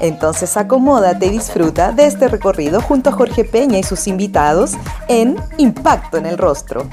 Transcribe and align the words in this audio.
Entonces 0.00 0.56
acomódate 0.56 1.26
y 1.26 1.30
disfruta 1.30 1.92
de 1.92 2.06
este 2.06 2.26
recorrido 2.28 2.80
junto 2.80 3.10
a 3.10 3.12
Jorge 3.12 3.44
Peña 3.44 3.78
y 3.78 3.82
sus 3.82 4.06
invitados 4.06 4.72
en 5.08 5.36
Impacto 5.58 6.16
en 6.16 6.24
el 6.24 6.38
Rostro. 6.38 6.88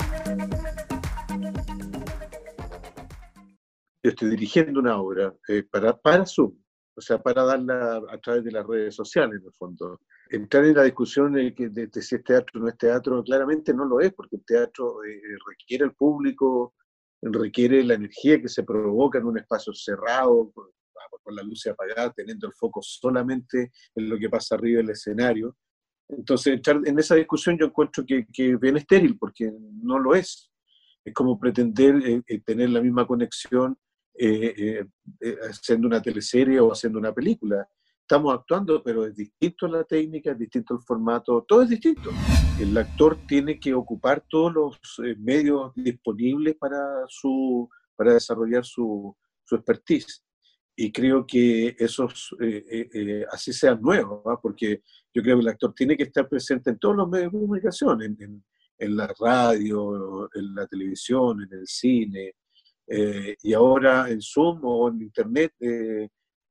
Yo 4.04 4.12
estoy 4.12 4.30
dirigiendo 4.30 4.80
una 4.82 5.00
obra 5.00 5.34
eh, 5.48 5.64
para, 5.64 5.96
para 5.96 6.26
Zoom, 6.26 6.54
o 6.96 7.02
sea, 7.02 7.22
para 7.22 7.44
darla 7.44 8.02
a 8.10 8.18
través 8.18 8.44
de 8.44 8.52
las 8.52 8.68
redes 8.68 8.96
sociales, 8.96 9.40
en 9.40 9.48
el 9.48 9.54
fondo. 9.54 10.02
Entrar 10.30 10.66
en 10.66 10.76
la 10.76 10.84
discusión 10.84 11.34
de, 11.34 11.54
si 12.02 12.16
es 12.16 12.24
teatro 12.24 12.60
o 12.60 12.64
no 12.64 12.68
es 12.68 12.78
teatro, 12.78 13.24
claramente 13.24 13.74
no 13.74 13.86
lo 13.86 14.02
es, 14.02 14.14
porque 14.14 14.36
el 14.36 14.46
teatro 14.46 15.04
eh, 15.06 15.22
requiere 15.50 15.86
el 15.86 15.94
público, 15.94 16.74
requiere 17.22 17.84
la 17.84 17.94
energía 17.94 18.42
que 18.42 18.50
se 18.50 18.64
provoca 18.64 19.20
en 19.20 19.26
un 19.26 19.38
espacio 19.38 19.74
cerrado, 19.74 20.52
con 21.28 21.36
la 21.36 21.44
luz 21.44 21.66
apagada, 21.68 22.14
teniendo 22.14 22.48
el 22.48 22.54
foco 22.54 22.82
solamente 22.82 23.72
en 23.96 24.10
lo 24.10 24.18
que 24.18 24.30
pasa 24.30 24.56
arriba 24.56 24.78
del 24.78 24.92
escenario. 24.92 25.58
Entonces, 26.10 26.62
en 26.86 27.00
esa 27.00 27.16
discusión 27.16 27.58
yo 27.58 27.66
encuentro 27.66 28.06
que, 28.06 28.26
que 28.32 28.56
bien 28.56 28.78
estéril, 28.78 29.18
porque 29.18 29.52
no 29.82 30.00
lo 30.00 30.16
es. 30.16 30.50
Es 31.04 31.14
como 31.14 31.38
pretender 31.38 31.96
eh, 31.98 32.22
eh, 32.28 32.40
tener 32.46 32.70
la 32.70 32.82
misma 32.82 33.06
conexión 33.06 33.78
eh, 34.20 34.86
haciendo 35.50 35.88
una 35.88 36.02
teleserie 36.02 36.60
o 36.60 36.72
haciendo 36.72 36.98
una 37.00 37.14
película. 37.14 37.68
Estamos 38.02 38.34
actuando, 38.34 38.82
pero 38.82 39.06
es 39.06 39.16
distinto 39.16 39.68
la 39.68 39.84
técnica, 39.84 40.32
es 40.32 40.40
distinto 40.40 40.76
el 40.76 40.82
formato, 40.82 41.44
todo 41.46 41.64
es 41.64 41.70
distinto. 41.70 42.10
El 42.58 42.76
actor 42.78 43.18
tiene 43.28 43.60
que 43.60 43.74
ocupar 43.74 44.24
todos 44.30 44.54
los 44.54 44.80
medios 45.18 45.74
disponibles 45.76 46.56
para, 46.56 46.80
su, 47.10 47.70
para 47.98 48.14
desarrollar 48.14 48.64
su, 48.64 49.14
su 49.44 49.56
expertise 49.56 50.24
y 50.80 50.92
creo 50.92 51.26
que 51.26 51.76
esos 51.80 52.36
eh, 52.40 52.64
eh, 52.70 52.90
eh, 52.94 53.26
así 53.32 53.52
sean 53.52 53.82
nuevos, 53.82 54.22
porque 54.40 54.84
yo 55.12 55.24
creo 55.24 55.38
que 55.38 55.42
el 55.42 55.48
actor 55.48 55.74
tiene 55.74 55.98
que 55.98 56.04
estar 56.04 56.30
presente 56.30 56.70
en 56.70 56.78
todos 56.78 56.96
los 56.96 57.10
medios 57.10 57.32
de 57.32 57.40
comunicación, 57.40 58.04
en, 58.04 58.44
en, 58.78 58.96
la 58.96 59.12
radio, 59.20 60.30
en 60.36 60.54
la 60.54 60.68
televisión, 60.68 61.42
en 61.42 61.60
el 61.60 61.68
cine, 61.68 62.36
y 63.42 63.54
ahora 63.54 64.08
en 64.08 64.22
Zoom 64.22 64.60
o 64.64 64.90
en 64.90 65.02
Internet, 65.02 65.54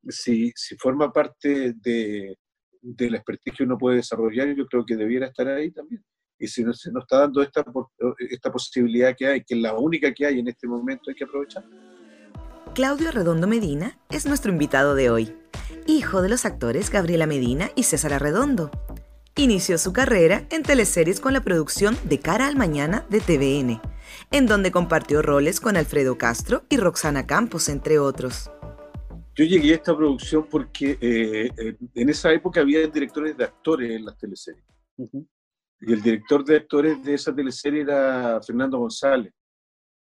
si, 0.08 0.52
si, 0.56 0.76
forma 0.76 1.12
parte 1.12 1.74
de, 1.74 2.36
del 2.82 3.14
expertise 3.14 3.56
que 3.56 3.62
uno 3.62 3.78
puede 3.78 3.98
desarrollar, 3.98 4.52
yo 4.56 4.66
creo 4.66 4.84
que 4.84 4.96
debiera 4.96 5.28
estar 5.28 5.46
ahí 5.46 5.70
también. 5.70 6.04
Y 6.36 6.48
si 6.48 6.64
no, 6.64 6.74
se 6.74 6.90
nos 6.90 7.04
está 7.04 7.20
dando 7.20 7.42
esta, 7.42 7.64
esta 8.18 8.50
posibilidad 8.52 9.14
que 9.16 9.26
hay, 9.26 9.44
que 9.44 9.54
es 9.54 9.60
la 9.60 9.78
única 9.78 10.12
que 10.12 10.26
hay 10.26 10.40
en 10.40 10.48
este 10.48 10.66
momento, 10.66 11.10
hay 11.10 11.14
que 11.14 11.24
aprovecharla. 11.24 11.95
Claudio 12.76 13.10
Redondo 13.10 13.46
Medina 13.46 13.98
es 14.10 14.26
nuestro 14.26 14.52
invitado 14.52 14.94
de 14.94 15.08
hoy, 15.08 15.34
hijo 15.86 16.20
de 16.20 16.28
los 16.28 16.44
actores 16.44 16.90
Gabriela 16.90 17.26
Medina 17.26 17.70
y 17.74 17.84
César 17.84 18.12
Arredondo. 18.12 18.70
Inició 19.34 19.78
su 19.78 19.94
carrera 19.94 20.46
en 20.50 20.62
teleseries 20.62 21.18
con 21.18 21.32
la 21.32 21.40
producción 21.40 21.96
De 22.04 22.20
Cara 22.20 22.46
al 22.46 22.56
Mañana 22.56 23.06
de 23.08 23.20
TVN, 23.20 23.80
en 24.30 24.46
donde 24.46 24.72
compartió 24.72 25.22
roles 25.22 25.58
con 25.58 25.78
Alfredo 25.78 26.18
Castro 26.18 26.64
y 26.68 26.76
Roxana 26.76 27.26
Campos, 27.26 27.70
entre 27.70 27.98
otros. 27.98 28.50
Yo 29.34 29.46
llegué 29.46 29.72
a 29.72 29.76
esta 29.76 29.96
producción 29.96 30.46
porque 30.46 30.98
eh, 31.00 31.50
eh, 31.56 31.76
en 31.94 32.08
esa 32.10 32.30
época 32.30 32.60
había 32.60 32.86
directores 32.86 33.38
de 33.38 33.44
actores 33.44 33.90
en 33.90 34.04
las 34.04 34.18
teleseries. 34.18 34.64
Y 34.98 35.92
el 35.94 36.02
director 36.02 36.44
de 36.44 36.56
actores 36.56 37.02
de 37.02 37.14
esa 37.14 37.34
teleserie 37.34 37.80
era 37.80 38.38
Fernando 38.46 38.76
González, 38.76 39.32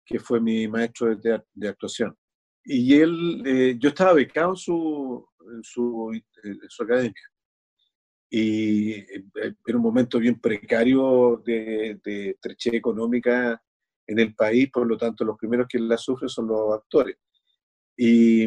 que 0.07 0.19
fue 0.19 0.41
mi 0.41 0.67
maestro 0.69 1.15
de 1.15 1.69
actuación. 1.69 2.17
Y 2.65 2.95
él, 2.95 3.43
eh, 3.45 3.77
yo 3.79 3.89
estaba 3.89 4.13
becado 4.15 4.51
en 4.51 4.57
su, 4.57 5.27
en 5.55 5.65
su, 5.65 6.21
su 6.69 6.83
academia. 6.83 7.31
Y 8.31 8.93
eh, 8.93 9.25
era 9.67 9.77
un 9.77 9.83
momento 9.83 10.19
bien 10.19 10.41
precario 10.41 11.43
de, 11.45 12.01
de 12.05 12.31
estrechez 12.31 12.75
económica 12.75 13.61
en 14.07 14.19
el 14.19 14.35
país, 14.35 14.71
por 14.71 14.87
lo 14.87 14.97
tanto 14.97 15.25
los 15.25 15.37
primeros 15.37 15.67
que 15.69 15.79
la 15.79 15.97
sufren 15.97 16.29
son 16.29 16.47
los 16.47 16.73
actores. 16.73 17.17
Y, 17.97 18.45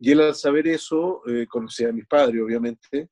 y 0.00 0.10
él 0.10 0.20
al 0.20 0.34
saber 0.34 0.66
eso, 0.68 1.22
eh, 1.26 1.46
conocía 1.48 1.88
a 1.88 1.92
mis 1.92 2.06
padres 2.06 2.42
obviamente, 2.42 3.08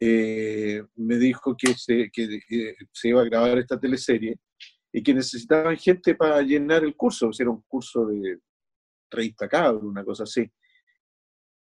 me 0.00 1.16
dijo 1.16 1.56
que 1.56 1.74
se, 1.74 2.08
que, 2.12 2.40
se 2.92 3.08
iba 3.08 3.20
a 3.20 3.24
grabar 3.24 3.58
esta 3.58 3.80
teleserie 3.80 4.38
y 4.92 5.02
que 5.02 5.12
necesitaban 5.12 5.76
gente 5.76 6.14
para 6.14 6.40
llenar 6.42 6.84
el 6.84 6.94
curso, 6.94 7.28
o 7.28 7.30
era 7.36 7.50
un 7.50 7.62
curso 7.62 8.06
de 8.06 8.38
30 9.08 9.48
cabros, 9.48 9.82
una 9.82 10.04
cosa 10.04 10.24
así. 10.24 10.50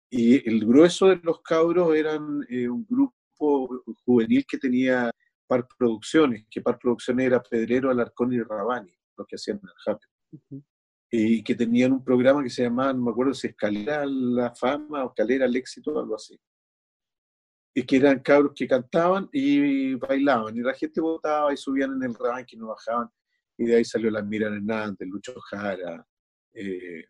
Y 0.09 0.47
el 0.47 0.66
grueso 0.66 1.07
de 1.07 1.19
los 1.23 1.41
cabros 1.41 1.96
eran 1.96 2.46
eh, 2.50 2.69
un 2.69 2.85
grupo 2.88 3.84
juvenil 4.06 4.46
que 4.47 4.57
tenía 4.57 5.12
Par 5.47 5.68
Producciones, 5.78 6.46
que 6.50 6.62
Par 6.62 6.79
Producciones 6.79 7.25
era 7.28 7.44
Pedrero, 7.44 7.90
Alarcón 7.90 8.34
y 8.34 8.41
Rabani, 8.41 8.94
los 9.18 9.28
que 9.28 9.35
hacían 9.35 9.59
el 9.62 9.94
Happy. 9.94 10.63
Y 11.12 11.44
que 11.44 11.56
tenían 11.56 11.94
un 11.94 12.03
programa 12.03 12.44
que 12.44 12.50
se 12.50 12.63
llamaba, 12.63 12.94
no 12.94 13.03
me 13.03 13.12
acuerdo 13.12 13.34
si 13.34 13.47
Escalera 13.47 14.06
la 14.06 14.53
Fama 14.56 15.03
o 15.03 15.09
Escalera 15.09 15.46
al 15.46 15.56
Éxito, 15.56 15.97
algo 16.00 16.16
así. 16.16 16.38
Y 17.73 17.84
que 17.84 17.97
eran 17.97 18.19
cabros 18.19 18.53
que 18.56 18.67
cantaban 18.67 19.29
y 19.31 19.96
bailaban, 19.96 20.56
y 20.56 20.62
la 20.62 20.73
gente 20.73 21.02
votaba 21.02 21.53
y 21.53 21.57
subían 21.57 21.94
en 21.94 22.03
el 22.03 22.16
ranking, 22.16 22.57
no 22.57 22.67
bajaban. 22.67 23.09
Y 23.57 23.66
de 23.66 23.78
ahí 23.78 23.85
salió 23.85 24.09
la 24.09 24.22
Miriam 24.22 24.53
Hernández, 24.53 25.07
Lucho 25.07 25.40
Jara, 25.41 26.06
eh, 26.53 27.06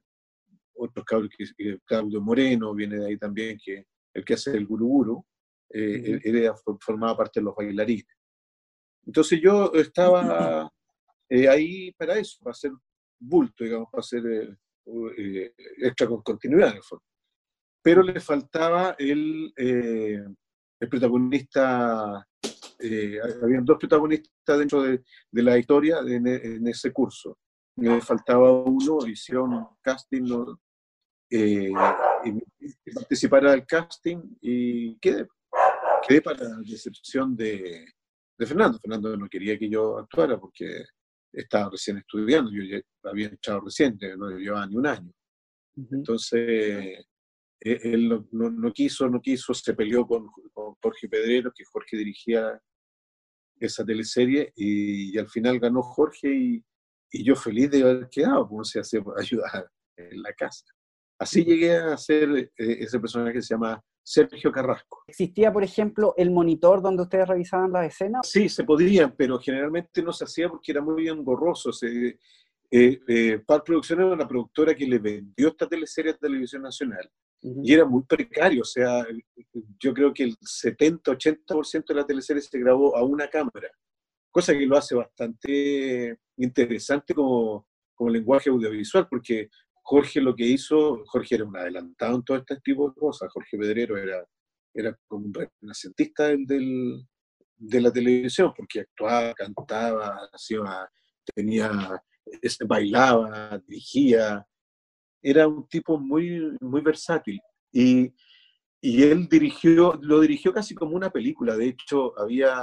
otros 0.76 1.06
cabros, 1.06 1.30
que, 1.38 1.80
Claudio 1.86 2.22
Moreno 2.22 2.74
viene 2.74 2.98
de 2.98 3.08
ahí 3.08 3.18
también, 3.18 3.58
que 3.64 3.86
el 4.14 4.24
que 4.24 4.34
hace 4.34 4.52
el 4.52 4.66
guruguru, 4.66 5.26
eh, 5.70 6.22
él, 6.24 6.52
formaba 6.80 7.18
parte 7.18 7.40
de 7.40 7.46
los 7.46 7.56
bailarines. 7.56 8.16
Entonces 9.06 9.40
yo 9.42 9.74
estaba 9.74 10.72
eh, 11.30 11.48
ahí 11.50 11.92
para 11.94 12.18
eso, 12.18 12.38
para 12.42 12.52
hacer 12.52 12.72
bulto, 13.20 13.64
digamos, 13.64 13.90
para 13.92 14.00
hacer 14.00 14.58
eh, 15.18 15.54
extra 15.80 16.08
con 16.08 16.22
continuidad 16.22 16.70
en 16.70 16.78
el 16.78 16.84
fondo. 16.84 17.04
Pero 17.82 18.02
le 18.02 18.20
faltaba 18.20 18.96
el, 18.98 19.54
el 19.58 20.90
protagonista, 20.90 22.26
habían 23.44 23.66
dos 23.66 23.78
protagonistas 23.78 24.60
dentro 24.60 24.82
de, 24.82 25.04
de 25.30 25.44
la 25.44 25.58
historia 25.58 26.00
en, 26.00 26.26
en, 26.26 26.68
ese 26.68 26.92
curso. 26.92 27.38
Le 27.76 28.02
faltaba 28.02 28.52
uno, 28.52 29.06
hicieron 29.08 29.68
casting, 29.82 30.24
no, 30.24 30.60
eh, 31.30 31.72
y 32.24 32.92
participara 32.94 33.52
del 33.52 33.66
casting 33.66 34.38
y 34.42 34.98
quedé, 35.00 35.28
quedé 36.08 36.22
para 36.22 36.44
la 36.44 36.58
decepción 36.58 37.36
de, 37.36 37.86
de, 38.38 38.46
Fernando. 38.46 38.80
Fernando 38.80 39.18
no 39.18 39.28
quería 39.28 39.58
que 39.58 39.70
yo 39.70 39.98
actuara 39.98 40.40
porque 40.40 40.86
estaba 41.34 41.70
recién 41.72 41.98
estudiando, 41.98 42.52
yo 42.52 42.64
ya 42.64 42.82
había 43.10 43.28
echado 43.28 43.62
reciente, 43.62 44.16
no 44.16 44.30
llevaba 44.30 44.68
ni 44.68 44.76
un 44.76 44.88
año. 44.88 45.12
Entonces, 45.92 46.40
e, 47.60 47.80
él 47.84 48.26
no, 48.32 48.50
no, 48.50 48.72
quiso, 48.72 49.10
no 49.10 49.22
quiso, 49.22 49.54
se 49.54 49.74
peleó 49.74 50.06
con, 50.06 50.28
Jorge 50.82 51.10
Pedrero, 51.10 51.52
que 51.54 51.66
Jorge 51.66 51.98
dirigía 51.98 52.60
esa 53.60 53.84
teleserie, 53.86 54.54
y, 54.56 55.18
al 55.18 55.30
final 55.30 55.60
ganó 55.60 55.82
Jorge 55.82 56.30
y, 56.34 56.64
y, 57.12 57.24
yo 57.24 57.36
feliz 57.36 57.70
de 57.72 57.82
haber 57.82 58.10
quedado, 58.10 58.48
como 58.48 58.64
se 58.64 58.80
hace 58.80 59.04
ayudar 59.18 59.70
en 59.98 60.22
la 60.22 60.34
casa. 60.34 60.66
Así 61.18 61.44
llegué 61.44 61.76
a 61.78 61.98
ser 61.98 62.30
eh, 62.38 62.52
ese 62.58 63.00
personaje 63.00 63.34
que 63.34 63.42
se 63.42 63.54
llama 63.54 63.82
Sergio 64.04 64.52
Carrasco. 64.52 65.04
¿Existía, 65.08 65.52
por 65.52 65.64
ejemplo, 65.64 66.14
el 66.18 66.30
monitor 66.30 66.82
donde 66.82 67.04
ustedes 67.04 67.28
revisaban 67.28 67.72
las 67.72 67.88
escenas? 67.88 68.28
Sí, 68.28 68.50
se 68.50 68.64
podían, 68.64 69.16
pero 69.16 69.40
generalmente 69.40 70.04
no 70.04 70.14
se 70.14 70.26
hacía 70.26 70.50
porque 70.50 70.72
era 70.72 70.82
muy 70.82 71.08
engorroso. 71.08 71.72
Se, 71.72 72.20
eh, 72.72 73.00
eh, 73.08 73.40
Par 73.46 73.64
Producciones 73.64 74.06
era 74.06 74.14
una 74.14 74.28
productora 74.28 74.76
que 74.76 74.86
le 74.86 75.00
vendió 75.00 75.48
esta 75.48 75.68
teleserie 75.68 76.12
a 76.12 76.18
Televisión 76.18 76.62
Nacional 76.62 77.10
y 77.42 77.74
era 77.74 77.86
muy 77.86 78.04
precario. 78.04 78.62
O 78.62 78.66
sea, 78.66 79.06
yo 79.80 79.94
creo 79.94 80.14
que 80.14 80.24
el 80.24 80.38
70-80% 80.38 81.86
de 81.88 81.96
la 81.96 82.06
teleserie 82.06 82.42
se 82.42 82.60
grabó 82.60 82.96
a 82.96 83.04
una 83.04 83.28
cámara, 83.28 83.70
cosa 84.32 84.54
que 84.54 84.66
lo 84.66 84.78
hace 84.78 84.96
bastante 84.96 86.18
interesante 86.38 87.14
como, 87.14 87.68
como 87.94 88.10
lenguaje 88.10 88.50
audiovisual, 88.50 89.08
porque 89.08 89.50
Jorge 89.88 90.20
lo 90.20 90.36
que 90.36 90.46
hizo, 90.46 91.04
Jorge 91.06 91.36
era 91.36 91.46
un 91.46 91.56
adelantado 91.56 92.16
en 92.16 92.24
todo 92.24 92.38
este 92.38 92.58
tipo 92.62 92.90
de 92.90 92.96
cosas, 92.96 93.32
Jorge 93.32 93.56
Pedrero 93.56 93.96
era, 93.98 94.26
era 94.74 94.98
como 95.08 95.28
un 95.28 95.34
renacentista 95.34 96.30
del, 96.30 97.06
de 97.56 97.82
la 97.82 97.94
televisión, 97.94 98.52
porque 98.58 98.80
actuaba, 98.80 99.32
cantaba, 99.36 100.28
hacía, 100.34 100.90
tenía, 101.36 102.02
bailaba, 102.68 103.62
dirigía. 103.68 104.44
Era 105.22 105.48
un 105.48 105.68
tipo 105.68 106.00
muy, 106.00 106.58
muy 106.62 106.82
versátil. 106.82 107.40
Y, 107.72 108.12
y 108.82 109.04
él 109.04 109.28
dirigió, 109.30 110.00
lo 110.02 110.20
dirigió 110.20 110.52
casi 110.52 110.74
como 110.74 110.96
una 110.96 111.12
película. 111.12 111.56
De 111.56 111.68
hecho, 111.68 112.18
había, 112.20 112.58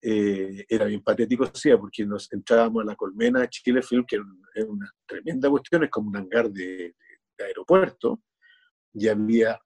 eh, 0.00 0.64
era 0.68 0.86
bien 0.86 1.02
patético, 1.02 1.46
decía, 1.46 1.76
porque 1.76 2.06
nos 2.06 2.32
entrábamos 2.32 2.82
a 2.82 2.86
la 2.86 2.96
colmena 2.96 3.40
de 3.40 3.48
Chile 3.48 3.82
Film, 3.82 4.04
que 4.06 4.16
es 4.54 4.64
una 4.64 4.90
tremenda 5.06 5.50
cuestión, 5.50 5.84
es 5.84 5.90
como 5.90 6.08
un 6.10 6.16
hangar 6.16 6.50
de, 6.50 6.94
de 7.36 7.44
aeropuerto, 7.44 8.22
y 8.94 9.08
había 9.08 9.58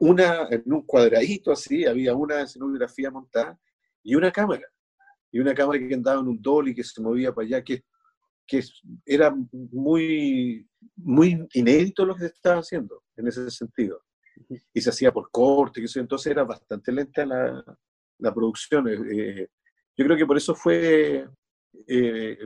una, 0.00 0.48
en 0.50 0.62
un 0.66 0.82
cuadradito 0.82 1.52
así, 1.52 1.84
había 1.84 2.14
una 2.14 2.42
escenografía 2.42 3.10
montada 3.10 3.58
y 4.02 4.14
una 4.14 4.30
cámara. 4.30 4.66
Y 5.32 5.40
una 5.40 5.54
cámara 5.54 5.78
que 5.78 5.94
andaba 5.94 6.20
en 6.20 6.28
un 6.28 6.40
dolly 6.40 6.74
que 6.74 6.84
se 6.84 7.02
movía 7.02 7.32
para 7.32 7.46
allá, 7.46 7.64
que, 7.64 7.84
que 8.46 8.62
era 9.04 9.34
muy, 9.52 10.68
muy 10.96 11.46
inédito 11.54 12.04
lo 12.04 12.14
que 12.14 12.20
se 12.20 12.26
estaba 12.26 12.60
haciendo 12.60 13.02
en 13.16 13.26
ese 13.26 13.50
sentido. 13.50 14.02
Y 14.72 14.80
se 14.80 14.90
hacía 14.90 15.12
por 15.12 15.30
corte, 15.30 15.82
que 15.82 15.98
entonces 15.98 16.30
era 16.30 16.44
bastante 16.44 16.92
lenta 16.92 17.26
la, 17.26 17.64
la 18.18 18.32
producción. 18.32 18.88
Eh, 18.88 18.98
eh, 19.12 19.48
yo 19.96 20.04
creo 20.04 20.16
que 20.16 20.26
por 20.26 20.36
eso 20.36 20.54
fue 20.54 21.26
eh, 21.88 22.38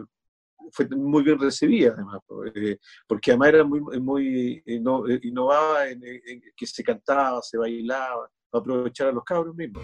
fue 0.72 0.88
muy 0.88 1.22
bien 1.22 1.38
recibida, 1.38 1.93
además, 1.93 2.20
porque 2.26 3.31
además 3.31 3.49
era 3.49 3.64
muy, 3.64 3.81
muy 4.00 4.62
innovaba 4.67 5.88
en, 5.88 6.00
que 6.56 6.67
se 6.67 6.84
cantaba, 6.84 7.40
se 7.43 7.58
bailaba, 7.58 8.31
para 8.49 8.61
aprovechar 8.61 9.08
a 9.08 9.12
los 9.12 9.25
cabros 9.25 9.55
mismos. 9.56 9.82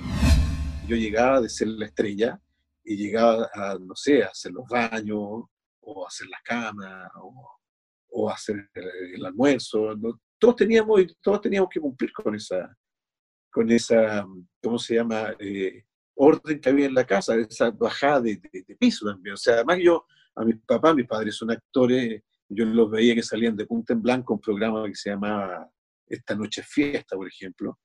Yo 0.86 0.96
llegaba 0.96 1.40
de 1.40 1.48
ser 1.48 1.68
la 1.68 1.86
estrella 1.86 2.40
y 2.84 2.96
llegaba 2.96 3.50
a, 3.52 3.76
no 3.80 3.96
sé, 3.96 4.22
a 4.22 4.28
hacer 4.28 4.52
los 4.52 4.66
baños, 4.68 5.44
o 5.80 6.06
hacer 6.06 6.28
la 6.28 6.38
cama, 6.44 7.10
o, 8.10 8.30
hacer 8.30 8.68
el, 8.74 9.24
almuerzo. 9.24 9.94
Todos, 10.38 10.56
teníamos, 10.56 11.00
todos 11.20 11.40
teníamos 11.40 11.68
que 11.70 11.80
cumplir 11.80 12.12
con 12.12 12.34
esa, 12.34 12.76
con 13.56 13.70
esa 13.70 14.26
¿cómo 14.62 14.78
se 14.78 14.96
llama? 14.96 15.34
Eh, 15.38 15.82
orden 16.14 16.60
que 16.60 16.68
había 16.68 16.84
en 16.84 16.94
la 16.94 17.06
casa, 17.06 17.34
esa 17.36 17.70
bajada 17.70 18.20
de, 18.20 18.36
de, 18.52 18.76
piso 18.76 19.06
también. 19.06 19.32
O 19.32 19.36
sea, 19.38 19.54
además 19.54 19.78
yo 19.82 20.04
a 20.34 20.44
mis 20.44 20.58
papás, 20.66 20.94
mis 20.94 21.06
padres 21.06 21.36
son 21.36 21.50
actores, 21.50 22.22
yo 22.50 22.66
los 22.66 22.90
veía 22.90 23.14
que 23.14 23.22
salían 23.22 23.56
de 23.56 23.64
punta 23.64 23.94
en 23.94 24.02
blanco, 24.02 24.34
un 24.34 24.40
programa 24.40 24.86
que 24.86 24.94
se 24.94 25.08
llamaba 25.08 25.70
Esta 26.06 26.34
Noche 26.34 26.62
Fiesta, 26.62 27.16
por 27.16 27.26
ejemplo, 27.26 27.78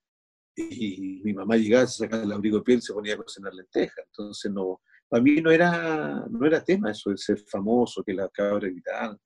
y, 0.57 1.21
mi 1.23 1.33
mamá 1.33 1.55
llegaba, 1.55 1.87
se 1.87 1.99
sacaba 1.99 2.23
el 2.23 2.33
abrigo 2.33 2.57
de 2.57 2.63
piel 2.63 2.79
y 2.79 2.81
se 2.81 2.93
ponía 2.93 3.13
a 3.13 3.17
cocinar 3.17 3.53
lentejas. 3.53 4.05
Entonces, 4.07 4.51
no, 4.51 4.81
para 5.07 5.23
mí 5.23 5.39
no 5.39 5.51
era, 5.51 6.25
no 6.29 6.45
era 6.45 6.61
tema 6.61 6.91
eso 6.91 7.11
de 7.11 7.17
ser 7.17 7.39
famoso, 7.47 8.03
que 8.03 8.13
la 8.13 8.27
cabra 8.27 8.67
gritaban. 8.67 9.17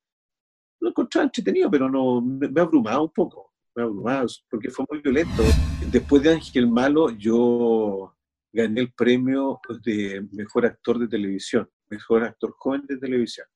Lo 0.80 0.90
encontraba 0.90 1.24
entretenido, 1.26 1.72
pero 1.72 1.90
no, 1.90 2.22
me, 2.22 2.48
me 2.50 2.62
abrumaba 2.62 3.02
un 3.02 3.12
poco, 3.12 3.55
me 3.76 3.84
abrumaba, 3.84 4.26
porque 4.50 4.70
fue 4.70 4.86
muy 4.90 5.02
violento. 5.02 5.44
Después 5.92 6.24
de 6.24 6.34
Ángel 6.34 6.68
Malo, 6.68 7.10
yo 7.12 8.16
gané 8.54 8.82
el 8.82 8.94
premio 8.94 9.60
de 9.84 10.26
mejor 10.32 10.66
actor 10.66 10.98
de 10.98 11.08
televisión 11.08 11.70
mejor 11.90 12.24
actor 12.24 12.54
joven 12.58 12.86
de 12.88 12.98
televisión. 12.98 13.48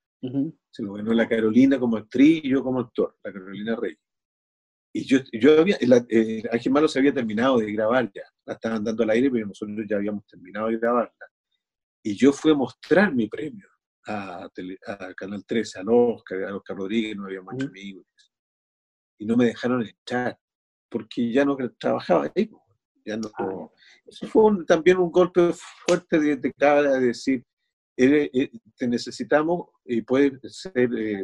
Se 0.70 0.84
lo 0.84 0.94
ganó 0.94 1.14
la 1.14 1.28
Carolina 1.28 1.80
como 1.80 1.98
actriz 1.98 2.42
y 2.44 2.50
yo 2.50 2.62
como 2.62 2.82
actor, 2.82 3.18
la 3.24 3.32
Carolina 3.32 3.76
Rey. 3.76 3.96
Y 4.94 5.06
yo, 5.06 5.20
yo 5.32 5.62
había, 5.62 5.78
la, 5.82 6.06
eh, 6.10 6.44
Ángel 6.52 6.72
Malo 6.72 6.88
se 6.88 7.00
había 7.00 7.14
terminado 7.14 7.60
de 7.60 7.72
grabar 7.72 8.12
ya, 8.14 8.24
la 8.46 8.56
estaban 8.56 8.84
dando 8.84 9.04
al 9.04 9.12
aire, 9.12 9.30
pero 9.30 9.48
nosotros 9.48 9.86
ya 9.88 9.98
habíamos 9.98 10.26
terminado 10.26 10.68
de 10.68 10.78
grabarla. 10.78 11.14
Y 12.04 12.16
yo 12.16 12.34
fui 12.34 12.52
a 12.52 12.56
mostrar 12.56 13.14
mi 13.14 13.28
premio 13.28 13.68
a, 14.08 14.50
Canal 15.16 15.46
13, 15.46 15.80
a 15.80 15.84
Oscar, 15.86 16.44
a 16.46 16.56
Oscar 16.56 16.76
Rodríguez, 16.76 17.16
no 17.16 17.26
había 17.26 17.42
muchos 17.42 17.70
amigos. 17.70 18.06
Y 19.20 19.26
no 19.26 19.38
me 19.38 19.46
dejaron 19.46 19.86
entrar, 19.86 20.40
porque 20.90 21.32
ya 21.32 21.46
no 21.46 21.56
trabajaba 21.78 22.32
ahí. 22.36 22.50
Ya 23.06 23.18
no, 23.18 23.30
ah. 23.38 23.70
eso 24.08 24.28
fue 24.28 24.66
también 24.66 24.98
un 24.98 25.12
golpe 25.12 25.52
fuerte 25.86 26.20
de, 26.20 26.36
de 26.36 26.54
cara 26.54 26.94
de 26.94 27.08
decir, 27.08 27.44
eh, 28.02 28.50
te 28.78 28.88
necesitamos 28.88 29.68
y 29.84 30.02
puede 30.02 30.40
ser, 30.50 30.90
eh, 30.98 31.24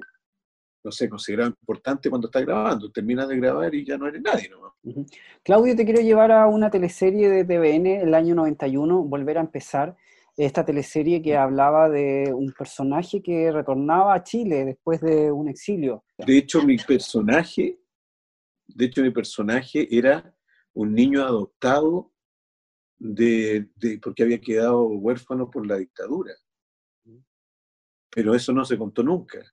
no 0.83 0.91
sé, 0.91 1.07
considerado 1.07 1.49
importante 1.49 2.09
cuando 2.09 2.27
estás 2.27 2.45
grabando. 2.45 2.91
Terminas 2.91 3.29
de 3.29 3.37
grabar 3.37 3.73
y 3.73 3.85
ya 3.85 3.97
no 3.97 4.07
eres 4.07 4.21
nadie. 4.21 4.49
¿no? 4.49 5.05
Claudio, 5.43 5.75
te 5.75 5.85
quiero 5.85 6.01
llevar 6.01 6.31
a 6.31 6.47
una 6.47 6.69
teleserie 6.69 7.29
de 7.29 7.45
TVN 7.45 7.85
el 8.07 8.13
año 8.13 8.35
91, 8.35 9.03
Volver 9.03 9.37
a 9.37 9.41
empezar. 9.41 9.95
Esta 10.37 10.65
teleserie 10.65 11.21
que 11.21 11.37
hablaba 11.37 11.87
de 11.87 12.33
un 12.33 12.51
personaje 12.51 13.21
que 13.21 13.53
retornaba 13.53 14.13
a 14.13 14.23
Chile 14.23 14.65
después 14.65 14.99
de 14.99 15.31
un 15.31 15.47
exilio. 15.47 16.03
De 16.17 16.37
hecho, 16.37 16.61
mi 16.61 16.75
personaje, 16.75 17.79
de 18.67 18.85
hecho, 18.85 19.01
mi 19.01 19.11
personaje 19.11 19.87
era 19.95 20.35
un 20.73 20.93
niño 20.93 21.23
adoptado 21.23 22.11
de, 22.97 23.69
porque 24.01 24.23
había 24.23 24.39
quedado 24.39 24.87
huérfano 24.87 25.49
por 25.49 25.65
la 25.67 25.77
dictadura 25.77 26.33
pero 28.15 28.33
eso 28.33 28.53
no 28.53 28.63
se 28.63 28.77
contó 28.77 29.03
nunca. 29.03 29.43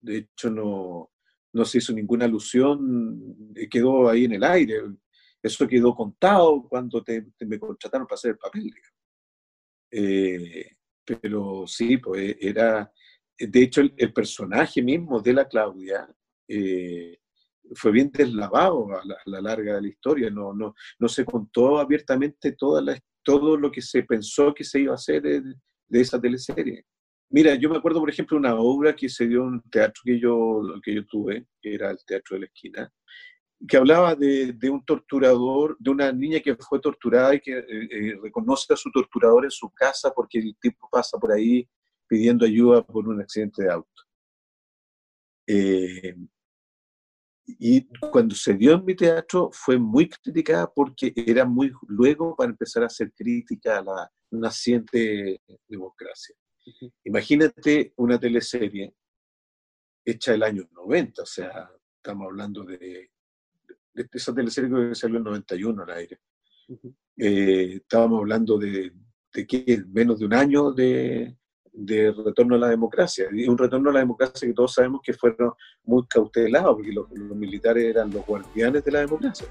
De 0.00 0.18
hecho, 0.18 0.50
no, 0.50 1.12
no 1.52 1.64
se 1.64 1.78
hizo 1.78 1.92
ninguna 1.92 2.24
alusión, 2.24 3.52
eh, 3.54 3.68
quedó 3.68 4.08
ahí 4.08 4.24
en 4.24 4.32
el 4.32 4.42
aire. 4.42 4.82
Eso 5.40 5.68
quedó 5.68 5.94
contado 5.94 6.66
cuando 6.68 7.04
te, 7.04 7.24
me 7.46 7.56
contrataron 7.56 8.08
para 8.08 8.16
hacer 8.16 8.32
el 8.32 8.38
papel. 8.38 8.74
Eh, 9.92 10.76
pero 11.04 11.68
sí, 11.68 11.98
pues 11.98 12.36
era, 12.40 12.92
de 13.38 13.62
hecho, 13.62 13.80
el, 13.80 14.12
personaje 14.12 14.82
mismo 14.82 15.22
de 15.22 15.32
la 15.32 15.46
Claudia 15.46 16.12
eh, 16.48 17.16
fue 17.74 17.92
bien 17.92 18.10
deslavado 18.12 18.88
a 18.92 19.02
la, 19.04 19.40
larga 19.40 19.74
de 19.76 19.82
la 19.82 19.88
historia. 19.88 20.30
No, 20.30 20.52
no, 20.52 20.74
no 20.98 21.08
se 21.08 21.24
contó 21.24 21.78
abiertamente 21.78 22.52
toda 22.52 22.82
la, 22.82 22.98
todo 23.22 23.56
lo 23.56 23.70
que 23.70 23.82
se 23.82 24.02
pensó 24.02 24.54
que 24.54 24.64
se 24.64 24.80
iba 24.80 24.92
a 24.92 24.96
hacer 24.96 25.22
de, 25.22 25.54
esa 25.90 26.20
teleserie. 26.20 26.84
Mira, 27.30 27.54
yo 27.54 27.68
me 27.68 27.76
acuerdo, 27.76 28.00
por 28.00 28.08
ejemplo, 28.08 28.38
una 28.38 28.54
obra 28.54 28.96
que 28.96 29.08
se 29.08 29.26
dio 29.26 29.42
en 29.42 29.48
un 29.48 29.62
teatro 29.70 30.00
que 30.04 30.18
yo, 30.18 30.62
que 30.82 30.94
yo 30.94 31.04
tuve, 31.06 31.46
que 31.60 31.74
era 31.74 31.90
el 31.90 31.98
Teatro 32.06 32.34
de 32.36 32.40
la 32.40 32.46
Esquina, 32.46 32.90
que 33.66 33.76
hablaba 33.76 34.14
de, 34.14 34.52
de 34.52 34.70
un 34.70 34.84
torturador, 34.84 35.76
de 35.78 35.90
una 35.90 36.12
niña 36.12 36.40
que 36.40 36.56
fue 36.56 36.80
torturada 36.80 37.34
y 37.34 37.40
que 37.40 37.58
eh, 37.58 37.64
eh, 37.68 38.18
reconoce 38.22 38.72
a 38.72 38.76
su 38.76 38.90
torturador 38.90 39.44
en 39.44 39.50
su 39.50 39.68
casa 39.70 40.10
porque 40.14 40.38
el 40.38 40.56
tipo 40.60 40.88
pasa 40.90 41.18
por 41.18 41.32
ahí 41.32 41.68
pidiendo 42.06 42.46
ayuda 42.46 42.82
por 42.82 43.08
un 43.08 43.20
accidente 43.20 43.62
de 43.64 43.70
auto. 43.70 44.02
Eh, 45.46 46.14
y 47.58 47.86
cuando 48.10 48.34
se 48.34 48.54
dio 48.54 48.74
en 48.74 48.84
mi 48.84 48.94
teatro 48.94 49.50
fue 49.52 49.78
muy 49.78 50.08
criticada 50.08 50.70
porque 50.70 51.12
era 51.16 51.46
muy 51.46 51.72
luego 51.86 52.36
para 52.36 52.50
empezar 52.50 52.82
a 52.82 52.86
hacer 52.86 53.12
crítica 53.12 53.78
a 53.78 53.82
la 53.82 54.12
naciente 54.30 55.40
democracia. 55.66 56.34
Imagínate 57.04 57.94
una 57.96 58.20
teleserie 58.20 58.94
hecha 60.04 60.34
el 60.34 60.42
año 60.42 60.68
90, 60.72 61.22
o 61.22 61.26
sea, 61.26 61.70
estamos 61.96 62.26
hablando 62.26 62.64
de, 62.64 63.10
esa 63.94 64.34
teleserie 64.34 64.70
que 64.70 64.94
salió 64.94 65.16
en 65.16 65.26
el 65.26 65.32
91 65.32 65.82
al 65.82 65.90
aire. 65.90 66.20
Eh, 67.16 67.76
estábamos 67.76 68.20
hablando 68.20 68.58
de, 68.58 68.92
que 69.32 69.82
menos 69.88 70.18
de 70.18 70.26
un 70.26 70.34
año 70.34 70.72
de, 70.72 71.37
retorno 71.86 72.56
a 72.56 72.58
la 72.58 72.68
democracia, 72.68 73.26
y 73.32 73.48
un 73.48 73.58
retorno 73.58 73.90
a 73.90 73.92
la 73.92 74.00
democracia 74.00 74.48
que 74.48 74.54
todos 74.54 74.74
sabemos 74.74 75.00
que 75.02 75.12
fueron 75.12 75.52
muy 75.84 76.06
cautelados, 76.06 76.76
porque 76.76 76.92
los, 76.92 77.06
los 77.10 77.36
militares 77.36 77.84
eran 77.84 78.10
los 78.10 78.24
guardianes 78.26 78.84
de 78.84 78.92
la 78.92 79.00
democracia. 79.00 79.46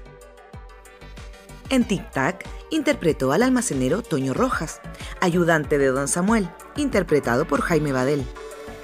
En 1.70 1.84
Tic 1.84 2.10
Tac 2.12 2.46
interpretó 2.70 3.32
al 3.32 3.42
almacenero 3.42 4.02
Toño 4.02 4.32
Rojas, 4.32 4.80
ayudante 5.20 5.76
de 5.76 5.88
Don 5.88 6.08
Samuel, 6.08 6.48
interpretado 6.76 7.46
por 7.46 7.60
Jaime 7.60 7.92
Badel. 7.92 8.24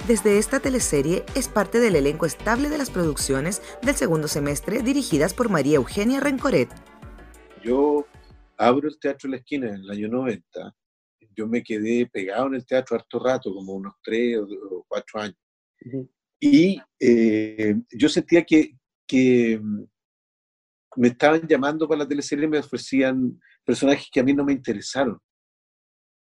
Desde 0.07 0.37
esta 0.37 0.59
teleserie 0.59 1.25
es 1.33 1.47
parte 1.47 1.79
del 1.79 1.95
elenco 1.95 2.27
estable 2.27 2.69
de 2.69 2.77
las 2.77 2.91
producciones 2.91 3.63
del 3.81 3.95
segundo 3.95 4.27
semestre 4.27 4.83
dirigidas 4.83 5.33
por 5.33 5.49
María 5.49 5.77
Eugenia 5.77 6.19
Rencoret. 6.19 6.69
Yo 7.63 8.05
abro 8.55 8.87
el 8.87 8.99
Teatro 8.99 9.31
la 9.31 9.37
Esquina 9.37 9.69
en 9.69 9.81
el 9.81 9.89
año 9.89 10.07
90. 10.07 10.75
Yo 11.35 11.47
me 11.47 11.63
quedé 11.63 12.07
pegado 12.07 12.47
en 12.47 12.55
el 12.55 12.65
teatro 12.65 12.95
harto 12.95 13.19
rato, 13.19 13.53
como 13.53 13.73
unos 13.73 13.93
tres 14.03 14.37
o 14.39 14.85
cuatro 14.87 15.21
años. 15.21 15.37
Y 16.39 16.79
eh, 16.99 17.75
yo 17.91 18.09
sentía 18.09 18.43
que, 18.43 18.77
que 19.07 19.59
me 20.95 21.07
estaban 21.09 21.47
llamando 21.47 21.87
para 21.87 21.99
la 21.99 22.07
teleserie 22.07 22.45
y 22.45 22.49
me 22.49 22.59
ofrecían 22.59 23.39
personajes 23.63 24.07
que 24.11 24.19
a 24.19 24.23
mí 24.23 24.33
no 24.33 24.45
me 24.45 24.53
interesaron. 24.53 25.19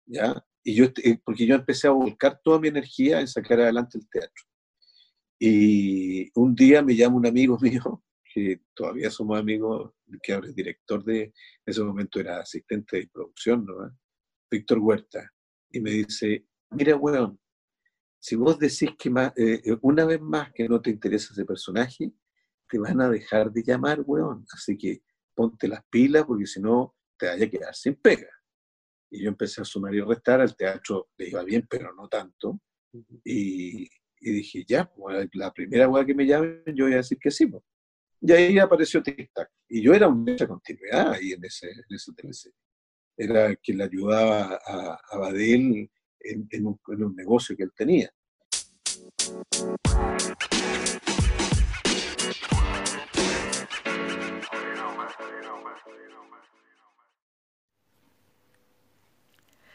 ¿Ya? 0.06 0.44
Y 0.64 0.76
yo, 0.76 0.86
eh, 1.04 1.18
porque 1.24 1.46
yo 1.46 1.56
empecé 1.56 1.88
a 1.88 1.92
volcar 1.92 2.40
toda 2.44 2.60
mi 2.60 2.68
energía 2.68 3.20
en 3.20 3.28
sacar 3.28 3.62
adelante 3.62 3.98
el 3.98 4.10
teatro. 4.10 4.44
Y 5.40 6.30
un 6.38 6.54
día 6.54 6.82
me 6.82 6.96
llama 6.96 7.16
un 7.16 7.28
amigo 7.28 7.58
mío, 7.62 8.04
que 8.34 8.62
todavía 8.74 9.10
somos 9.10 9.40
amigos, 9.40 9.94
que 10.22 10.34
ahora 10.34 10.50
es 10.50 10.56
director 10.56 11.04
de, 11.04 11.24
en 11.24 11.34
ese 11.66 11.82
momento 11.82 12.20
era 12.20 12.42
asistente 12.42 12.98
de 12.98 13.08
producción, 13.08 13.66
¿no? 13.66 13.98
Víctor 14.50 14.80
Huerta, 14.80 15.32
y 15.72 15.80
me 15.80 15.92
dice, 15.92 16.46
mira, 16.72 16.96
weón, 16.96 17.40
si 18.20 18.36
vos 18.36 18.60
decís 18.60 18.90
que 18.98 19.10
eh, 19.10 19.62
eh, 19.64 19.78
una 19.82 20.06
vez 20.06 20.20
más 20.20 20.52
que 20.54 20.68
no 20.68 20.82
te 20.82 20.90
interesa 20.90 21.30
ese 21.32 21.46
personaje, 21.46 22.12
te 22.68 22.78
van 22.78 23.02
a 23.02 23.10
dejar 23.10 23.52
de 23.52 23.64
llamar, 23.64 24.02
weón. 24.06 24.46
Así 24.52 24.78
que 24.78 25.02
ponte 25.34 25.68
las 25.68 25.84
pilas 25.90 26.26
porque 26.26 26.46
si 26.46 26.60
no 26.60 26.96
te 27.18 27.28
vaya 27.28 27.46
a 27.46 27.50
quedar 27.50 27.76
sin 27.76 27.96
pega. 27.96 28.30
Y 29.10 29.24
yo 29.24 29.30
empecé 29.30 29.62
a 29.62 29.66
sumar 29.66 29.96
y 29.96 30.02
restar, 30.02 30.42
al 30.42 30.56
teatro 30.56 31.10
le 31.18 31.30
iba 31.30 31.44
bien, 31.44 31.66
pero 31.70 31.94
no 31.96 32.08
tanto. 32.08 32.62
Y, 33.24 33.84
y 34.20 34.32
dije, 34.32 34.66
ya, 34.68 34.92
la 35.34 35.54
primera 35.54 35.88
weá 35.88 36.06
que 36.06 36.14
me 36.14 36.28
llamen, 36.28 36.64
yo 36.76 36.86
voy 36.86 36.94
a 36.94 36.98
decir 36.98 37.18
que 37.20 37.32
sí. 37.32 37.48
Pues. 37.48 37.64
Y 38.22 38.32
ahí 38.32 38.60
apareció 38.60 39.02
Tic 39.02 39.32
Tac. 39.34 39.50
Y 39.70 39.82
yo 39.82 39.94
era 39.94 40.08
una 40.08 40.36
continuidad 40.46 41.14
ahí 41.14 41.32
en 41.32 41.44
ese, 41.44 41.70
en 41.70 42.30
ese 42.30 42.52
Era 43.22 43.54
quien 43.58 43.80
le 43.80 43.84
ayudaba 43.84 44.62
a, 44.66 44.98
a 45.12 45.18
Badel 45.18 45.92
en, 46.22 46.66
un, 46.66 46.80
en 46.88 47.04
un 47.04 47.16
negocio 47.18 47.54
que 47.58 47.64
él 47.64 47.72
tenía. 47.76 48.10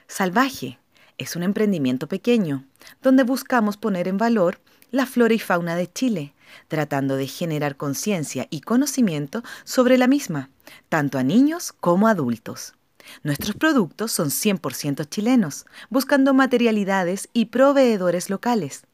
Salvaje 0.06 0.78
es 1.18 1.36
un 1.36 1.42
emprendimiento 1.42 2.08
pequeño 2.08 2.64
donde 3.02 3.24
buscamos 3.24 3.76
poner 3.76 4.08
en 4.08 4.16
valor 4.16 4.58
la 4.90 5.04
flora 5.04 5.34
y 5.34 5.38
fauna 5.38 5.76
de 5.76 5.92
Chile, 5.92 6.32
tratando 6.68 7.16
de 7.16 7.26
generar 7.26 7.76
conciencia 7.76 8.46
y 8.48 8.62
conocimiento 8.62 9.42
sobre 9.64 9.98
la 9.98 10.06
misma, 10.06 10.48
tanto 10.88 11.18
a 11.18 11.22
niños 11.22 11.74
como 11.74 12.08
a 12.08 12.12
adultos. 12.12 12.74
Nuestros 13.23 13.56
productos 13.56 14.12
son 14.12 14.28
100% 14.30 15.08
chilenos, 15.08 15.66
buscando 15.90 16.34
materialidades 16.34 17.28
y 17.32 17.46
proveedores 17.46 18.30
locales. 18.30 18.84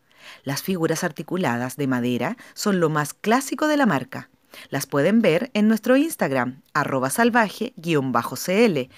Las 0.45 0.63
figuras 0.63 1.05
articuladas 1.05 1.77
de 1.77 1.87
madera 1.87 2.37
son 2.55 2.81
lo 2.81 2.89
más 2.89 3.15
clásico 3.15 3.69
de 3.69 3.77
la 3.77 3.87
marca. 3.87 4.31
Las 4.69 4.87
pueden 4.87 5.23
ver 5.23 5.51
en 5.55 5.69
nuestro 5.69 5.97
Instagram, 5.97 6.63
arroba 6.75 7.11
salvaje-cl 7.11 8.91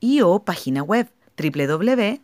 y 0.00 0.20
o 0.20 0.44
página 0.44 0.82
web 0.82 1.10
www.salvaje.cl. 1.36 2.20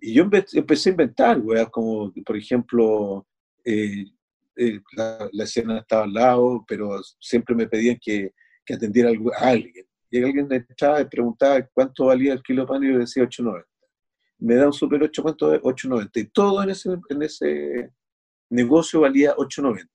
Y 0.00 0.14
yo 0.14 0.22
empecé 0.22 0.88
a 0.88 0.92
inventar, 0.92 1.38
weas, 1.40 1.68
como 1.70 2.12
por 2.24 2.36
ejemplo, 2.36 3.26
eh, 3.64 4.04
eh, 4.56 4.80
la, 4.96 5.44
escena 5.44 5.78
estaba 5.78 6.04
al 6.04 6.12
lado, 6.12 6.64
pero 6.66 7.00
siempre 7.18 7.54
me 7.54 7.66
pedían 7.66 7.98
que, 8.00 8.32
que 8.64 8.74
atendiera 8.74 9.10
a 9.10 9.48
alguien. 9.48 9.86
Y 10.10 10.22
alguien 10.22 10.46
me 10.46 10.64
echaba 10.68 11.00
y 11.00 11.06
preguntaba 11.06 11.66
cuánto 11.72 12.06
valía 12.06 12.34
el 12.34 12.42
kilo 12.42 12.62
de 12.62 12.68
pan 12.68 12.84
y 12.84 12.92
yo 12.92 12.98
decía 12.98 13.24
8.90. 13.24 13.64
Me 14.38 14.54
da 14.54 14.66
un 14.66 14.72
super 14.72 15.02
8, 15.02 15.22
¿cuánto 15.22 15.54
es? 15.54 15.60
8.90. 15.60 16.10
Y 16.14 16.24
todo 16.26 16.62
en 16.62 16.70
ese, 16.70 16.90
en 17.08 17.22
ese 17.22 17.90
negocio 18.50 19.00
valía 19.00 19.34
8.90. 19.34 19.88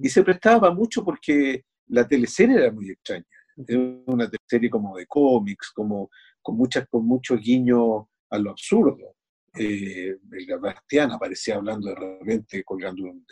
Y 0.00 0.08
se 0.08 0.24
prestaba 0.24 0.72
mucho 0.72 1.04
porque 1.04 1.64
la 1.86 2.06
teleserie 2.08 2.56
era 2.56 2.72
muy 2.72 2.90
extraña. 2.90 3.24
Era 3.68 3.80
una 4.06 4.28
teleserie 4.28 4.70
como 4.70 4.96
de 4.96 5.06
cómics, 5.06 5.70
como 5.70 6.10
con, 6.40 6.56
muchas, 6.56 6.88
con 6.88 7.06
muchos 7.06 7.40
guiños 7.40 8.06
a 8.32 8.38
lo 8.38 8.50
absurdo. 8.50 9.16
Eh, 9.54 10.16
el 10.32 10.58
Bastián 10.58 11.12
aparecía 11.12 11.56
hablando 11.56 11.90
de 11.90 11.94
repente, 11.94 12.64
colgando 12.64 13.04
de, 13.04 13.10
un 13.10 13.26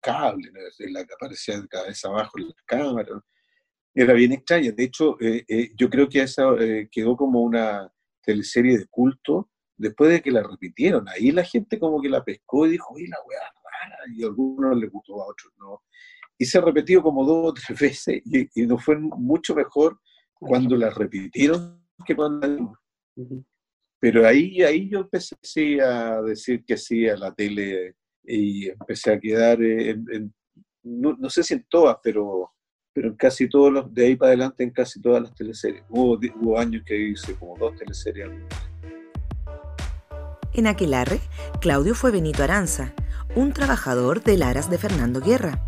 cable, 0.00 0.50
la 0.90 1.04
que 1.04 1.14
aparecía 1.14 1.60
de 1.60 1.68
cabeza 1.68 2.08
abajo 2.08 2.38
en 2.38 2.48
la 2.48 2.54
cámara. 2.64 3.20
Era 3.92 4.14
bien 4.14 4.32
extraña. 4.32 4.70
De 4.70 4.84
hecho, 4.84 5.20
eh, 5.20 5.44
eh, 5.48 5.72
yo 5.76 5.90
creo 5.90 6.08
que 6.08 6.22
esa 6.22 6.44
quedó 6.90 7.16
como 7.16 7.42
una 7.42 7.92
teleserie 8.22 8.78
de 8.78 8.86
culto 8.86 9.50
después 9.76 10.10
de 10.10 10.22
que 10.22 10.30
la 10.30 10.42
repitieron. 10.42 11.08
Ahí 11.08 11.32
la 11.32 11.44
gente 11.44 11.78
como 11.78 12.00
que 12.00 12.08
la 12.08 12.24
pescó 12.24 12.66
y 12.66 12.72
dijo, 12.72 12.94
oye, 12.94 13.08
la 13.08 13.18
weá 13.26 13.40
rara, 13.40 13.96
y 14.14 14.22
a 14.22 14.26
algunos 14.26 14.78
les 14.78 14.90
gustó, 14.90 15.20
a 15.20 15.26
otros 15.26 15.52
no. 15.58 15.82
Y 16.38 16.44
se 16.44 16.58
ha 16.58 16.60
repetido 16.60 17.02
como 17.02 17.24
dos 17.24 17.50
o 17.50 17.54
tres 17.54 17.78
veces 17.80 18.22
y, 18.24 18.62
y 18.62 18.66
nos 18.66 18.84
fue 18.84 18.96
mucho 18.96 19.54
mejor 19.56 19.98
cuando 20.34 20.76
la 20.76 20.90
repitieron 20.90 21.84
que 22.06 22.14
cuando 22.16 22.78
pero 24.00 24.26
ahí, 24.26 24.62
ahí 24.62 24.88
yo 24.88 25.00
empecé 25.00 25.80
a 25.82 26.22
decir 26.22 26.64
que 26.64 26.78
sí 26.78 27.06
a 27.06 27.16
la 27.16 27.32
tele 27.34 27.94
y 28.24 28.68
empecé 28.68 29.12
a 29.12 29.20
quedar, 29.20 29.62
en, 29.62 30.32
no, 30.82 31.28
sé 31.28 31.42
si 31.42 31.54
en 31.54 31.66
todas, 31.68 31.98
pero, 32.02 32.50
pero 32.94 33.08
en 33.08 33.16
casi 33.16 33.46
todos 33.46 33.70
los, 33.70 33.94
de 33.94 34.06
ahí 34.06 34.16
para 34.16 34.30
adelante 34.30 34.64
en 34.64 34.70
casi 34.70 35.02
todas 35.02 35.22
las 35.22 35.34
teleseries. 35.34 35.84
Hubo, 35.90 36.18
hubo 36.40 36.58
años 36.58 36.82
que 36.86 36.96
hice 36.96 37.34
como 37.34 37.58
dos 37.58 37.76
teleseries. 37.76 38.30
En 40.54 40.66
Aquelarre, 40.66 41.20
Claudio 41.60 41.94
fue 41.94 42.10
Benito 42.10 42.42
Aranza, 42.42 42.94
un 43.36 43.52
trabajador 43.52 44.22
del 44.22 44.42
Aras 44.42 44.70
de 44.70 44.78
Fernando 44.78 45.20
Guerra. 45.20 45.62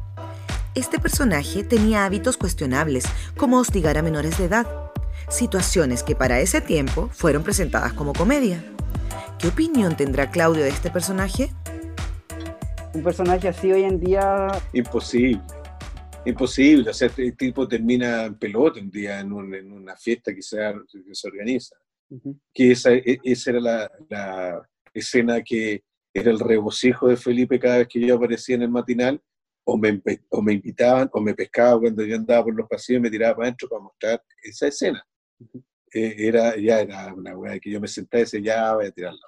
Este 0.75 0.99
personaje 0.99 1.65
tenía 1.65 2.07
hábitos 2.07 2.39
cuestionables, 2.39 3.05
como 3.37 3.59
hostigar 3.59 3.99
a 3.99 4.03
menores 4.03 4.39
de 4.39 4.47
edad, 4.47 4.92
situaciones 5.33 6.03
que 6.03 6.15
para 6.15 6.41
ese 6.41 6.61
tiempo 6.61 7.09
fueron 7.13 7.43
presentadas 7.43 7.93
como 7.93 8.13
comedia. 8.13 8.63
¿Qué 9.39 9.49
opinión 9.49 9.97
tendrá 9.97 10.31
Claudio 10.31 10.63
de 10.63 10.69
este 10.69 10.91
personaje? 10.91 11.51
Un 12.95 13.03
personaje 13.03 13.49
así 13.49 13.73
hoy 13.73 13.85
en 13.85 13.99
día... 13.99 14.49
Imposible. 14.73 15.41
Imposible. 16.25 16.91
O 16.91 16.95
sea, 16.95 17.09
este 17.09 17.33
tipo 17.33 17.67
termina 17.67 18.27
en 18.27 18.35
pelota 18.37 18.79
un 18.79 18.91
día 18.91 19.21
en, 19.21 19.33
una 19.33 19.97
fiesta 19.97 20.35
que 20.35 20.43
se, 20.43 20.59
que 20.59 21.15
se 21.15 21.29
organiza. 21.29 21.77
Que 22.53 22.73
esa, 22.73 22.93
e, 22.93 23.19
esa 23.25 23.51
era 23.51 23.61
la, 23.61 23.93
la, 24.11 24.69
escena 24.93 25.41
que 25.41 25.83
era 26.13 26.31
el 26.31 26.39
regocijo 26.39 27.09
de 27.09 27.17
Felipe 27.17 27.59
cada 27.59 27.79
vez 27.79 27.89
que 27.89 28.01
yo 28.01 28.17
aparecía 28.17 28.57
en 28.57 28.63
el 28.63 28.71
matinal. 28.71 29.21
O 29.65 29.79
me, 29.79 30.03
o 30.29 30.43
me 30.43 30.55
invitaban 30.55 31.09
o 31.13 31.21
me 31.21 31.35
pescaba 31.35 31.81
cuando 31.81 32.05
yo 32.05 32.17
andaba 32.17 32.45
por 32.45 32.55
los 32.55 32.69
pasillos 32.69 32.99
y 32.99 33.03
me 33.03 33.11
tiraba 33.11 33.37
para 33.37 33.47
adentro 33.47 33.69
para 33.69 33.83
mostrar 33.83 34.23
esa 34.43 34.67
escena. 34.67 35.07
Eh, 35.95 36.15
era, 36.19 36.57
ya 36.57 36.81
era 36.81 37.13
una 37.13 37.37
weá 37.37 37.59
que 37.59 37.71
yo 37.71 37.81
me 37.81 37.89
sentaba 37.89 38.21
y 38.21 38.25
decía, 38.25 38.41
ya 38.41 38.75
voy 38.75 38.87
a 38.87 38.93
tirarlo. 38.93 39.21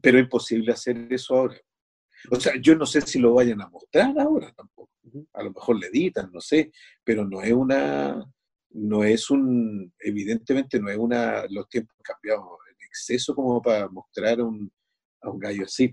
Pero 0.00 0.18
es 0.18 0.24
imposible 0.24 0.72
hacer 0.72 1.06
eso 1.10 1.34
ahora. 1.34 1.56
O 2.30 2.40
sea, 2.40 2.54
yo 2.60 2.74
no 2.74 2.86
sé 2.86 3.00
si 3.02 3.20
lo 3.20 3.34
vayan 3.34 3.60
a 3.62 3.68
mostrar 3.68 4.18
ahora 4.18 4.52
tampoco. 4.56 4.90
A 5.32 5.42
lo 5.42 5.52
mejor 5.52 5.78
le 5.78 5.86
editan, 5.86 6.30
no 6.32 6.40
sé, 6.40 6.72
pero 7.04 7.24
no 7.24 7.40
es 7.40 7.52
una, 7.52 8.24
no 8.70 9.04
es 9.04 9.30
un, 9.30 9.92
evidentemente 10.00 10.80
no 10.80 10.90
es 10.90 10.98
una, 10.98 11.44
los 11.48 11.68
tiempos 11.68 11.96
han 11.98 12.14
cambiado 12.14 12.58
en 12.70 12.86
exceso 12.86 13.34
como 13.34 13.62
para 13.62 13.88
mostrar 13.88 14.40
a 14.40 14.44
un, 14.44 14.70
a 15.22 15.30
un 15.30 15.38
gallo 15.38 15.64
así. 15.64 15.90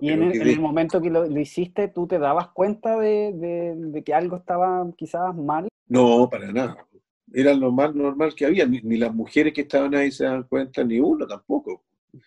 y 0.00 0.10
en 0.10 0.22
el, 0.22 0.60
momento 0.60 1.00
que 1.00 1.10
lo, 1.10 1.26
hiciste, 1.38 1.88
¿tú 1.88 2.06
te 2.06 2.18
dabas 2.18 2.48
cuenta 2.50 2.98
de, 2.98 3.32
de, 3.34 3.74
de, 3.76 4.04
que 4.04 4.14
algo 4.14 4.36
estaba 4.36 4.86
quizás 4.96 5.34
mal? 5.34 5.68
No, 5.88 6.28
para 6.30 6.52
nada 6.52 6.86
era 7.34 7.54
lo 7.54 7.72
más 7.72 7.94
normal 7.94 8.34
que 8.34 8.46
había, 8.46 8.66
ni, 8.66 8.80
las 8.96 9.14
mujeres 9.14 9.52
que 9.52 9.62
estaban 9.62 9.94
ahí 9.94 10.10
se 10.10 10.24
dan 10.24 10.44
cuenta, 10.44 10.84
ni 10.84 11.00
uno 11.00 11.26
tampoco. 11.26 11.84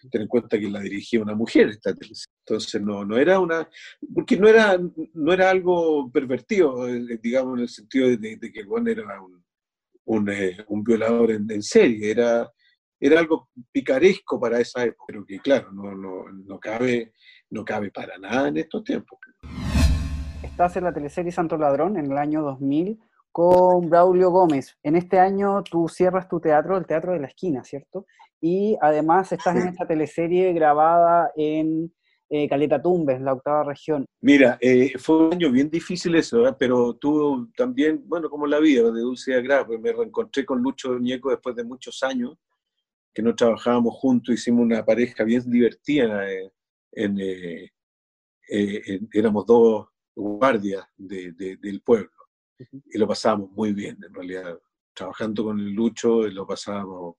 Ten 0.09 0.23
en 0.23 0.27
cuenta 0.27 0.57
que 0.57 0.67
la 0.67 0.79
dirigía 0.79 1.21
una 1.21 1.35
mujer 1.35 1.69
esta 1.69 1.91
Entonces 1.91 2.81
no, 2.81 3.05
no 3.05 3.17
era 3.17 3.39
una, 3.39 3.69
porque 4.15 4.35
no 4.35 4.47
era, 4.47 4.79
no 5.13 5.31
era 5.31 5.51
algo 5.51 6.09
pervertido, 6.11 6.87
eh, 6.87 7.19
digamos, 7.21 7.57
en 7.57 7.61
el 7.63 7.69
sentido 7.69 8.07
de, 8.09 8.39
que 8.39 8.61
el 8.61 8.87
era 8.87 9.21
un, 9.21 9.43
un, 10.05 10.29
eh, 10.29 10.57
un 10.69 10.83
violador 10.83 11.31
en, 11.31 11.61
serie, 11.61 12.09
era, 12.09 12.51
era 12.99 13.19
algo 13.19 13.49
picaresco 13.71 14.39
para 14.39 14.59
esa 14.59 14.83
época, 14.83 15.05
pero 15.07 15.23
que 15.23 15.37
claro, 15.37 15.71
no, 15.71 15.93
no, 15.93 16.31
no, 16.31 16.59
cabe, 16.59 17.13
no 17.51 17.63
cabe 17.63 17.91
para 17.91 18.17
nada 18.17 18.47
en 18.47 18.57
estos 18.57 18.83
tiempos. 18.83 19.19
Estás 20.41 20.77
en 20.77 20.85
la 20.85 20.93
teleserie 20.93 21.31
Santo 21.31 21.57
Ladrón 21.57 21.97
en 21.97 22.11
el 22.11 22.17
año 22.17 22.41
2000 22.41 22.99
con 23.35 23.89
Braulio 23.89 24.31
Gómez. 24.31 24.77
En 24.81 24.95
este 24.95 25.19
año 25.19 25.61
tú 25.61 25.89
cierras 25.89 26.29
tu 26.29 26.39
teatro, 26.39 26.77
el 26.77 26.85
Teatro 26.85 27.11
de 27.11 27.19
la 27.19 27.27
Esquina, 27.27 27.65
¿cierto? 27.65 28.05
Y 28.39 28.77
además 28.79 29.29
estás 29.33 29.57
en 29.57 29.67
esta 29.67 29.85
teleserie 29.85 30.53
grabada 30.53 31.33
en 31.35 31.93
eh, 32.29 32.47
Caleta 32.47 32.81
Tumbes, 32.81 33.19
la 33.19 33.33
octava 33.33 33.65
región. 33.65 34.05
Mira, 34.21 34.57
eh, 34.61 34.97
fue 34.97 35.27
un 35.27 35.33
año 35.33 35.51
bien 35.51 35.69
difícil 35.69 36.15
eso, 36.15 36.47
¿eh? 36.47 36.55
pero 36.57 36.93
tú 36.93 37.51
también, 37.57 38.01
bueno, 38.07 38.29
como 38.29 38.47
la 38.47 38.59
vida 38.59 38.83
de 38.83 39.01
Dulce 39.01 39.31
y 39.31 39.33
Agra, 39.33 39.67
pues 39.67 39.81
me 39.81 39.91
reencontré 39.91 40.45
con 40.45 40.61
Lucho 40.61 40.97
Ñeco 40.97 41.29
después 41.29 41.57
de 41.57 41.65
muchos 41.65 42.03
años, 42.03 42.37
que 43.13 43.21
no 43.21 43.35
trabajábamos 43.35 43.95
juntos, 43.95 44.33
hicimos 44.33 44.63
una 44.63 44.85
pareja 44.85 45.25
bien 45.25 45.43
divertida, 45.51 46.25
éramos 49.11 49.45
dos 49.45 49.89
guardias 50.15 50.85
del 50.95 51.81
pueblo 51.81 52.14
y 52.57 52.97
lo 52.97 53.07
pasábamos 53.07 53.51
muy 53.51 53.73
bien, 53.73 53.97
en 54.03 54.13
realidad. 54.13 54.59
Trabajando 54.93 55.43
con 55.43 55.59
el 55.59 55.73
Lucho, 55.73 56.23
lo 56.27 56.47
pasábamos, 56.47 57.15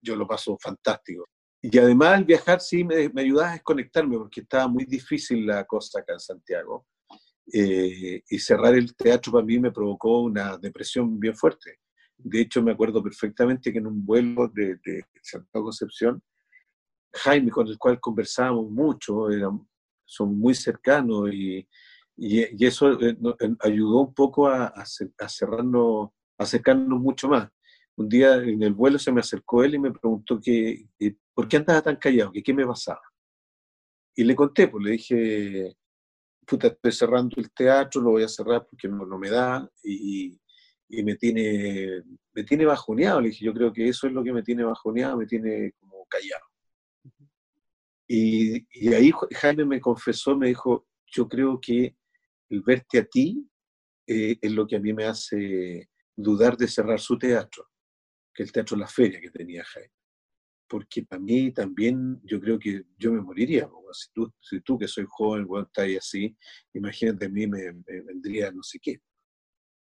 yo 0.00 0.16
lo 0.16 0.26
paso 0.26 0.56
fantástico. 0.58 1.24
y 1.60 1.76
además 1.78 2.18
el 2.18 2.24
viajar 2.24 2.60
sí 2.60 2.84
me, 2.84 3.08
me, 3.10 3.22
ayudaba 3.22 3.50
a 3.50 3.52
desconectarme 3.54 4.16
porque 4.16 4.40
estaba 4.40 4.68
muy 4.68 4.84
difícil 4.84 5.46
la 5.46 5.64
cosa 5.64 6.00
acá 6.00 6.14
en 6.14 6.20
Santiago. 6.20 6.86
Eh, 7.52 8.22
y 8.28 8.38
cerrar 8.40 8.74
el 8.74 8.94
teatro 8.96 9.32
para 9.32 9.44
mí 9.44 9.58
me 9.60 9.70
provocó 9.70 10.22
una 10.22 10.56
depresión 10.58 11.18
bien 11.20 11.34
fuerte. 11.34 11.78
De 12.16 12.40
hecho, 12.40 12.62
me 12.62 12.72
acuerdo 12.72 13.02
perfectamente 13.02 13.72
que 13.72 13.78
en 13.78 13.86
un 13.86 14.04
vuelo 14.04 14.48
de, 14.48 14.76
de 14.84 15.04
Santiago 15.22 15.66
Concepción, 15.66 16.22
Jaime, 17.12 17.50
con 17.50 17.68
el 17.68 17.78
cual 17.78 18.00
conversábamos 18.00 18.70
mucho, 18.70 19.28
son 20.04 20.38
muy 20.38 20.54
cercanos 20.54 21.32
y, 21.32 21.66
y, 22.16 22.64
eso 22.64 22.98
eh, 23.00 23.16
ayudó 23.60 24.00
un 24.00 24.14
poco 24.14 24.48
a, 24.48 24.66
a, 24.66 25.28
cerrarnos, 25.28 26.10
a 26.38 26.44
acercarnos 26.44 26.98
mucho 26.98 27.28
más. 27.28 27.48
Un 27.96 28.08
día 28.08 28.36
en 28.36 28.62
el 28.62 28.72
vuelo 28.72 28.98
se 28.98 29.12
me 29.12 29.20
acercó 29.20 29.62
él 29.64 29.74
y 29.74 29.78
me 29.78 29.92
preguntó 29.92 30.40
que, 30.40 30.86
por 31.34 31.48
qué 31.48 31.58
andaba 31.58 31.82
tan 31.82 31.96
callado, 31.96 32.32
que 32.32 32.42
qué 32.42 32.54
me 32.54 32.66
pasaba. 32.66 33.00
Y 34.14 34.24
le 34.24 34.34
conté, 34.34 34.68
pues 34.68 34.84
le 34.84 34.90
dije, 34.92 35.76
puta, 36.46 36.68
estoy 36.68 36.92
cerrando 36.92 37.36
el 37.38 37.52
teatro, 37.52 38.00
lo 38.00 38.12
voy 38.12 38.22
a 38.22 38.28
cerrar 38.28 38.66
porque 38.68 38.88
no, 38.88 39.04
no 39.04 39.18
me 39.18 39.30
da 39.30 39.68
y, 39.82 40.38
y, 40.88 41.02
me, 41.02 41.16
tiene, 41.16 42.02
me 42.32 42.44
tiene 42.44 42.64
bajoneado. 42.64 43.20
Le 43.20 43.28
dije, 43.28 43.44
yo 43.44 43.52
creo 43.52 43.72
que 43.72 43.88
eso 43.88 44.06
es 44.06 44.12
lo 44.12 44.24
que 44.24 44.32
me 44.32 44.42
tiene 44.42 44.64
bajoneado, 44.64 45.18
me 45.18 45.26
tiene 45.26 45.72
como 45.78 46.06
callado. 46.06 46.44
Y, 48.08 48.66
y 48.70 48.94
ahí 48.94 49.12
Jaime 49.34 49.64
me 49.64 49.80
confesó, 49.80 50.36
me 50.36 50.48
dijo, 50.48 50.86
yo 51.06 51.28
creo 51.28 51.60
que 51.60 51.96
el 52.48 52.62
verte 52.62 52.98
a 52.98 53.04
ti 53.04 53.48
eh, 54.06 54.38
es 54.40 54.52
lo 54.52 54.66
que 54.66 54.76
a 54.76 54.80
mí 54.80 54.92
me 54.92 55.04
hace 55.04 55.90
dudar 56.14 56.56
de 56.56 56.68
cerrar 56.68 57.00
su 57.00 57.18
teatro, 57.18 57.68
que 58.32 58.42
el 58.42 58.52
Teatro 58.52 58.76
La 58.76 58.86
Feria 58.86 59.20
que 59.20 59.30
tenía 59.30 59.64
Jaime. 59.64 59.92
Porque 60.68 61.04
para 61.04 61.20
mí 61.20 61.52
también 61.52 62.20
yo 62.24 62.40
creo 62.40 62.58
que 62.58 62.84
yo 62.96 63.12
me 63.12 63.20
moriría. 63.20 63.68
Si 63.92 64.12
tú, 64.12 64.32
si 64.40 64.60
tú 64.60 64.78
que 64.78 64.88
soy 64.88 65.06
joven, 65.08 65.46
bueno, 65.46 65.66
estás 65.66 65.88
así, 65.98 66.36
imagínate 66.74 67.26
a 67.26 67.28
mí 67.28 67.46
me, 67.46 67.72
vendría 68.04 68.50
no 68.50 68.62
sé 68.62 68.78
qué. 68.80 69.00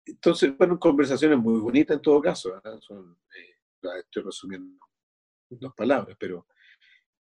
Entonces, 0.05 0.58
bueno, 0.58 0.79
conversaciones 0.79 1.38
muy 1.38 1.60
bonitas 1.60 1.98
en 1.98 2.01
todo 2.01 2.22
caso. 2.22 2.53
Son, 2.79 3.17
eh, 3.36 4.00
estoy 4.00 4.24
resumiendo 4.24 4.77
dos 5.50 5.74
palabras, 5.75 6.15
pero, 6.17 6.48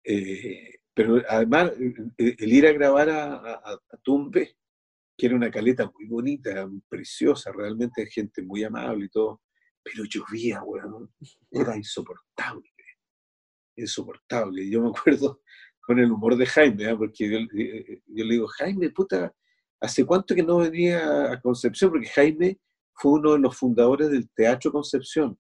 eh, 0.03 0.79
pero 0.93 1.21
además 1.27 1.73
el, 2.17 2.53
ir 2.53 2.67
a 2.67 2.71
grabar 2.71 3.09
a, 3.09 3.33
a, 3.35 3.73
a 3.73 3.97
Tumbe 4.01 4.55
que 5.21 5.27
era 5.27 5.35
una 5.35 5.51
caleta 5.51 5.91
muy 5.99 6.07
bonita, 6.07 6.67
preciosa, 6.89 7.51
realmente 7.51 8.07
gente 8.07 8.41
muy 8.41 8.63
amable 8.63 9.05
y 9.05 9.09
todo, 9.09 9.39
pero 9.83 10.03
llovía, 10.03 10.63
weón, 10.63 11.13
era 11.51 11.77
insoportable, 11.77 12.67
insoportable. 13.75 14.67
Yo 14.67 14.81
me 14.81 14.89
acuerdo 14.89 15.41
con 15.79 15.99
el 15.99 16.11
humor 16.11 16.35
de 16.37 16.47
Jaime, 16.47 16.89
¿eh? 16.89 16.95
porque 16.95 17.29
yo, 17.29 17.37
yo, 17.37 18.25
le 18.25 18.33
digo, 18.33 18.47
Jaime, 18.47 18.89
puta, 18.89 19.31
¿hace 19.79 20.03
cuánto 20.07 20.33
que 20.33 20.41
no 20.41 20.57
venía 20.57 21.31
a 21.31 21.39
Concepción? 21.39 21.91
Porque 21.91 22.07
Jaime 22.07 22.59
fue 22.95 23.11
uno 23.11 23.33
de 23.33 23.39
los 23.41 23.55
fundadores 23.55 24.09
del 24.09 24.27
Teatro 24.31 24.71
Concepción. 24.71 25.37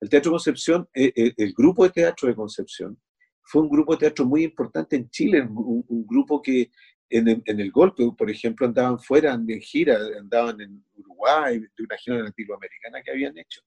El 0.00 0.08
Teatro 0.08 0.32
Concepción, 0.32 0.88
eh, 0.94 1.12
eh, 1.14 1.32
el, 1.36 1.54
grupo 1.54 1.84
de 1.84 1.90
teatro 1.90 2.26
de 2.26 2.34
Concepción, 2.34 3.00
fue 3.40 3.62
un 3.62 3.68
grupo 3.68 3.92
de 3.92 4.00
teatro 4.00 4.24
muy 4.24 4.42
importante 4.42 4.96
en 4.96 5.08
Chile, 5.10 5.42
un 5.48 6.06
grupo 6.08 6.42
que 6.42 6.72
en 7.12 7.60
el, 7.60 7.70
golpe, 7.70 8.10
por 8.16 8.30
ejemplo, 8.30 8.66
andaban 8.66 8.98
fuera 8.98 9.34
en 9.34 9.60
gira, 9.60 9.98
andaban 10.18 10.60
en 10.62 10.82
Uruguay, 10.94 11.58
de 11.58 11.84
una 11.84 11.96
gira 11.98 12.18
latinoamericana 12.18 13.02
que 13.02 13.10
habían 13.10 13.36
hecho. 13.36 13.60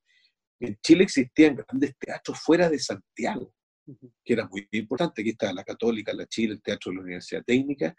En 0.59 0.75
Chile 0.81 1.03
existían 1.03 1.55
grandes 1.55 1.95
teatros 1.97 2.39
fuera 2.39 2.69
de 2.69 2.79
Santiago, 2.79 3.53
que 4.23 4.33
era 4.33 4.47
muy 4.47 4.67
importante. 4.71 5.21
Aquí 5.21 5.29
estaba 5.29 5.53
la 5.53 5.63
Católica, 5.63 6.11
la 6.13 6.25
Chile, 6.25 6.53
el 6.53 6.61
Teatro 6.61 6.91
de 6.91 6.95
la 6.95 7.03
Universidad 7.03 7.43
Técnica, 7.45 7.95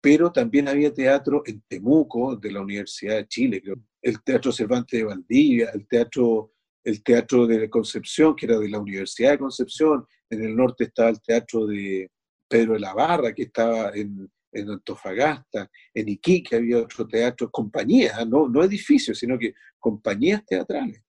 pero 0.00 0.32
también 0.32 0.66
había 0.66 0.92
teatro 0.92 1.44
en 1.46 1.62
Temuco, 1.68 2.34
de 2.34 2.50
la 2.50 2.60
Universidad 2.60 3.16
de 3.16 3.28
Chile, 3.28 3.62
el 4.02 4.22
Teatro 4.24 4.50
Cervantes 4.50 4.98
de 4.98 5.04
Valdivia, 5.04 5.70
el 5.72 5.86
Teatro, 5.86 6.54
el 6.82 7.04
teatro 7.04 7.46
de 7.46 7.70
Concepción, 7.70 8.34
que 8.34 8.46
era 8.46 8.58
de 8.58 8.68
la 8.68 8.80
Universidad 8.80 9.30
de 9.30 9.38
Concepción, 9.38 10.04
en 10.28 10.44
el 10.44 10.56
norte 10.56 10.84
estaba 10.84 11.10
el 11.10 11.22
Teatro 11.22 11.66
de 11.66 12.10
Pedro 12.48 12.72
de 12.72 12.80
la 12.80 12.94
Barra, 12.94 13.32
que 13.32 13.44
estaba 13.44 13.92
en, 13.94 14.28
en 14.52 14.70
Antofagasta, 14.70 15.70
en 15.94 16.08
Iquique 16.08 16.56
había 16.56 16.78
otro 16.78 17.06
teatro, 17.06 17.50
compañías, 17.50 18.26
no, 18.28 18.48
no 18.48 18.62
edificios, 18.62 19.18
sino 19.18 19.38
que 19.38 19.54
compañías 19.78 20.44
teatrales. 20.44 21.02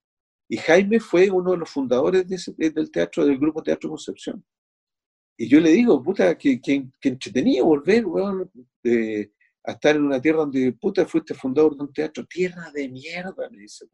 Y 0.47 0.57
Jaime 0.57 0.99
fue 0.99 1.29
uno 1.29 1.51
de 1.51 1.57
los 1.57 1.69
fundadores 1.69 2.25
del 2.57 2.91
teatro, 2.91 3.25
del 3.25 3.37
grupo 3.37 3.63
Teatro 3.63 3.89
Concepción. 3.89 4.43
Y 5.37 5.47
yo 5.47 5.59
le 5.59 5.71
digo, 5.71 6.01
puta, 6.01 6.37
que, 6.37 6.61
que, 6.61 6.85
que 6.99 7.17
volver, 7.61 8.05
a 9.65 9.71
estar 9.71 9.95
en 9.95 10.03
una 10.03 10.21
tierra 10.21 10.39
donde, 10.39 10.73
puta, 10.73 11.05
fuiste 11.05 11.33
fundador 11.33 11.75
de 11.75 11.83
un 11.83 11.93
teatro. 11.93 12.25
Tierra 12.25 12.69
de 12.71 12.89
mierda, 12.89 13.49
me 13.49 13.59
dice. 13.59 13.85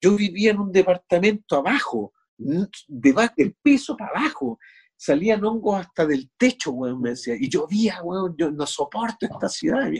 Yo 0.00 0.16
vivía 0.16 0.50
en 0.50 0.60
un 0.60 0.72
departamento 0.72 1.56
abajo, 1.56 2.12
de, 2.36 3.30
del 3.36 3.54
piso 3.62 3.96
para 3.96 4.10
abajo 4.10 4.58
salían 4.96 5.44
hongos 5.44 5.80
hasta 5.80 6.06
del 6.06 6.30
techo, 6.36 6.72
weón, 6.72 7.00
me 7.00 7.10
decía. 7.10 7.34
Y 7.38 7.48
llovía, 7.48 8.02
weón, 8.02 8.34
yo 8.36 8.50
no 8.50 8.66
soporto 8.66 9.26
esta 9.26 9.48
ciudad, 9.48 9.90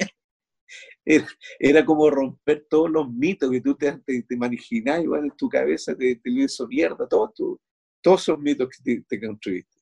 Era, 1.04 1.26
era, 1.60 1.84
como 1.84 2.10
romper 2.10 2.66
todos 2.68 2.90
los 2.90 3.08
mitos 3.08 3.50
que 3.50 3.60
tú 3.60 3.74
te, 3.76 3.92
te, 4.04 4.22
te 4.22 4.34
imaginás, 4.34 5.02
igual 5.02 5.24
en 5.24 5.36
tu 5.36 5.48
cabeza 5.48 5.96
te, 5.96 6.16
te 6.16 6.30
hizo 6.30 6.66
mierda, 6.66 7.06
todos, 7.08 7.30
todos 8.02 8.22
esos 8.22 8.38
mitos 8.38 8.68
que 8.68 9.02
te, 9.08 9.20
construiste. 9.20 9.80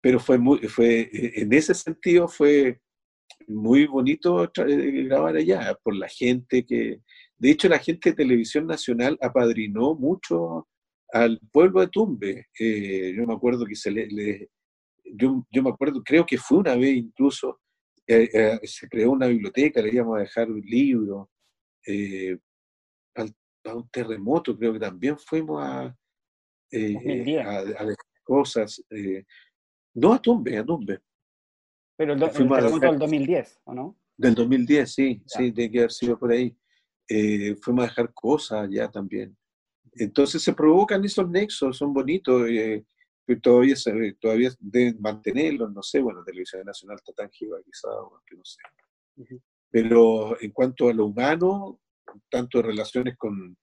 Pero 0.00 0.18
fue 0.18 0.38
muy, 0.38 0.60
fue, 0.68 1.10
en 1.12 1.52
ese 1.52 1.74
sentido 1.74 2.26
fue 2.26 2.80
muy 3.46 3.86
bonito 3.86 4.44
eh, 4.44 5.02
grabar 5.02 5.36
allá, 5.36 5.78
por 5.82 5.94
la 5.94 6.08
gente 6.08 6.64
que, 6.64 7.00
de 7.36 7.50
hecho 7.50 7.68
la 7.68 7.78
gente 7.78 8.10
de 8.10 8.16
Televisión 8.16 8.66
Nacional 8.66 9.18
apadrinó 9.20 9.94
mucho 9.94 10.68
al 11.12 11.38
pueblo 11.52 11.80
de 11.80 11.88
Tumbe. 11.88 12.46
Eh, 12.58 13.14
yo 13.14 13.26
me 13.26 13.34
acuerdo 13.34 13.66
que 13.66 13.76
se 13.76 13.90
le, 13.90 14.48
yo, 15.04 15.46
yo, 15.50 15.62
me 15.62 15.70
acuerdo, 15.70 16.02
creo 16.02 16.24
que 16.24 16.38
fue 16.38 16.58
una 16.58 16.74
vez 16.74 16.96
incluso, 16.96 17.60
eh, 18.06 18.28
eh, 18.32 18.60
se 18.64 18.88
creó 18.88 19.12
una 19.12 19.26
biblioteca, 19.26 19.82
le 19.82 19.92
íbamos 19.92 20.16
a 20.16 20.20
dejar 20.20 20.50
un 20.50 20.60
libro, 20.60 21.30
a 23.64 23.74
un 23.74 23.88
terremoto, 23.90 24.58
creo 24.58 24.72
que 24.72 24.80
también 24.80 25.18
fuimos 25.18 25.62
a, 25.62 25.82
a, 25.84 25.94
dejar 26.72 27.96
cosas. 28.24 28.82
no 29.94 30.14
a 30.14 30.22
Tumbe, 30.22 30.56
a 30.58 30.64
Tumbe. 30.64 30.98
Pero 31.96 32.14
el, 32.14 32.20
terremoto 32.20 32.78
del 32.80 32.98
2010, 32.98 33.60
¿o 33.64 33.74
no? 33.74 33.98
Del 34.16 34.34
2010, 34.34 34.92
sí, 34.92 35.22
sí, 35.26 35.52
tiene 35.52 35.70
que 35.70 35.78
haber 35.80 35.92
sido 35.92 36.18
por 36.18 36.32
ahí. 36.32 36.56
fuimos 37.60 37.84
a 37.84 37.88
dejar 37.88 38.12
cosas 38.14 38.62
allá 38.62 38.90
también. 38.90 39.36
Entonces 39.94 40.42
se 40.42 40.54
provocan 40.54 41.04
esos 41.04 41.28
nexos, 41.28 41.76
son 41.76 41.92
bonitos, 41.92 42.48
eh, 42.48 42.84
todavía, 43.42 43.74
todavía 44.20 44.50
deben 44.58 45.00
mantenerlos, 45.00 45.72
no 45.72 45.82
sé, 45.82 46.00
bueno, 46.00 46.24
Televisión 46.24 46.64
Nacional 46.64 46.96
está 46.96 47.12
tan 47.12 47.30
jerarquizado, 47.30 48.22
que 48.26 48.36
no 48.36 48.44
sé. 48.44 48.60
Pero 49.70 50.40
en 50.40 50.50
cuanto 50.50 50.88
a 50.88 50.92
lo 50.92 51.06
humano, 51.06 51.80
tanto 52.30 52.62
relaciones 52.62 53.16
con, 53.16 53.56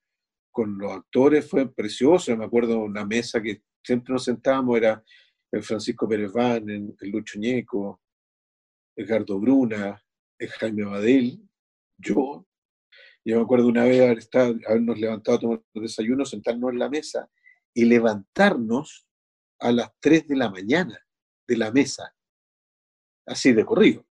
con 0.52 0.78
los 0.78 0.92
actores, 0.92 1.48
fue 1.48 1.72
precioso. 1.72 2.36
Me 2.36 2.46
acuerdo 2.46 2.80
una 2.80 3.06
mesa 3.06 3.42
que 3.42 3.64
siempre 3.84 4.14
nos 4.14 4.24
sentábamos, 4.24 4.78
era 4.78 5.04
el 5.52 5.64
Francisco 5.64 6.08
Pérez 6.08 6.32
Van, 6.32 6.70
el 6.70 7.10
Lucho 7.10 7.40
Ñeco, 7.40 8.02
Edgardo 8.96 9.40
Bruna, 9.40 10.02
el 10.38 10.50
Jaime 10.50 10.86
Badel, 10.86 11.42
yo, 11.98 12.46
yo 13.26 13.38
me 13.38 13.44
acuerdo 13.44 13.68
una 13.68 13.84
vez 13.84 14.02
haber 14.02 14.18
estado, 14.18 14.56
habernos 14.68 15.00
levantado 15.00 15.38
a 15.38 15.42
tomar 15.42 15.62
desayuno, 15.74 16.26
sentarnos 16.26 16.72
en 16.72 16.80
la 16.80 16.90
mesa 16.90 17.30
y 17.74 17.86
levantarnos 17.86 19.08
a 19.60 19.72
las 19.72 19.92
3 20.00 20.28
de 20.28 20.36
la 20.36 20.50
mañana 20.50 20.98
de 21.48 21.58
la 21.58 21.72
mesa, 21.72 22.16
así 23.26 23.54
de 23.54 23.66
corrido. 23.66 24.06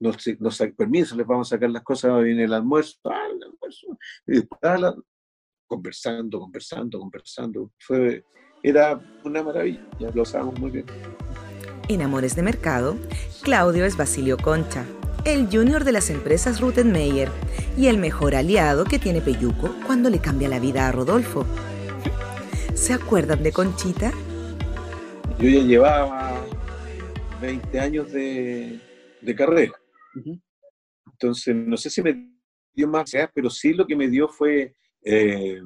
Nos, 0.00 0.16
nos 0.38 0.58
permiso, 0.76 1.16
les 1.16 1.26
vamos 1.26 1.48
a 1.48 1.56
sacar 1.56 1.70
las 1.70 1.82
cosas, 1.82 2.22
viene 2.22 2.44
el 2.44 2.52
almuerzo, 2.52 2.98
ah, 3.04 3.26
el 3.34 3.42
almuerzo, 3.42 3.86
y 4.26 4.38
ah, 4.62 4.94
conversando, 5.66 6.38
conversando, 6.38 7.00
conversando. 7.00 7.72
Fue, 7.78 8.24
era 8.62 9.00
una 9.24 9.42
maravilla, 9.42 9.82
lo 10.14 10.24
sabemos 10.24 10.58
muy 10.60 10.70
bien. 10.70 10.86
En 11.88 12.02
Amores 12.02 12.36
de 12.36 12.42
Mercado, 12.42 12.96
Claudio 13.42 13.84
es 13.84 13.96
Basilio 13.96 14.36
Concha, 14.36 14.84
el 15.24 15.48
junior 15.50 15.84
de 15.84 15.92
las 15.92 16.10
empresas 16.10 16.60
Ruttenmeier 16.60 17.28
y 17.76 17.86
el 17.86 17.98
mejor 17.98 18.34
aliado 18.34 18.84
que 18.84 18.98
tiene 18.98 19.20
Peyuco 19.20 19.74
cuando 19.86 20.10
le 20.10 20.20
cambia 20.20 20.48
la 20.48 20.58
vida 20.58 20.88
a 20.88 20.92
Rodolfo. 20.92 21.46
¿Se 22.74 22.92
acuerdan 22.92 23.42
de 23.42 23.52
Conchita? 23.52 24.12
Yo 25.38 25.48
ya 25.48 25.62
llevaba 25.62 26.44
20 27.40 27.80
años 27.80 28.12
de, 28.12 28.80
carrera. 29.36 29.74
Entonces, 31.12 31.54
no 31.54 31.76
sé 31.76 31.90
si 31.90 32.02
me 32.02 32.32
dio 32.74 32.88
más, 32.88 33.12
pero 33.34 33.50
sí 33.50 33.72
lo 33.74 33.86
que 33.86 33.96
me 33.96 34.08
dio 34.08 34.28
fue 34.28 34.74
eh, 35.04 35.60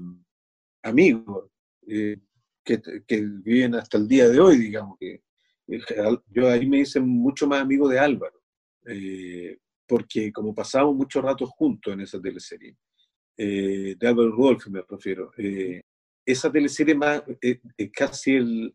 amigos. 0.82 1.48
Eh, 1.86 2.16
que, 2.64 2.80
viven 3.08 3.74
hasta 3.74 3.98
el 3.98 4.08
día 4.08 4.28
de 4.28 4.40
hoy, 4.40 4.56
digamos. 4.56 4.98
que 4.98 5.22
Yo 6.28 6.48
ahí 6.48 6.66
me 6.66 6.80
hice 6.80 7.00
mucho 7.00 7.46
más 7.46 7.60
amigo 7.60 7.88
de 7.88 7.98
Álvaro, 7.98 8.41
eh, 8.86 9.58
porque 9.86 10.32
como 10.32 10.54
pasamos 10.54 10.94
mucho 10.94 11.20
rato 11.20 11.46
juntos 11.46 11.92
en 11.92 12.00
esa 12.00 12.20
teleserie, 12.20 12.76
eh, 13.36 13.96
de 13.98 14.08
Álvaro 14.08 14.30
Rudolph 14.30 14.66
me 14.68 14.82
refiero, 14.88 15.32
eh, 15.36 15.80
esa 16.24 16.50
teleserie 16.50 16.94
más, 16.94 17.22
casi 17.92 18.36
el 18.36 18.74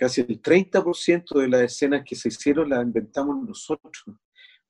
casi 0.00 0.22
el 0.22 0.40
30% 0.40 1.40
de 1.40 1.48
las 1.48 1.60
escenas 1.60 2.02
que 2.06 2.16
se 2.16 2.28
hicieron 2.28 2.70
las 2.70 2.82
inventamos 2.82 3.46
nosotros, 3.46 4.02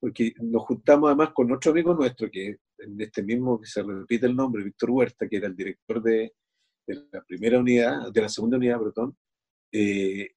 porque 0.01 0.33
nos 0.41 0.65
juntamos 0.65 1.07
además 1.07 1.31
con 1.33 1.53
otro 1.53 1.71
amigo 1.71 1.95
nuestro, 1.95 2.29
que 2.29 2.57
en 2.79 3.01
este 3.01 3.23
mismo, 3.23 3.61
que 3.61 3.67
se 3.67 3.81
repite 3.81 4.27
el 4.27 4.35
nombre, 4.35 4.65
Víctor 4.65 4.91
Huerta, 4.91 5.29
que 5.29 5.37
era 5.37 5.47
el 5.47 5.55
director 5.55 6.03
de, 6.03 6.33
de 6.85 7.07
la 7.13 7.23
primera 7.23 7.61
unidad, 7.61 8.11
de 8.11 8.21
la 8.23 8.29
segunda 8.29 8.57
unidad, 8.57 8.81
perdón, 8.81 9.17
eh, 9.71 10.31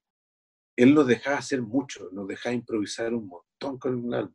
él 0.75 0.93
nos 0.93 1.07
dejaba 1.07 1.37
hacer 1.37 1.61
mucho, 1.61 2.09
nos 2.11 2.27
dejaba 2.27 2.55
improvisar 2.55 3.13
un 3.13 3.27
montón 3.27 3.77
con 3.77 4.13
Álvaro. 4.13 4.33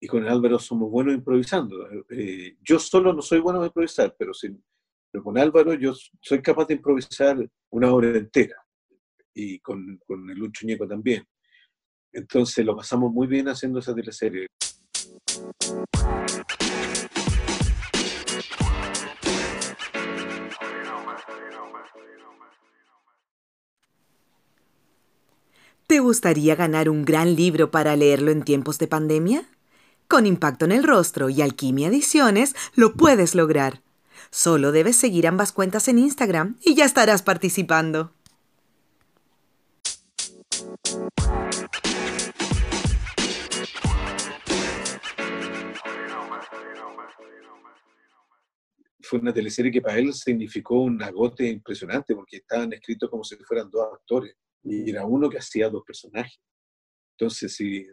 Y 0.00 0.06
con 0.06 0.26
Álvaro 0.28 0.58
somos 0.58 0.90
buenos 0.90 1.14
improvisando. 1.14 1.76
Eh, 2.10 2.56
yo 2.62 2.78
solo 2.78 3.12
no 3.12 3.22
soy 3.22 3.40
bueno 3.40 3.60
de 3.60 3.66
improvisar, 3.68 4.14
pero, 4.18 4.34
sin, 4.34 4.62
con 5.22 5.38
Álvaro 5.38 5.74
yo 5.74 5.94
soy 6.20 6.42
capaz 6.42 6.66
de 6.66 6.74
improvisar 6.74 7.48
una 7.70 7.92
hora 7.92 8.16
entera. 8.16 8.56
Y 9.32 9.58
con, 9.60 9.98
con 10.06 10.28
el 10.30 10.38
Lucho 10.38 10.66
Ñeco 10.66 10.86
también. 10.86 11.24
Entonces 12.12 12.64
lo 12.64 12.76
pasamos 12.76 13.12
muy 13.12 13.26
bien 13.26 13.48
haciendo 13.48 13.80
esa 13.80 13.94
teleserie. 13.94 14.46
¿Te 25.94 26.00
gustaría 26.00 26.56
ganar 26.56 26.88
un 26.88 27.04
gran 27.04 27.36
libro 27.36 27.70
para 27.70 27.94
leerlo 27.94 28.32
en 28.32 28.42
tiempos 28.42 28.80
de 28.80 28.88
pandemia? 28.88 29.48
Con 30.08 30.26
Impacto 30.26 30.64
en 30.64 30.72
el 30.72 30.82
Rostro 30.82 31.30
y 31.30 31.40
Alquimia 31.40 31.86
Ediciones 31.86 32.56
lo 32.74 32.94
puedes 32.94 33.36
lograr. 33.36 33.80
Solo 34.32 34.72
debes 34.72 34.96
seguir 34.96 35.28
ambas 35.28 35.52
cuentas 35.52 35.86
en 35.86 36.00
Instagram 36.00 36.56
y 36.64 36.74
ya 36.74 36.84
estarás 36.84 37.22
participando. 37.22 38.12
Fue 49.00 49.20
una 49.20 49.32
teleserie 49.32 49.70
que 49.70 49.80
para 49.80 49.98
él 49.98 50.12
significó 50.12 50.80
un 50.80 51.00
agote 51.00 51.46
impresionante 51.48 52.16
porque 52.16 52.38
estaban 52.38 52.72
escritos 52.72 53.08
como 53.08 53.22
si 53.22 53.36
fueran 53.36 53.70
dos 53.70 53.86
actores 53.94 54.34
y 54.64 54.90
era 54.90 55.04
uno 55.04 55.28
que 55.30 55.38
hacía 55.38 55.68
dos 55.68 55.84
personajes. 55.84 56.40
Entonces, 57.12 57.54
sí, 57.54 57.86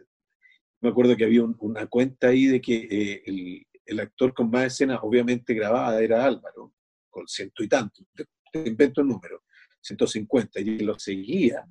me 0.80 0.88
acuerdo 0.88 1.16
que 1.16 1.24
había 1.24 1.44
una 1.44 1.86
cuenta 1.86 2.28
ahí 2.28 2.46
de 2.46 2.60
que 2.60 2.88
eh, 2.90 3.22
el, 3.26 3.66
el, 3.86 4.00
actor 4.00 4.34
con 4.34 4.50
más 4.50 4.64
escenas, 4.64 4.98
obviamente 5.02 5.54
grabada, 5.54 6.02
era 6.02 6.24
Álvaro, 6.24 6.72
con 7.10 7.28
ciento 7.28 7.62
y 7.62 7.68
tanto, 7.68 8.02
te, 8.14 8.26
invento 8.68 9.00
el 9.00 9.08
número, 9.08 9.44
150, 9.80 10.60
y 10.60 10.78
lo 10.80 10.98
seguía, 10.98 11.64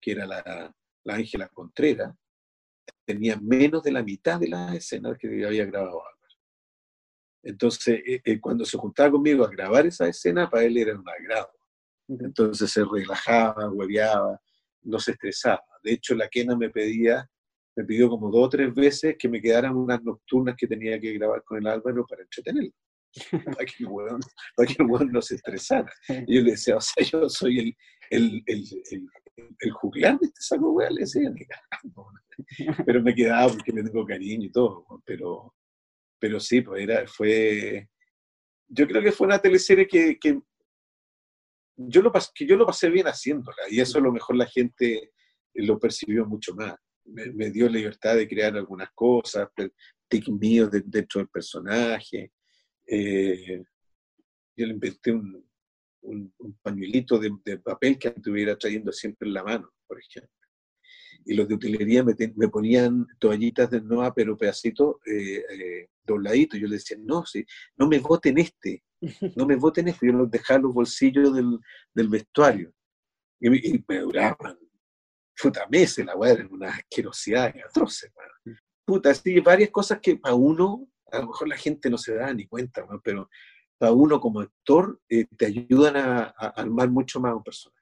que 0.00 0.12
era 0.12 0.26
la 0.26 0.74
Ángela 1.04 1.48
Contreras, 1.48 2.14
tenía 3.04 3.36
menos 3.36 3.82
de 3.82 3.92
la 3.92 4.02
mitad 4.02 4.38
de 4.38 4.48
las 4.48 4.74
escenas 4.74 5.16
que 5.18 5.28
había 5.28 5.64
grabado 5.64 6.00
Álvaro. 6.00 6.20
Entonces, 7.42 8.02
eh, 8.06 8.20
eh, 8.24 8.40
cuando 8.40 8.64
se 8.64 8.76
juntaba 8.76 9.10
conmigo 9.12 9.44
a 9.44 9.50
grabar 9.50 9.86
esa 9.86 10.08
escena, 10.08 10.48
para 10.48 10.64
él 10.64 10.76
era 10.76 10.94
un 10.94 11.08
agrado. 11.08 11.50
Entonces 12.18 12.70
se 12.70 12.84
relajaba, 12.84 13.70
hueveaba, 13.70 14.40
no 14.82 14.98
se 14.98 15.12
estresaba. 15.12 15.62
De 15.82 15.92
hecho, 15.92 16.14
la 16.14 16.28
Kena 16.28 16.56
me 16.56 16.70
pedía, 16.70 17.28
me 17.76 17.84
pidió 17.84 18.08
como 18.08 18.30
dos 18.30 18.46
o 18.46 18.48
tres 18.48 18.74
veces 18.74 19.16
que 19.18 19.28
me 19.28 19.40
quedaran 19.40 19.76
unas 19.76 20.02
nocturnas 20.02 20.56
que 20.56 20.66
tenía 20.66 20.98
que 20.98 21.12
grabar 21.14 21.42
con 21.44 21.58
el 21.58 21.66
Álvaro 21.66 22.06
para 22.06 22.22
entretenerlo. 22.22 22.72
para 23.44 23.64
que 23.64 23.74
el 23.78 23.86
hueón, 23.86 25.12
no 25.12 25.22
se 25.22 25.34
estresara. 25.36 25.92
Y 26.26 26.36
yo 26.36 26.42
le 26.42 26.52
decía, 26.52 26.76
o 26.76 26.80
sea, 26.80 27.04
yo 27.04 27.28
soy 27.28 27.58
el, 27.58 27.76
el, 28.10 28.42
el, 28.46 28.64
el, 28.90 29.08
el 29.58 29.70
juglar 29.72 30.18
de 30.18 30.26
este 30.26 30.40
saco, 30.40 30.72
weón, 30.72 30.94
le 30.94 31.00
decía, 31.00 31.32
pero 32.86 33.02
me 33.02 33.14
quedaba 33.14 33.52
porque 33.52 33.72
le 33.72 33.82
tengo 33.82 34.06
cariño 34.06 34.46
y 34.46 34.52
todo, 34.52 34.84
pero, 35.04 35.54
pero 36.18 36.38
sí, 36.40 36.60
pues 36.60 36.82
era, 36.82 37.06
fue, 37.06 37.88
yo 38.68 38.86
creo 38.86 39.02
que 39.02 39.12
fue 39.12 39.26
una 39.26 39.38
teleserie 39.38 39.86
que, 39.86 40.18
que 40.18 40.40
yo 41.88 42.02
lo, 42.02 42.12
que 42.12 42.46
yo 42.46 42.56
lo 42.56 42.66
pasé 42.66 42.90
bien 42.90 43.06
haciéndola 43.06 43.62
y 43.70 43.80
eso 43.80 43.98
a 43.98 44.02
lo 44.02 44.12
mejor 44.12 44.36
la 44.36 44.46
gente 44.46 45.12
lo 45.54 45.78
percibió 45.78 46.26
mucho 46.26 46.54
más. 46.54 46.74
Me, 47.04 47.50
dio 47.50 47.68
libertad 47.68 48.16
de 48.16 48.28
crear 48.28 48.56
algunas 48.56 48.90
cosas, 48.94 49.48
tic 50.08 50.28
míos 50.28 50.70
dentro 50.70 51.20
del 51.20 51.28
personaje. 51.28 52.32
Eh, 52.86 53.62
yo 54.56 54.66
le 54.66 54.74
inventé 54.74 55.12
un, 55.12 55.44
un, 56.02 56.58
pañuelito 56.62 57.18
de, 57.18 57.58
papel 57.58 57.98
que 57.98 58.08
estuviera 58.08 58.56
trayendo 58.56 58.92
siempre 58.92 59.28
en 59.28 59.34
la 59.34 59.44
mano, 59.44 59.72
por 59.86 59.98
ejemplo. 59.98 60.30
Y 61.24 61.34
los 61.34 61.46
de 61.48 61.54
utilería 61.54 62.02
me, 62.02 62.14
ponían 62.48 63.06
toallitas 63.18 63.70
de 63.70 63.80
Noa, 63.80 64.12
pero 64.14 64.36
pedacitos 64.36 64.96
eh, 65.06 65.44
eh, 65.50 65.88
dobladitos. 66.04 66.58
Yo 66.58 66.66
les 66.66 66.84
decía, 66.84 66.96
no, 67.00 67.24
sí, 67.26 67.44
no 67.76 67.88
me 67.88 67.98
voten 67.98 68.38
este, 68.38 68.82
no 69.36 69.46
me 69.46 69.56
voten 69.56 69.88
esto, 69.88 70.06
yo 70.06 70.12
los 70.12 70.30
dejaba 70.30 70.56
en 70.56 70.62
los 70.64 70.74
bolsillos 70.74 71.34
del, 71.34 71.58
del 71.94 72.08
vestuario. 72.08 72.72
Y, 73.40 73.82
me 73.88 74.00
duraban, 74.00 74.58
puta, 75.40 75.66
meses 75.70 76.04
la 76.04 76.14
weá, 76.14 76.32
en 76.32 76.52
una 76.52 76.68
asquerosidad 76.70 77.54
atroces, 77.66 78.12
Puta, 78.84 79.10
así, 79.10 79.38
varias 79.40 79.70
cosas 79.70 80.00
que 80.00 80.16
para 80.16 80.34
uno, 80.34 80.88
a 81.10 81.20
lo 81.20 81.28
mejor 81.28 81.48
la 81.48 81.56
gente 81.56 81.88
no 81.88 81.96
se 81.96 82.14
da 82.14 82.34
ni 82.34 82.46
cuenta, 82.46 82.86
pero 83.02 83.30
para 83.78 83.92
uno 83.92 84.20
como 84.20 84.40
actor 84.40 85.00
eh, 85.08 85.26
te 85.36 85.46
ayudan 85.46 85.96
a, 85.96 86.24
armar 86.24 86.90
mucho 86.90 87.20
más 87.20 87.34
un 87.34 87.42
personaje. 87.42 87.79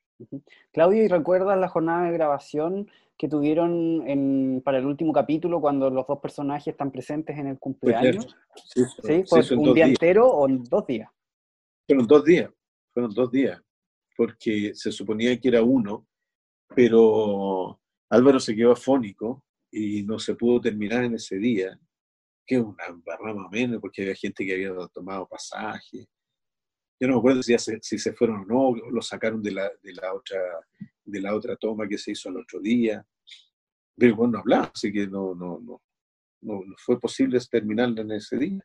Claudio, 0.72 1.04
¿y 1.04 1.09
recuerdas 1.09 1.59
la 1.59 1.68
jornada 1.68 2.07
de 2.07 2.12
grabación 2.12 2.90
que 3.16 3.28
tuvieron 3.28 4.07
en, 4.07 4.62
para 4.64 4.78
el 4.78 4.87
último 4.87 5.12
capítulo 5.12 5.61
cuando 5.61 5.90
los 5.90 6.07
dos 6.07 6.20
personajes 6.20 6.68
están 6.68 6.90
presentes 6.90 7.37
en 7.38 7.48
el 7.48 7.59
cumpleaños? 7.59 8.37
Sí, 8.64 8.83
¿Sí? 9.02 9.24
¿Fue 9.28 9.42
un 9.57 9.74
día 9.74 9.87
entero 9.87 10.28
o 10.28 10.46
dos 10.48 10.87
días? 10.87 11.11
Fueron 11.87 12.07
dos 12.07 12.24
días, 12.24 12.50
fueron 12.92 13.14
dos 13.14 13.31
días, 13.31 13.61
porque 14.16 14.72
se 14.74 14.92
suponía 14.92 15.38
que 15.40 15.48
era 15.48 15.62
uno, 15.62 16.07
pero 16.74 17.81
Álvaro 18.11 18.40
se 18.40 18.54
quedó 18.54 18.72
afónico 18.72 19.44
y 19.70 20.02
no 20.02 20.18
se 20.18 20.35
pudo 20.35 20.61
terminar 20.61 21.04
en 21.04 21.14
ese 21.14 21.37
día, 21.37 21.78
que 22.46 22.57
es 22.57 22.62
una 22.62 22.85
barrama 23.04 23.48
menos, 23.50 23.81
porque 23.81 24.02
había 24.02 24.14
gente 24.14 24.44
que 24.44 24.54
había 24.54 24.74
tomado 24.92 25.26
pasaje. 25.26 26.07
Yo 27.00 27.06
no 27.08 27.14
me 27.14 27.18
acuerdo 27.18 27.42
si, 27.42 27.54
si 27.58 27.98
se 27.98 28.12
fueron 28.12 28.40
o 28.40 28.44
no, 28.44 28.90
lo 28.90 29.02
sacaron 29.02 29.42
de 29.42 29.52
la, 29.52 29.70
de 29.82 29.92
la 29.94 30.12
otra 30.14 30.38
de 31.08 31.20
la 31.20 31.34
otra 31.34 31.56
toma 31.56 31.88
que 31.88 31.98
se 31.98 32.12
hizo 32.12 32.28
el 32.28 32.38
otro 32.38 32.61
día. 32.61 33.04
Pero 33.96 34.14
bueno, 34.14 34.32
no 34.34 34.38
hablaba, 34.40 34.70
así 34.74 34.92
que 34.92 35.06
no, 35.06 35.34
no, 35.34 35.58
no, 35.61 35.80
no, 36.42 36.62
fue 36.76 37.00
posible 37.00 37.38
terminarla 37.50 38.02
en 38.02 38.12
ese 38.12 38.37
día. 38.37 38.64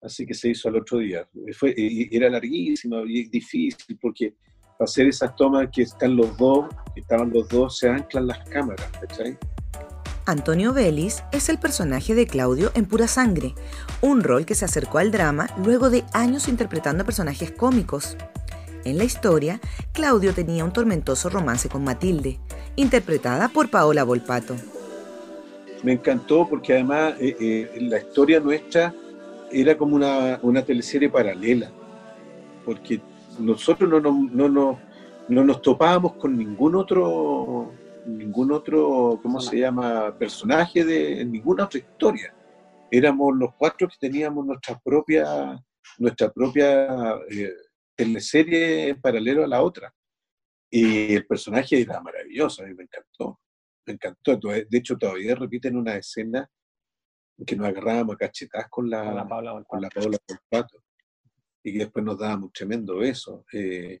Así 0.00 0.26
que 0.26 0.34
se 0.34 0.50
hizo 0.50 0.68
al 0.68 0.76
otro 0.76 0.98
día. 0.98 1.28
Fue, 1.56 1.74
era 2.10 2.28
larguísimo 2.28 3.04
y 3.06 3.24
difícil 3.24 3.98
porque 3.98 4.34
para 4.78 4.84
hacer 4.84 5.06
esas 5.06 5.34
tomas 5.34 5.68
que 5.72 5.82
están 5.82 6.14
los 6.14 6.36
dos, 6.36 6.68
que 6.94 7.00
estaban 7.00 7.30
los 7.32 7.48
dos, 7.48 7.78
se 7.78 7.88
anclan 7.88 8.26
las 8.26 8.48
cámaras, 8.48 8.86
¿cachai? 9.00 9.38
Antonio 10.26 10.72
Vélez 10.72 11.22
es 11.32 11.50
el 11.50 11.58
personaje 11.58 12.14
de 12.14 12.26
Claudio 12.26 12.70
en 12.74 12.86
Pura 12.86 13.06
Sangre, 13.06 13.54
un 14.00 14.22
rol 14.22 14.46
que 14.46 14.54
se 14.54 14.64
acercó 14.64 14.96
al 14.96 15.10
drama 15.10 15.48
luego 15.62 15.90
de 15.90 16.02
años 16.14 16.48
interpretando 16.48 17.04
personajes 17.04 17.50
cómicos. 17.50 18.16
En 18.86 18.96
la 18.96 19.04
historia, 19.04 19.60
Claudio 19.92 20.32
tenía 20.32 20.64
un 20.64 20.72
tormentoso 20.72 21.28
romance 21.28 21.68
con 21.68 21.84
Matilde, 21.84 22.38
interpretada 22.76 23.48
por 23.48 23.68
Paola 23.68 24.02
Volpato. 24.02 24.56
Me 25.82 25.92
encantó 25.92 26.48
porque 26.48 26.72
además 26.72 27.16
eh, 27.20 27.36
eh, 27.38 27.78
la 27.82 27.98
historia 27.98 28.40
nuestra 28.40 28.94
era 29.52 29.76
como 29.76 29.94
una, 29.94 30.38
una, 30.40 30.62
teleserie 30.62 31.10
paralela, 31.10 31.70
porque 32.64 32.98
nosotros 33.38 33.90
no, 33.90 34.00
no, 34.00 34.48
no, 34.48 34.78
no 35.28 35.44
nos 35.44 35.60
topábamos 35.60 36.14
con 36.14 36.38
ningún 36.38 36.76
otro, 36.76 37.72
ningún 38.06 38.52
otro, 38.52 39.18
¿cómo 39.22 39.40
se 39.40 39.58
llama?, 39.58 40.16
personaje 40.18 40.84
de 40.84 41.24
ninguna 41.24 41.64
otra 41.64 41.78
historia. 41.78 42.34
Éramos 42.90 43.36
los 43.36 43.54
cuatro 43.56 43.88
que 43.88 43.96
teníamos 43.98 44.44
nuestra 44.46 44.78
propia, 44.78 45.58
nuestra 45.98 46.32
propia 46.32 47.16
eh, 47.30 47.52
teleserie 47.96 48.88
en 48.88 49.00
paralelo 49.00 49.44
a 49.44 49.48
la 49.48 49.62
otra. 49.62 49.92
Y 50.70 51.14
el 51.14 51.26
personaje 51.26 51.80
era 51.80 52.00
maravilloso, 52.00 52.62
a 52.62 52.66
mí 52.66 52.74
me 52.74 52.84
encantó. 52.84 53.40
Me 53.86 53.94
encantó. 53.94 54.36
De 54.36 54.66
hecho, 54.78 54.96
todavía 54.96 55.34
repiten 55.34 55.76
una 55.76 55.96
escena 55.96 56.48
que 57.46 57.56
nos 57.56 57.68
agarrábamos 57.68 58.14
a 58.14 58.18
cachetadas 58.18 58.68
con 58.68 58.88
la, 58.88 59.04
con 59.04 59.14
la 59.14 59.28
Paola 59.28 59.64
con 59.66 59.82
la 59.82 59.88
Paola 59.88 60.18
Y 61.62 61.72
que 61.72 61.78
después 61.78 62.04
nos 62.04 62.18
dábamos 62.18 62.46
un 62.46 62.52
tremendo 62.52 62.96
beso. 62.96 63.44
Eh, 63.52 64.00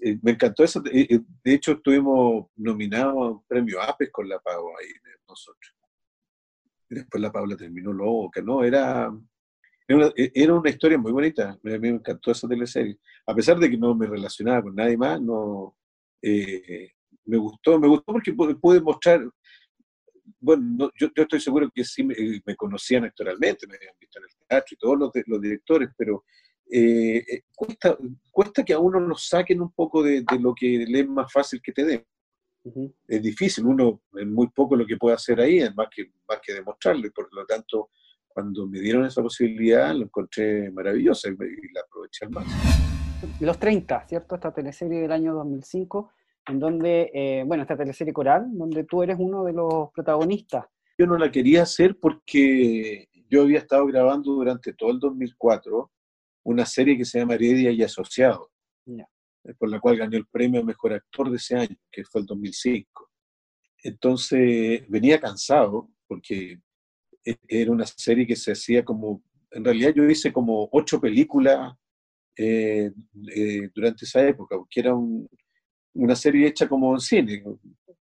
eh, 0.00 0.18
me 0.22 0.32
encantó 0.32 0.64
eso. 0.64 0.80
De 0.80 1.24
hecho, 1.44 1.72
estuvimos 1.72 2.46
nominados 2.56 3.14
a 3.14 3.30
un 3.30 3.44
premio 3.46 3.80
APES 3.80 4.10
con 4.10 4.28
la 4.28 4.38
Pau 4.38 4.68
ahí, 4.78 4.88
nosotros. 5.28 5.74
Después 6.88 7.22
la 7.22 7.32
Paula 7.32 7.56
terminó 7.56 8.30
que 8.30 8.42
¿no? 8.42 8.62
Era, 8.62 9.10
era 9.88 10.54
una, 10.54 10.70
historia 10.70 10.98
muy 10.98 11.12
bonita. 11.12 11.50
A 11.50 11.58
mí 11.62 11.78
me 11.78 11.88
encantó 11.88 12.32
esa 12.32 12.46
teleserie. 12.46 12.98
A 13.26 13.34
pesar 13.34 13.58
de 13.58 13.70
que 13.70 13.78
no 13.78 13.94
me 13.94 14.06
relacionaba 14.06 14.62
con 14.62 14.74
nadie 14.74 14.96
más, 14.96 15.20
no, 15.20 15.76
me 16.22 17.36
gustó, 17.36 17.78
me 17.78 17.88
gustó 17.88 18.12
porque 18.12 18.32
pude 18.34 18.80
mostrar 18.80 19.26
bueno, 20.40 20.90
yo, 20.98 21.08
estoy 21.14 21.40
seguro 21.40 21.70
que 21.72 21.84
sí 21.84 22.02
me, 22.02 22.56
conocían 22.56 23.04
actualmente, 23.04 23.66
me 23.66 23.76
habían 23.76 23.94
visto 23.98 24.18
en 24.18 24.24
el 24.24 24.46
teatro 24.48 24.68
y 24.72 24.76
todos 24.76 24.98
los, 25.26 25.40
directores, 25.40 25.88
pero 25.96 26.24
eh, 26.70 27.18
eh, 27.18 27.42
cuesta, 27.54 27.96
cuesta 28.30 28.64
que 28.64 28.72
a 28.72 28.78
uno 28.78 29.00
lo 29.00 29.16
saquen 29.16 29.60
un 29.60 29.72
poco 29.72 30.02
de, 30.02 30.24
lo 30.40 30.54
que 30.54 30.84
le 30.86 31.00
es 31.00 31.08
más 31.08 31.32
fácil 31.32 31.60
que 31.62 31.72
te 31.72 31.84
den. 31.84 32.04
Es 33.08 33.22
difícil, 33.22 33.66
uno 33.66 34.02
es 34.14 34.26
muy 34.26 34.48
poco 34.48 34.76
lo 34.76 34.86
que 34.86 34.96
puede 34.96 35.16
hacer 35.16 35.40
ahí, 35.40 35.58
es 35.58 35.74
más 35.74 35.88
que, 35.94 36.12
más 36.28 36.38
que 36.40 36.54
demostrarlo, 36.54 37.06
y 37.06 37.10
por 37.10 37.28
lo 37.34 37.44
tanto, 37.44 37.90
cuando 38.28 38.68
me 38.68 38.78
dieron 38.78 39.04
esa 39.04 39.20
posibilidad, 39.20 39.92
lo 39.94 40.04
encontré 40.04 40.70
maravillosa 40.70 41.28
y, 41.28 41.32
y 41.32 41.72
la 41.72 41.80
aproveché 41.80 42.26
al 42.26 42.30
máximo. 42.30 42.60
Los 43.40 43.58
30, 43.58 44.06
¿cierto? 44.08 44.36
Esta 44.36 44.54
teleserie 44.54 45.00
del 45.00 45.12
año 45.12 45.34
2005 45.34 46.12
en 46.48 46.58
donde, 46.58 47.10
eh, 47.14 47.44
bueno, 47.46 47.62
esta 47.62 47.76
teleserie 47.76 48.12
coral, 48.12 48.46
donde 48.52 48.84
tú 48.84 49.02
eres 49.02 49.16
uno 49.18 49.44
de 49.44 49.52
los 49.52 49.90
protagonistas. 49.92 50.66
Yo 50.98 51.06
no 51.06 51.16
la 51.16 51.30
quería 51.30 51.62
hacer 51.62 51.98
porque 52.00 53.08
yo 53.28 53.42
había 53.42 53.58
estado 53.58 53.86
grabando 53.86 54.32
durante 54.32 54.72
todo 54.74 54.90
el 54.90 54.98
2004 54.98 55.90
una 56.44 56.66
serie 56.66 56.96
que 56.96 57.04
se 57.04 57.18
llama 57.18 57.34
Heredia 57.34 57.70
y 57.70 57.82
Asociados, 57.82 58.48
eh, 58.86 59.54
por 59.58 59.68
la 59.70 59.80
cual 59.80 59.96
gané 59.96 60.16
el 60.16 60.26
premio 60.26 60.60
a 60.60 60.64
Mejor 60.64 60.92
Actor 60.92 61.30
de 61.30 61.36
ese 61.36 61.56
año, 61.56 61.76
que 61.90 62.04
fue 62.04 62.20
el 62.20 62.26
2005. 62.26 63.10
Entonces 63.84 64.84
venía 64.88 65.20
cansado 65.20 65.90
porque 66.06 66.60
e-, 67.24 67.38
era 67.48 67.72
una 67.72 67.86
serie 67.86 68.26
que 68.26 68.36
se 68.36 68.52
hacía 68.52 68.84
como, 68.84 69.22
en 69.50 69.64
realidad 69.64 69.92
yo 69.94 70.04
hice 70.04 70.32
como 70.32 70.68
ocho 70.72 71.00
películas 71.00 71.74
eh, 72.36 72.90
durante 73.74 74.04
esa 74.04 74.26
época, 74.26 74.56
porque 74.56 74.80
era 74.80 74.94
un, 74.94 75.28
una 75.94 76.16
serie 76.16 76.48
hecha 76.48 76.68
como 76.68 76.94
en 76.94 77.00
cine, 77.00 77.44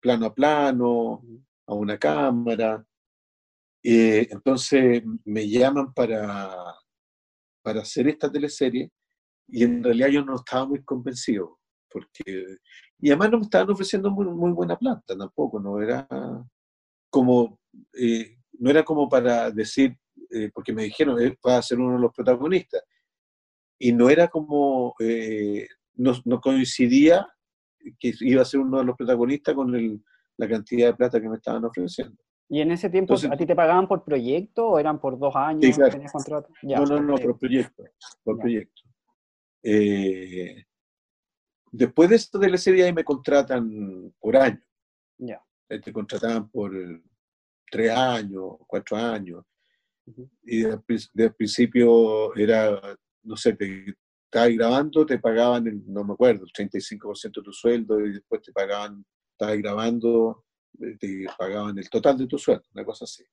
plano 0.01 0.27
a 0.27 0.35
plano, 0.35 1.23
a 1.67 1.75
una 1.75 1.99
cámara. 1.99 2.85
Eh, 3.83 4.29
entonces 4.31 5.03
me 5.25 5.49
llaman 5.49 5.93
para, 5.93 6.55
para 7.63 7.83
hacer 7.83 8.09
esta 8.09 8.31
teleserie 8.31 8.91
y 9.49 9.65
en 9.65 9.83
realidad 9.83 10.09
yo 10.09 10.25
no 10.25 10.37
estaba 10.37 10.67
muy 10.67 10.83
convencido. 10.83 11.59
Porque, 11.91 12.57
y 12.99 13.11
además 13.11 13.31
no 13.31 13.39
me 13.39 13.45
estaban 13.45 13.71
ofreciendo 13.71 14.11
muy, 14.11 14.27
muy 14.27 14.53
buena 14.53 14.79
plata 14.79 15.15
tampoco, 15.17 15.61
no 15.61 15.81
era 15.81 16.09
como, 17.11 17.61
eh, 17.93 18.37
no 18.53 18.71
era 18.71 18.83
como 18.83 19.09
para 19.09 19.51
decir, 19.51 19.99
eh, 20.31 20.51
porque 20.55 20.73
me 20.73 20.85
dijeron, 20.85 21.19
va 21.47 21.59
a 21.59 21.63
ser 21.63 21.79
uno 21.79 21.97
de 21.97 22.01
los 22.01 22.13
protagonistas. 22.13 22.83
Y 23.79 23.93
no 23.93 24.09
era 24.09 24.29
como, 24.29 24.95
no, 25.97 26.13
no 26.25 26.41
coincidía 26.41 27.27
que 27.99 28.15
iba 28.21 28.43
a 28.43 28.47
ser 28.47 28.61
uno 28.61 28.79
de 28.79 28.85
los 28.85 28.97
protagonistas 28.97 29.55
con 29.55 30.03
la 30.37 30.49
cantidad 30.49 30.89
de 30.89 30.95
plata 30.95 31.21
que 31.21 31.29
me 31.29 31.37
estaban 31.37 31.65
ofreciendo. 31.65 32.17
¿Y 32.53 32.61
en 32.61 32.71
ese 32.71 32.91
tiempo 32.91 33.15
a 33.15 33.37
ti 33.39 33.47
te 33.47 33.57
pagaban 33.57 33.89
por 33.89 34.05
proyecto 34.05 34.69
o 34.69 34.79
eran 34.79 35.01
por 35.01 35.19
dos 35.19 35.35
años? 35.35 35.75
no, 35.79 36.85
no, 36.85 37.01
no, 37.01 37.15
por 37.17 37.39
proyecto. 37.39 37.83
Por 38.23 38.39
proyecto. 38.39 38.83
Eh, 39.63 40.63
después 41.71 42.11
de 42.11 42.17
esta 42.17 42.39
teleserie 42.39 42.85
ahí 42.85 42.93
me 42.93 43.05
contratan 43.05 44.13
por 44.21 44.37
año. 44.37 44.61
Ya. 45.17 45.43
Te 45.67 45.91
contrataban 45.95 46.51
por 46.51 46.73
tres 47.71 47.91
años, 47.91 48.57
cuatro 48.67 48.99
años. 48.99 49.43
Y 50.43 50.61
desde 50.61 51.25
el 51.25 51.35
principio 51.35 52.37
era, 52.37 52.79
no 53.23 53.35
sé, 53.35 53.55
te, 53.55 53.97
estabas 54.27 54.51
grabando, 54.51 55.07
te 55.07 55.19
pagaban, 55.19 55.83
no 55.87 56.05
me 56.05 56.13
acuerdo, 56.13 56.45
el 56.45 56.53
35% 56.53 57.33
de 57.33 57.43
tu 57.43 57.53
sueldo 57.55 57.99
y 58.05 58.13
después 58.13 58.43
te 58.43 58.53
pagaban, 58.53 59.03
estabas 59.31 59.57
grabando, 59.57 60.45
eh, 60.45 60.52
te 60.99 61.27
pagaban 61.39 61.77
el 61.79 61.89
total 61.89 62.19
de 62.19 62.27
tu 62.27 62.39
sueldo, 62.39 62.65
una 62.75 62.85
cosa 62.85 63.05
así. 63.05 63.25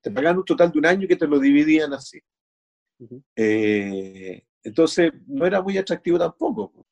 Te 0.00 0.10
pagaban 0.10 0.38
un 0.38 0.44
total 0.44 0.70
de 0.70 0.78
un 0.78 0.86
año 0.86 1.08
que 1.08 1.16
te 1.16 1.26
lo 1.26 1.38
dividían 1.38 1.92
así. 1.92 2.20
Eh, 3.34 4.44
entonces, 4.62 5.12
no 5.26 5.46
era 5.46 5.62
muy 5.62 5.78
atractivo 5.78 6.18
tampoco. 6.18 6.86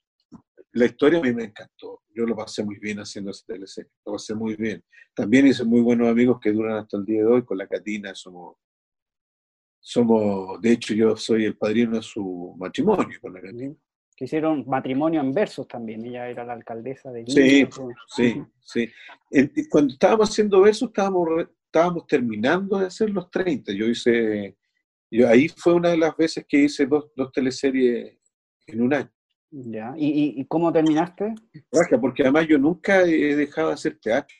La 0.72 0.86
historia 0.86 1.18
a 1.18 1.22
mí 1.22 1.32
me 1.32 1.44
encantó. 1.44 2.02
Yo 2.14 2.24
lo 2.24 2.34
pasé 2.34 2.64
muy 2.64 2.78
bien 2.78 2.98
haciendo 2.98 3.30
ese 3.30 3.44
TLC. 3.46 3.90
Lo 4.06 4.12
pasé 4.12 4.34
muy 4.34 4.56
bien. 4.56 4.82
También 5.14 5.46
hice 5.46 5.64
muy 5.64 5.80
buenos 5.80 6.08
amigos 6.08 6.38
que 6.40 6.52
duran 6.52 6.78
hasta 6.78 6.96
el 6.96 7.04
día 7.04 7.20
de 7.20 7.26
hoy. 7.26 7.44
Con 7.44 7.58
la 7.58 7.66
Catina 7.66 8.14
somos 8.14 8.56
somos, 9.84 10.60
de 10.60 10.72
hecho, 10.72 10.94
yo 10.94 11.16
soy 11.16 11.44
el 11.44 11.56
padrino 11.56 11.96
de 11.96 12.02
su 12.02 12.54
matrimonio 12.56 13.18
con 13.20 13.34
la 13.34 13.40
Que 14.16 14.26
hicieron 14.26 14.64
matrimonio 14.66 15.20
en 15.20 15.32
versos 15.32 15.66
también, 15.66 16.04
ella 16.04 16.28
era 16.28 16.44
la 16.44 16.52
alcaldesa 16.52 17.10
de 17.10 17.24
Sí, 17.26 17.66
sí, 18.08 18.42
sí. 18.60 18.90
Cuando 19.70 19.94
estábamos 19.94 20.30
haciendo 20.30 20.60
versos, 20.60 20.88
estábamos, 20.88 21.28
estábamos 21.66 22.06
terminando 22.06 22.78
de 22.78 22.86
hacer 22.86 23.10
los 23.10 23.30
30. 23.30 23.72
Yo 23.72 23.86
hice, 23.86 24.56
yo, 25.10 25.28
ahí 25.28 25.48
fue 25.48 25.74
una 25.74 25.90
de 25.90 25.96
las 25.96 26.16
veces 26.16 26.44
que 26.46 26.58
hice 26.58 26.86
dos, 26.86 27.10
dos 27.16 27.32
teleseries 27.32 28.18
en 28.66 28.82
un 28.82 28.94
año. 28.94 29.12
Ya. 29.50 29.94
¿Y, 29.96 30.40
y, 30.40 30.44
cómo 30.46 30.72
terminaste? 30.72 31.34
porque 32.00 32.22
además 32.22 32.46
yo 32.48 32.58
nunca 32.58 33.02
he 33.02 33.36
dejado 33.36 33.68
de 33.68 33.74
hacer 33.74 33.98
teatro. 33.98 34.34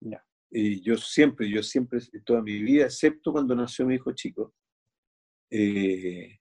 Ya. 0.00 0.24
Y 0.50 0.80
yo 0.82 0.96
siempre, 0.96 1.48
yo 1.48 1.62
siempre, 1.62 1.98
toda 2.24 2.42
mi 2.42 2.62
vida, 2.62 2.84
excepto 2.84 3.32
cuando 3.32 3.54
nació 3.56 3.86
mi 3.86 3.94
hijo 3.94 4.12
chico, 4.12 4.54
eh, 5.50 6.38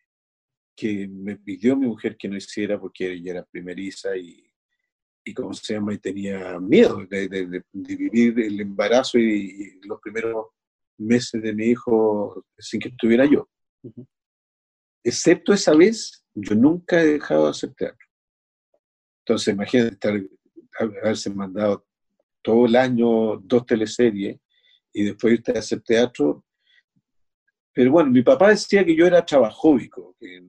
que 0.76 1.08
me 1.08 1.38
pidió 1.38 1.76
mi 1.76 1.88
mujer 1.88 2.18
que 2.18 2.28
no 2.28 2.38
hiciera 2.38 2.80
porque 2.80 3.12
ella 3.12 3.32
era 3.32 3.46
primeriza 3.46 4.16
y, 4.16 4.52
y 5.24 5.34
¿cómo 5.34 5.54
se 5.54 5.74
llama? 5.74 5.94
Y 5.94 6.00
tenía 6.00 6.60
miedo 6.60 7.06
de, 7.10 7.64
vivir 7.72 8.40
el 8.40 8.60
embarazo 8.60 9.20
y, 9.20 9.80
los 9.84 10.00
primeros 10.02 10.48
meses 10.98 11.42
de 11.42 11.54
mi 11.54 11.66
hijo 11.68 12.46
sin 12.58 12.80
que 12.80 12.90
estuviera 12.90 13.26
yo. 13.26 13.50
Excepto 15.04 15.54
esa 15.54 15.76
vez, 15.76 16.24
yo 16.34 16.56
nunca 16.56 17.02
he 17.02 17.14
dejado 17.14 17.46
de 17.46 17.52
hacer 17.52 17.74
teatro. 17.74 18.08
Entonces, 19.20 19.54
imagínate 19.54 19.94
estar, 19.94 20.22
haberse 20.80 21.30
mandado 21.30 21.86
todo 22.42 22.66
el 22.66 22.76
año 22.76 23.38
dos 23.38 23.66
teleseries 23.66 24.40
y 24.94 25.04
después 25.04 25.34
irte 25.36 25.56
a 25.56 25.60
hacer 25.60 25.82
teatro, 25.82 26.44
pero 27.74 27.92
bueno, 27.92 28.10
mi 28.10 28.22
papá 28.22 28.50
decía 28.50 28.84
que 28.84 28.96
yo 28.96 29.06
era 29.06 29.26
trabajóbico, 29.26 30.16
que, 30.20 30.44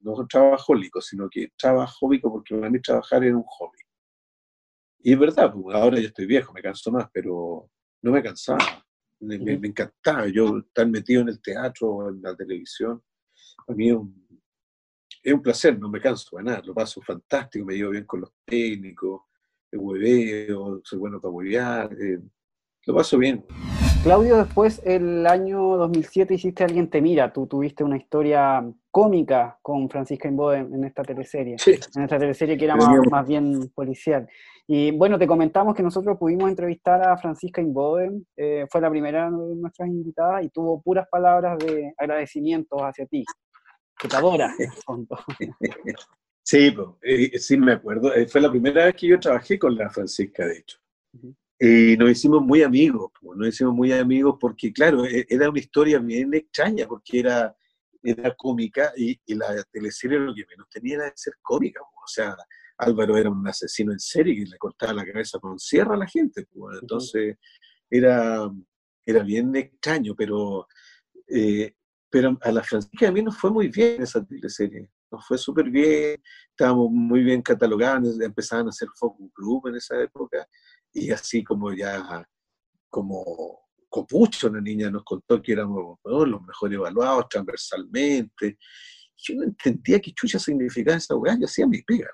no 0.00 0.26
trabajólico, 0.26 1.00
sino 1.00 1.28
que 1.28 1.52
trabajóbico 1.56 2.30
porque 2.32 2.54
para 2.54 2.70
mí 2.70 2.80
trabajar 2.80 3.24
era 3.24 3.36
un 3.36 3.44
hobby. 3.44 3.78
Y 5.02 5.12
es 5.12 5.18
verdad, 5.18 5.52
pues, 5.52 5.74
ahora 5.76 5.98
ya 5.98 6.08
estoy 6.08 6.26
viejo, 6.26 6.52
me 6.52 6.62
canso 6.62 6.90
más, 6.90 7.08
pero 7.12 7.70
no 8.02 8.12
me 8.12 8.22
cansaba. 8.22 8.84
Me, 9.20 9.34
encantaba 9.34 10.28
yo 10.28 10.58
estar 10.58 10.86
metido 10.86 11.22
en 11.22 11.28
el 11.28 11.40
teatro 11.42 11.88
o 11.88 12.08
en 12.08 12.22
la 12.22 12.34
televisión. 12.34 13.02
Para 13.66 13.76
mí 13.76 13.88
es 13.88 13.96
un, 13.96 14.28
es 15.22 15.32
un 15.32 15.42
placer, 15.42 15.78
no 15.78 15.88
me 15.88 16.00
canso 16.00 16.36
de 16.36 16.42
nada, 16.42 16.62
lo 16.64 16.74
paso 16.74 17.02
fantástico, 17.02 17.66
me 17.66 17.74
llevo 17.74 17.90
bien 17.90 18.06
con 18.06 18.22
los 18.22 18.32
técnicos, 18.44 19.22
el 19.70 19.78
hueveo, 19.78 20.80
soy 20.82 20.98
bueno 20.98 21.20
para 21.20 21.32
huevear, 21.32 21.92
eh, 21.92 22.20
lo 22.86 22.94
paso 22.94 23.18
bien. 23.18 23.44
Claudio, 24.02 24.38
después, 24.38 24.80
el 24.86 25.26
año 25.26 25.76
2007 25.76 26.32
hiciste 26.32 26.64
Alguien 26.64 26.88
te 26.88 27.02
mira. 27.02 27.30
Tú 27.34 27.46
tuviste 27.46 27.84
una 27.84 27.98
historia 27.98 28.64
cómica 28.90 29.58
con 29.60 29.90
Francisca 29.90 30.26
Imbode 30.26 30.60
en 30.60 30.84
esta 30.84 31.02
teleserie. 31.02 31.56
En 31.94 32.02
esta 32.02 32.18
teleserie 32.18 32.56
que 32.56 32.64
era 32.64 32.76
más, 32.76 33.26
bien 33.28 33.68
policial. 33.74 34.26
Y 34.66 34.90
bueno, 34.92 35.18
te 35.18 35.26
comentamos 35.26 35.74
que 35.74 35.82
nosotros 35.82 36.16
pudimos 36.16 36.48
entrevistar 36.48 37.06
a 37.06 37.18
Francisca 37.18 37.60
Inbode, 37.60 38.22
eh, 38.36 38.66
fue 38.70 38.80
la 38.80 38.88
primera 38.88 39.30
de 39.30 39.56
nuestras 39.56 39.88
invitadas 39.88 40.44
y 40.44 40.48
tuvo 40.48 40.80
puras 40.80 41.06
palabras 41.10 41.58
de 41.58 41.92
agradecimiento 41.98 42.82
hacia 42.82 43.04
ti, 43.04 43.22
que 43.98 44.08
te 44.08 44.16
adora. 44.16 44.50
sí, 46.42 46.74
eh, 47.02 47.38
sí, 47.38 47.58
me 47.58 47.72
acuerdo. 47.72 48.14
Eh, 48.14 48.26
fue 48.26 48.40
la 48.40 48.50
primera 48.50 48.86
vez 48.86 48.94
que 48.94 49.08
yo 49.08 49.20
trabajé 49.20 49.58
con 49.58 49.76
la 49.76 49.90
Francisca, 49.90 50.46
de 50.46 50.56
hecho. 50.56 50.78
Y 51.62 51.94
nos 51.98 52.10
hicimos 52.10 52.40
muy 52.40 52.62
amigos, 52.62 53.12
nos 53.36 53.48
hicimos 53.48 53.74
muy 53.74 53.92
amigos 53.92 54.36
porque, 54.40 54.72
claro, 54.72 55.04
e, 55.04 55.26
era 55.28 55.50
una 55.50 55.58
historia 55.58 55.98
bien 55.98 56.32
extraña, 56.32 56.86
porque 56.88 57.20
era, 57.20 57.54
era 58.02 58.34
cómica 58.34 58.94
y, 58.96 59.20
la 59.34 59.62
teleserie 59.70 60.18
lo 60.20 60.34
que 60.34 60.46
menos 60.48 60.70
tenía 60.70 60.94
era 60.94 61.04
de 61.04 61.12
ser 61.16 61.34
cómica. 61.42 61.82
O 61.82 62.06
sea, 62.06 62.34
Álvaro 62.78 63.14
era 63.18 63.28
un 63.28 63.46
asesino 63.46 63.92
en 63.92 64.00
serie 64.00 64.36
que 64.36 64.50
le 64.50 64.56
cortaba 64.56 64.94
la 64.94 65.04
cabeza 65.04 65.38
con 65.38 65.58
sierra 65.58 65.96
a 65.96 65.98
la 65.98 66.06
gente. 66.06 66.48
Entonces, 66.80 67.36
era, 67.90 68.50
era 69.04 69.22
bien 69.22 69.54
extraño, 69.54 70.14
pero, 70.16 70.66
eh, 71.28 71.74
pero 72.08 72.38
a 72.40 72.52
la 72.52 72.62
Francisca 72.62 73.08
a 73.08 73.12
mí 73.12 73.22
nos 73.22 73.36
fue 73.36 73.50
muy 73.50 73.68
bien 73.68 74.00
esa 74.00 74.24
teleserie. 74.24 74.90
nos 75.10 75.26
fue 75.26 75.36
súper 75.36 75.68
bien, 75.68 76.22
estábamos 76.48 76.90
muy 76.90 77.22
bien 77.22 77.42
catalogados, 77.42 78.18
empezaban 78.18 78.66
a 78.66 78.70
hacer 78.70 78.88
focus 78.94 79.30
group 79.36 79.66
en 79.68 79.76
esa 79.76 80.00
época, 80.00 80.48
y 80.92 81.10
así 81.10 81.44
como 81.44 81.72
ya, 81.72 82.26
como 82.88 83.60
Copucho, 83.88 84.48
una 84.48 84.60
niña 84.60 84.90
nos 84.90 85.04
contó 85.04 85.42
que 85.42 85.52
éramos 85.52 85.98
los 86.04 86.42
mejores 86.42 86.76
evaluados 86.76 87.28
transversalmente. 87.28 88.58
Yo 89.16 89.34
no 89.34 89.44
entendía 89.44 90.00
qué 90.00 90.12
chucha 90.12 90.38
significaba 90.38 90.96
esa 90.96 91.16
weá, 91.16 91.36
yo 91.38 91.46
hacía 91.46 91.66
mi 91.66 91.82
pega, 91.82 92.08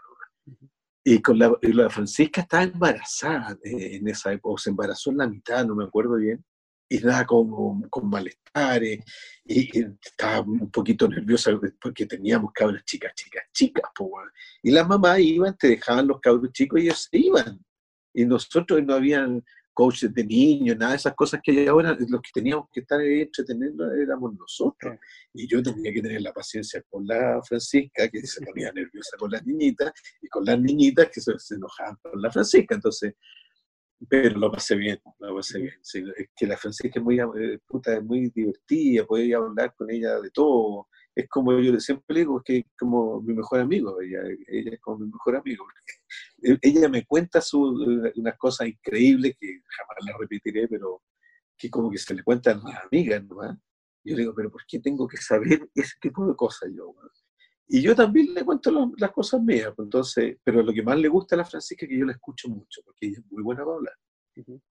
Y 1.05 1.21
con 1.21 1.39
la, 1.39 1.53
la, 1.63 1.91
Francisca 1.91 2.41
estaba 2.41 2.65
embarazada 2.65 3.57
en 3.63 4.09
esa 4.09 4.33
época, 4.33 4.55
o 4.55 4.59
se 4.59 4.71
embarazó 4.71 5.11
en 5.11 5.19
la 5.19 5.29
mitad, 5.29 5.65
no 5.65 5.75
me 5.75 5.85
acuerdo 5.85 6.17
bien 6.17 6.45
y 6.89 6.99
nada 6.99 7.27
como 7.27 7.83
con 7.91 8.09
malestares, 8.09 9.01
y, 9.45 9.85
estaba 10.03 10.41
un 10.41 10.71
poquito 10.71 11.09
nerviosa 11.09 11.53
porque 11.81 12.07
teníamos 12.07 12.53
cabras 12.53 12.85
chicas, 12.85 13.13
chicas, 13.15 13.45
chicas, 13.53 13.91
y 14.63 14.71
las 14.71 14.87
mamás 14.87 15.19
iban, 15.21 15.57
te 15.57 15.69
dejaban 15.69 16.07
los 16.07 16.21
cabros 16.21 16.53
chicos 16.53 16.81
y 16.81 16.85
ellos 16.85 17.09
se 17.11 17.19
iban, 17.19 17.65
y 18.17 18.25
nosotros 18.25 18.83
no 18.83 18.95
habían 18.95 19.45
coaches 19.75 20.13
de 20.15 20.25
niños, 20.25 20.79
nada 20.79 20.93
de 20.93 20.97
esas 20.97 21.15
cosas 21.15 21.39
que 21.45 21.53
hay 21.53 21.67
ahora, 21.67 21.95
los 22.09 22.23
que 22.23 22.31
teníamos 22.33 22.67
que 22.73 22.81
estar 22.81 22.99
entreteniendo 22.99 23.93
éramos 23.93 24.35
nosotros, 24.35 24.97
y 25.35 25.47
yo 25.47 25.63
tenía 25.63 25.93
que 25.93 26.01
tener 26.01 26.23
la 26.23 26.33
paciencia 26.33 26.83
con 26.89 27.07
la 27.07 27.43
Francisca, 27.47 28.09
que 28.09 28.27
se 28.27 28.41
ponía 28.47 28.73
nerviosa 28.73 29.19
con 29.19 29.31
las 29.31 29.45
niñitas, 29.45 29.93
y 30.23 30.29
con 30.29 30.47
las 30.47 30.59
niñitas 30.59 31.11
que 31.13 31.21
se, 31.21 31.39
se 31.39 31.57
enojaban 31.57 31.97
con 32.03 32.23
la 32.23 32.33
Francisca, 32.33 32.75
entonces 32.75 33.15
pero 34.09 34.39
lo 34.39 34.53
pasé 34.53 34.77
bien, 34.77 35.01
lo 35.21 35.37
pasé 35.37 35.59
bien. 35.59 35.75
es 35.83 36.29
que 36.37 36.47
la 36.47 36.57
Francisca 36.57 36.99
es 36.99 37.05
muy, 37.05 37.19
eh, 37.19 37.59
puta, 37.67 37.97
es 37.97 38.05
muy 38.05 38.31
divertida, 38.31 39.07
podía 39.07 39.39
hablar 39.39 39.75
con 39.75 39.91
ella 39.91 40.21
de 40.21 40.31
todo. 40.31 40.89
Es 41.15 41.27
como 41.29 41.59
yo 41.59 41.81
siempre 41.81 42.19
digo, 42.19 42.39
es 42.39 42.45
que 42.45 42.59
es 42.59 42.65
como 42.79 43.23
mi 43.23 43.35
mejor 43.35 43.61
amigo, 43.61 44.01
ella, 44.01 44.21
ella 44.49 44.73
es 44.75 44.81
como 44.81 44.99
mi 44.99 45.07
mejor 45.07 45.37
amigo. 45.37 45.67
Ella 46.63 46.89
me 46.89 47.05
cuenta 47.05 47.41
su, 47.41 48.05
eh, 48.07 48.13
unas 48.17 48.37
cosas 48.39 48.69
increíbles 48.69 49.37
que 49.39 49.63
jamás 49.67 49.97
las 50.07 50.19
repetiré, 50.19 50.69
pero 50.69 51.03
que 51.57 51.71
como 51.71 51.91
que 51.91 51.99
se 51.99 52.15
le 52.15 52.23
cuentan 52.23 52.61
a 52.61 52.65
mis 52.65 52.77
amigas, 52.77 53.25
¿no? 53.25 53.43
Yo 54.05 54.15
le 54.15 54.23
digo, 54.23 54.35
pero 54.35 54.51
¿por 54.51 54.65
qué 54.67 54.79
tengo 54.79 55.09
que 55.09 55.17
saber 55.17 55.69
ese 55.75 55.95
tipo 56.01 56.27
de 56.27 56.37
cosas 56.37 56.71
yo? 56.75 56.95
Y 57.69 57.83
yo 57.83 57.97
también 57.97 58.33
le 58.33 58.45
cuento 58.45 58.93
las 58.97 59.11
cosas 59.11 59.43
mías, 59.43 59.73
pues, 59.75 59.87
entonces, 59.87 60.37
pero 60.45 60.63
lo 60.63 60.73
que 60.73 60.83
más 60.83 60.99
le 60.99 61.09
gusta 61.09 61.35
a 61.35 61.39
la 61.39 61.45
Francisca 61.45 61.85
es 61.85 61.91
que 61.91 61.99
yo 61.99 62.07
la 62.07 62.13
escucho 62.13 62.49
mucho, 62.49 62.81
porque 62.85 63.07
ella 63.07 63.19
es 63.19 63.33
muy 63.33 63.43
buena 63.43 63.65
para 63.65 63.77
hablar. 63.77 63.95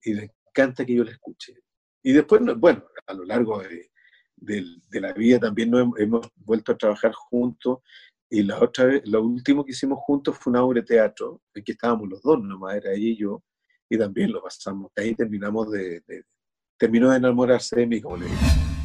Y 0.03 0.15
le 0.15 0.31
encanta 0.49 0.85
que 0.85 0.95
yo 0.95 1.03
la 1.03 1.11
escuche. 1.11 1.55
Y 2.03 2.13
después, 2.13 2.41
bueno, 2.59 2.85
a 3.07 3.15
lo 3.15 3.25
largo 3.25 3.63
de, 3.63 3.91
de, 4.37 5.01
la 5.01 5.13
vida 5.13 5.41
también 5.41 5.71
nos 5.71 5.99
hemos, 5.99 6.29
vuelto 6.37 6.73
a 6.73 6.79
trabajar 6.79 7.13
juntos. 7.13 7.79
Y 8.35 8.43
la 8.43 8.59
otra 8.59 8.87
vez, 8.87 9.07
lo 9.07 9.23
último 9.23 9.65
que 9.65 9.71
hicimos 9.71 10.01
juntos 10.01 10.37
fue 10.37 10.51
una 10.51 10.65
obra 10.65 10.81
de 10.81 10.87
teatro, 10.87 11.41
en 11.55 11.63
que 11.63 11.71
estábamos 11.71 12.09
los 12.09 12.21
dos 12.21 12.43
nomás, 12.43 12.75
era 12.75 12.91
ella 12.91 13.11
y 13.11 13.17
yo, 13.17 13.45
y 13.89 13.97
también 13.97 14.33
lo 14.33 14.43
pasamos. 14.43 14.91
Ahí 14.97 15.15
terminamos 15.15 15.71
de, 15.71 16.03
terminó 16.77 17.11
de 17.11 17.19
enamorarse 17.19 17.77
de 17.77 17.87
mí, 17.87 18.01
como 18.01 18.17
le 18.17 18.27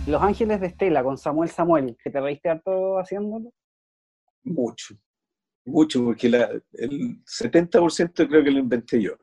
Los 0.06 0.22
Ángeles 0.22 0.62
de 0.62 0.68
Estela, 0.68 1.04
con 1.04 1.18
Samuel 1.18 1.50
Samuel, 1.50 1.98
que 1.98 2.12
te 2.12 2.22
reíste 2.22 2.48
harto 2.50 3.00
haciéndolo. 3.00 3.52
Mucho, 4.44 4.94
mucho, 5.66 6.04
porque 6.04 6.28
el 6.28 7.24
70% 7.26 8.28
creo 8.28 8.44
que 8.44 8.52
lo 8.52 8.60
inventé 8.60 9.02
yo. 9.02 9.18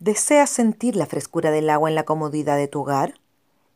¿Deseas 0.00 0.50
sentir 0.50 0.96
la 0.96 1.06
frescura 1.06 1.50
del 1.50 1.70
agua 1.70 1.88
en 1.88 1.94
la 1.94 2.04
comodidad 2.04 2.56
de 2.56 2.68
tu 2.68 2.80
hogar? 2.80 3.14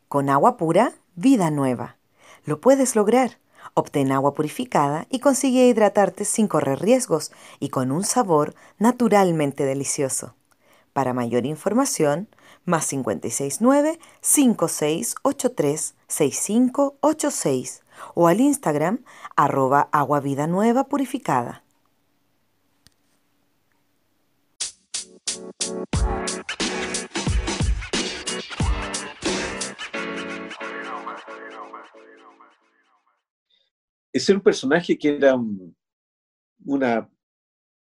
Con 0.07 0.29
agua 0.29 0.57
pura, 0.57 0.93
vida 1.15 1.51
nueva. 1.51 1.97
Lo 2.45 2.61
puedes 2.61 2.95
lograr 2.95 3.37
Obtén 3.75 4.11
agua 4.11 4.33
purificada 4.33 5.07
y 5.09 5.19
consigue 5.19 5.67
hidratarte 5.67 6.25
sin 6.25 6.47
correr 6.47 6.79
riesgos 6.79 7.31
y 7.59 7.69
con 7.69 7.91
un 7.91 8.03
sabor 8.03 8.53
naturalmente 8.77 9.65
delicioso. 9.65 10.35
Para 10.91 11.13
mayor 11.13 11.45
información, 11.45 12.27
más 12.65 12.87
569 12.87 13.99
5683 14.21 15.95
6586 16.07 17.81
o 18.13 18.27
al 18.27 18.41
Instagram 18.41 18.99
arroba 19.35 19.89
agua 19.91 20.19
vida 20.19 20.45
nueva 20.45 20.83
purificada. 20.85 21.62
Ese 34.13 34.31
era 34.31 34.39
un 34.39 34.43
personaje 34.43 34.97
que 34.97 35.09
era 35.09 35.35
una... 36.65 37.09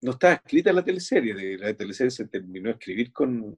No 0.03 0.11
estaba 0.11 0.35
escrita 0.35 0.71
en 0.71 0.77
la 0.77 0.85
teleserie, 0.85 1.35
de 1.35 1.57
la 1.57 1.75
teleserie 1.75 2.11
se 2.11 2.27
terminó 2.27 2.69
de 2.69 2.73
escribir 2.73 3.12
con... 3.12 3.57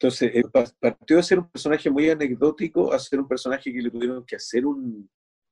Entonces, 0.00 0.30
eh, 0.32 0.44
partió 0.78 1.16
de 1.16 1.22
ser 1.24 1.40
un 1.40 1.50
personaje 1.50 1.90
muy 1.90 2.08
anecdótico 2.08 2.92
a 2.92 2.98
ser 3.00 3.18
un 3.18 3.26
personaje 3.26 3.72
que 3.72 3.82
le 3.82 3.90
tuvieron 3.90 4.24
que 4.24 4.36
hacer 4.36 4.64
un, 4.64 5.10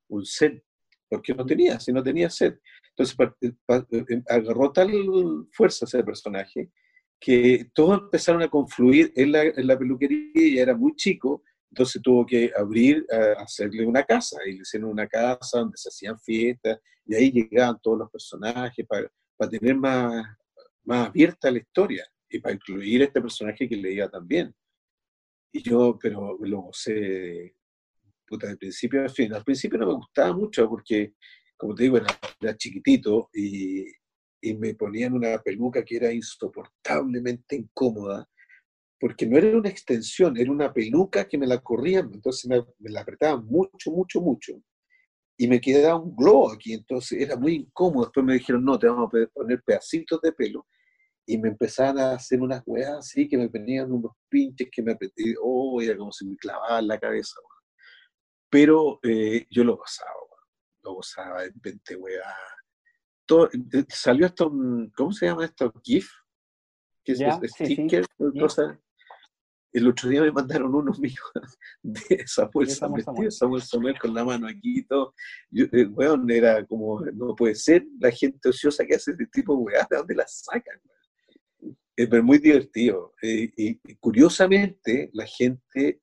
un 0.08 0.24
set, 0.24 0.62
porque 1.08 1.34
no 1.34 1.44
tenía, 1.44 1.80
si 1.80 1.92
no 1.92 2.02
tenía 2.02 2.30
set. 2.30 2.60
Entonces, 2.90 3.16
eh, 3.40 3.52
eh, 4.08 4.22
agarró 4.28 4.72
tal 4.72 4.90
fuerza 5.50 5.84
ese 5.84 6.04
personaje 6.04 6.70
que 7.18 7.70
todos 7.74 8.02
empezaron 8.02 8.42
a 8.42 8.48
confluir 8.48 9.12
en 9.16 9.32
la, 9.32 9.42
en 9.42 9.66
la 9.66 9.78
peluquería, 9.78 10.30
y 10.34 10.58
era 10.58 10.76
muy 10.76 10.94
chico, 10.94 11.42
entonces 11.76 12.00
tuvo 12.00 12.24
que 12.24 12.50
abrir, 12.56 13.06
a 13.12 13.42
hacerle 13.42 13.84
una 13.84 14.02
casa, 14.02 14.38
y 14.46 14.52
le 14.52 14.62
hicieron 14.62 14.88
una 14.88 15.06
casa 15.06 15.58
donde 15.58 15.76
se 15.76 15.90
hacían 15.90 16.18
fiestas, 16.18 16.78
y 17.04 17.14
ahí 17.14 17.30
llegaban 17.30 17.78
todos 17.82 17.98
los 17.98 18.10
personajes 18.10 18.86
para, 18.86 19.12
para 19.36 19.50
tener 19.50 19.76
más, 19.76 20.24
más 20.84 21.08
abierta 21.08 21.50
la 21.50 21.58
historia 21.58 22.06
y 22.30 22.38
para 22.40 22.54
incluir 22.54 23.02
este 23.02 23.20
personaje 23.20 23.68
que 23.68 23.76
leía 23.76 24.08
también. 24.08 24.54
Y 25.52 25.62
yo, 25.62 25.98
pero 26.00 26.38
lo 26.40 26.62
gocé 26.62 27.54
puta, 28.26 28.48
de 28.48 28.56
principio 28.56 29.04
a 29.04 29.10
fin. 29.10 29.34
Al 29.34 29.44
principio 29.44 29.78
no 29.78 29.86
me 29.86 29.94
gustaba 29.96 30.32
mucho 30.32 30.66
porque, 30.70 31.12
como 31.58 31.74
te 31.74 31.82
digo, 31.82 31.98
era, 31.98 32.06
era 32.40 32.56
chiquitito 32.56 33.28
y, 33.34 33.84
y 34.40 34.54
me 34.56 34.74
ponían 34.74 35.12
una 35.12 35.38
peluca 35.42 35.84
que 35.84 35.96
era 35.96 36.10
insoportablemente 36.10 37.54
incómoda 37.54 38.26
porque 38.98 39.26
no 39.26 39.36
era 39.36 39.56
una 39.56 39.68
extensión, 39.68 40.36
era 40.36 40.50
una 40.50 40.72
peluca 40.72 41.28
que 41.28 41.36
me 41.38 41.46
la 41.46 41.58
corrían, 41.60 42.10
entonces 42.12 42.48
me, 42.48 42.90
la 42.90 43.02
apretaban 43.02 43.44
mucho, 43.44 43.90
mucho, 43.90 44.20
mucho. 44.20 44.54
Y 45.38 45.48
me 45.48 45.60
quedaba 45.60 46.00
un 46.00 46.16
globo 46.16 46.50
aquí, 46.50 46.72
entonces 46.72 47.20
era 47.20 47.36
muy 47.36 47.56
incómodo. 47.56 48.06
Después 48.06 48.24
me 48.24 48.34
dijeron, 48.34 48.64
no, 48.64 48.78
te 48.78 48.86
vamos 48.86 49.10
a 49.12 49.28
poner 49.34 49.62
pedacitos 49.62 50.20
de 50.22 50.32
pelo. 50.32 50.66
Y 51.26 51.36
me 51.36 51.48
empezaban 51.48 51.98
a 51.98 52.12
hacer 52.12 52.40
unas 52.40 52.62
weas 52.64 52.94
así, 52.98 53.28
que 53.28 53.36
me 53.36 53.50
ponían 53.50 53.92
unos 53.92 54.12
pinches 54.30 54.68
que 54.72 54.82
me 54.82 54.92
apreté, 54.92 55.34
oh, 55.42 55.80
era 55.82 55.96
como 55.96 56.10
si 56.12 56.26
me 56.26 56.36
clavaban 56.36 56.88
la 56.88 56.98
cabeza. 56.98 57.34
Pero 58.48 58.98
eh, 59.02 59.46
yo 59.50 59.64
lo 59.64 59.76
gozaba, 59.76 60.10
lo 60.82 60.94
gozaba, 60.94 61.42
weas. 61.98 62.26
Todo, 63.26 63.50
eh, 63.52 63.84
salió 63.88 64.24
esto, 64.24 64.50
¿cómo 64.96 65.12
se 65.12 65.26
llama 65.26 65.44
esto? 65.44 65.70
GIF, 65.82 66.08
que 67.04 67.12
es, 67.12 67.20
sticker, 67.52 68.06
cosas 68.38 68.78
el 69.76 69.88
otro 69.88 70.08
día 70.08 70.22
me 70.22 70.32
mandaron 70.32 70.74
unos 70.74 70.98
míos 70.98 71.20
de 71.82 72.26
Samuel 72.26 72.70
Samuel, 72.70 73.30
Samuel 73.30 73.62
Samuel 73.62 73.98
con 73.98 74.14
la 74.14 74.24
mano 74.24 74.48
aquí 74.48 74.78
y 74.78 74.86
todo. 74.86 75.14
Yo, 75.50 75.66
eh, 75.66 75.86
era 76.30 76.64
como, 76.64 77.00
no 77.12 77.36
puede 77.36 77.54
ser 77.54 77.84
la 78.00 78.10
gente 78.10 78.48
ociosa 78.48 78.86
que 78.86 78.94
hace 78.94 79.10
este 79.10 79.26
tipo 79.26 79.54
de 79.54 79.58
weá, 79.58 79.86
¿de 79.90 79.98
dónde 79.98 80.14
la 80.14 80.24
sacan? 80.26 80.80
Es 81.94 82.10
eh, 82.10 82.22
muy 82.22 82.38
divertido. 82.38 83.12
Eh, 83.20 83.50
y, 83.54 83.94
curiosamente, 83.96 85.10
la 85.12 85.26
gente 85.26 86.00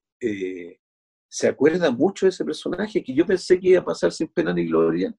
se 1.27 1.47
acuerda 1.47 1.89
mucho 1.89 2.27
de 2.27 2.29
ese 2.29 2.45
personaje 2.45 3.03
que 3.03 3.13
yo 3.13 3.25
pensé 3.25 3.59
que 3.59 3.69
iba 3.69 3.79
a 3.81 3.85
pasar 3.85 4.11
sin 4.11 4.27
pena 4.27 4.53
ni 4.53 4.67
gloria. 4.67 5.13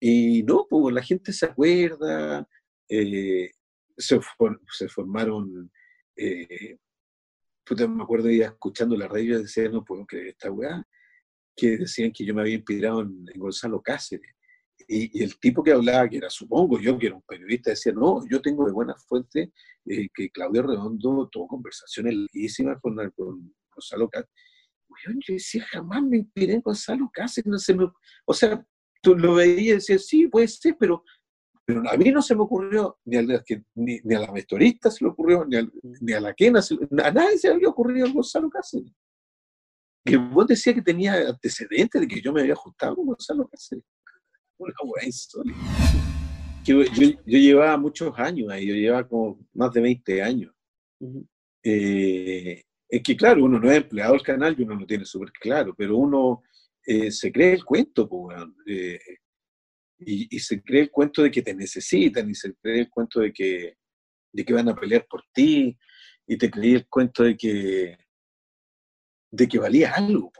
Y 0.00 0.42
no, 0.44 0.66
pues 0.68 0.94
la 0.94 1.02
gente 1.02 1.34
se 1.34 1.44
acuerda, 1.44 2.48
se, 2.88 3.50
se, 3.98 4.88
formaron 4.88 5.70
me 7.76 8.02
acuerdo 8.02 8.30
ya 8.30 8.46
escuchando 8.46 8.96
la 8.96 9.08
radio 9.08 9.38
y 9.38 9.42
decía, 9.42 9.68
no 9.68 9.84
puedo 9.84 10.06
creer 10.06 10.28
esta 10.28 10.50
weá, 10.50 10.86
que 11.56 11.78
decían 11.78 12.12
que 12.12 12.24
yo 12.24 12.34
me 12.34 12.42
había 12.42 12.54
inspirado 12.54 13.02
en, 13.02 13.24
Gonzalo 13.36 13.80
Cáceres. 13.82 14.34
Y, 14.88 15.22
el 15.22 15.38
tipo 15.38 15.62
que 15.62 15.72
hablaba, 15.72 16.08
que 16.08 16.16
era, 16.16 16.30
supongo 16.30 16.80
yo, 16.80 16.98
que 16.98 17.06
era 17.06 17.16
un 17.16 17.22
periodista, 17.22 17.70
decía, 17.70 17.92
no, 17.92 18.26
yo 18.28 18.40
tengo 18.40 18.66
de 18.66 18.72
buena 18.72 18.94
fuente 18.96 19.52
eh, 19.86 20.08
que 20.12 20.30
Claudio 20.30 20.62
Redondo 20.62 21.28
tuvo 21.30 21.46
conversaciones 21.46 22.14
larguísimas 22.14 22.78
con, 22.80 22.96
con 23.14 23.54
Gonzalo 23.72 24.08
Cáceres. 24.08 24.30
yo 25.26 25.34
decía, 25.34 25.64
jamás 25.70 26.02
me 26.02 26.18
inspiré 26.18 26.54
en 26.54 26.60
Gonzalo 26.62 27.10
Cáceres, 27.12 27.46
no 27.46 27.58
se 27.58 27.74
me... 27.74 27.88
O 28.24 28.34
sea, 28.34 28.64
tú 29.02 29.16
lo 29.16 29.34
veías 29.34 29.60
y 29.60 29.72
decías, 29.72 30.06
sí, 30.06 30.28
puede 30.28 30.48
ser, 30.48 30.76
pero 30.78 31.04
Pero 31.70 31.88
a 31.88 31.96
mí 31.96 32.10
no 32.10 32.20
se 32.20 32.34
me 32.34 32.42
ocurrió, 32.42 32.98
ni 33.04 33.16
a, 33.16 33.22
la, 33.22 33.44
ni, 33.74 34.14
a 34.14 34.18
la 34.18 34.32
vestorista 34.32 34.90
se 34.90 35.04
le 35.04 35.10
ocurrió, 35.10 35.44
ni, 35.44 35.56
ni 36.00 36.12
a 36.12 36.20
la 36.20 36.34
quena, 36.34 36.60
a 37.04 37.10
nadie 37.10 37.38
se 37.38 37.48
le 37.48 37.54
había 37.54 37.68
ocurrido 37.68 38.06
el 38.06 38.12
Gonzalo 38.12 38.50
Cáceres. 38.50 38.92
Que 40.04 40.16
vos 40.16 40.46
decías 40.46 40.74
que 40.74 40.82
tenía 40.82 41.28
antecedentes 41.28 42.00
de 42.00 42.08
que 42.08 42.20
yo 42.20 42.32
me 42.32 42.40
había 42.40 42.54
ajustado 42.54 42.96
con 42.96 43.06
Gonzalo 43.06 43.48
Cáceres. 43.48 43.84
Una 44.58 44.74
buena 44.84 45.08
historia. 45.08 45.54
yo, 46.64 46.82
yo, 46.82 47.38
llevaba 47.38 47.76
muchos 47.76 48.18
años 48.18 48.50
ahí, 48.50 48.66
yo 48.66 48.74
llevaba 48.74 49.06
como 49.06 49.38
más 49.54 49.72
de 49.72 49.80
20 49.80 50.22
años. 50.22 50.52
eh, 51.62 52.62
es 52.88 53.02
que 53.04 53.16
claro, 53.16 53.44
uno 53.44 53.60
no 53.60 53.70
es 53.70 53.76
empleado 53.76 54.14
del 54.14 54.22
canal 54.22 54.56
y 54.58 54.64
uno 54.64 54.74
lo 54.74 54.84
tiene 54.84 55.04
súper 55.04 55.30
claro, 55.30 55.72
pero 55.76 55.96
uno 55.96 56.42
eh, 56.84 57.10
se 57.12 57.30
cree 57.30 57.52
el 57.52 57.64
cuento, 57.64 58.08
eh, 58.66 58.98
y, 60.00 60.38
se 60.38 60.62
cree 60.62 60.82
el 60.82 60.90
cuento 60.90 61.22
de 61.22 61.30
que 61.30 61.42
te 61.42 61.54
necesitan, 61.54 62.28
y 62.30 62.34
se 62.34 62.54
cree 62.54 62.80
el 62.80 62.90
cuento 62.90 63.20
de 63.20 63.32
que, 63.32 63.76
de 64.32 64.44
que 64.44 64.52
van 64.52 64.68
a 64.68 64.74
pelear 64.74 65.06
por 65.06 65.24
ti, 65.32 65.78
y 66.26 66.38
te 66.38 66.50
cree 66.50 66.76
el 66.76 66.88
cuento 66.88 67.22
de 67.24 67.36
que, 67.36 67.98
de 69.30 69.48
que 69.48 69.58
valía 69.58 69.92
algo, 69.92 70.32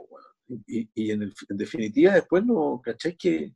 y, 0.66 1.10
en, 1.10 1.32
definitiva 1.50 2.14
después 2.14 2.44
no, 2.44 2.80
¿cachai? 2.82 3.16
Que, 3.16 3.54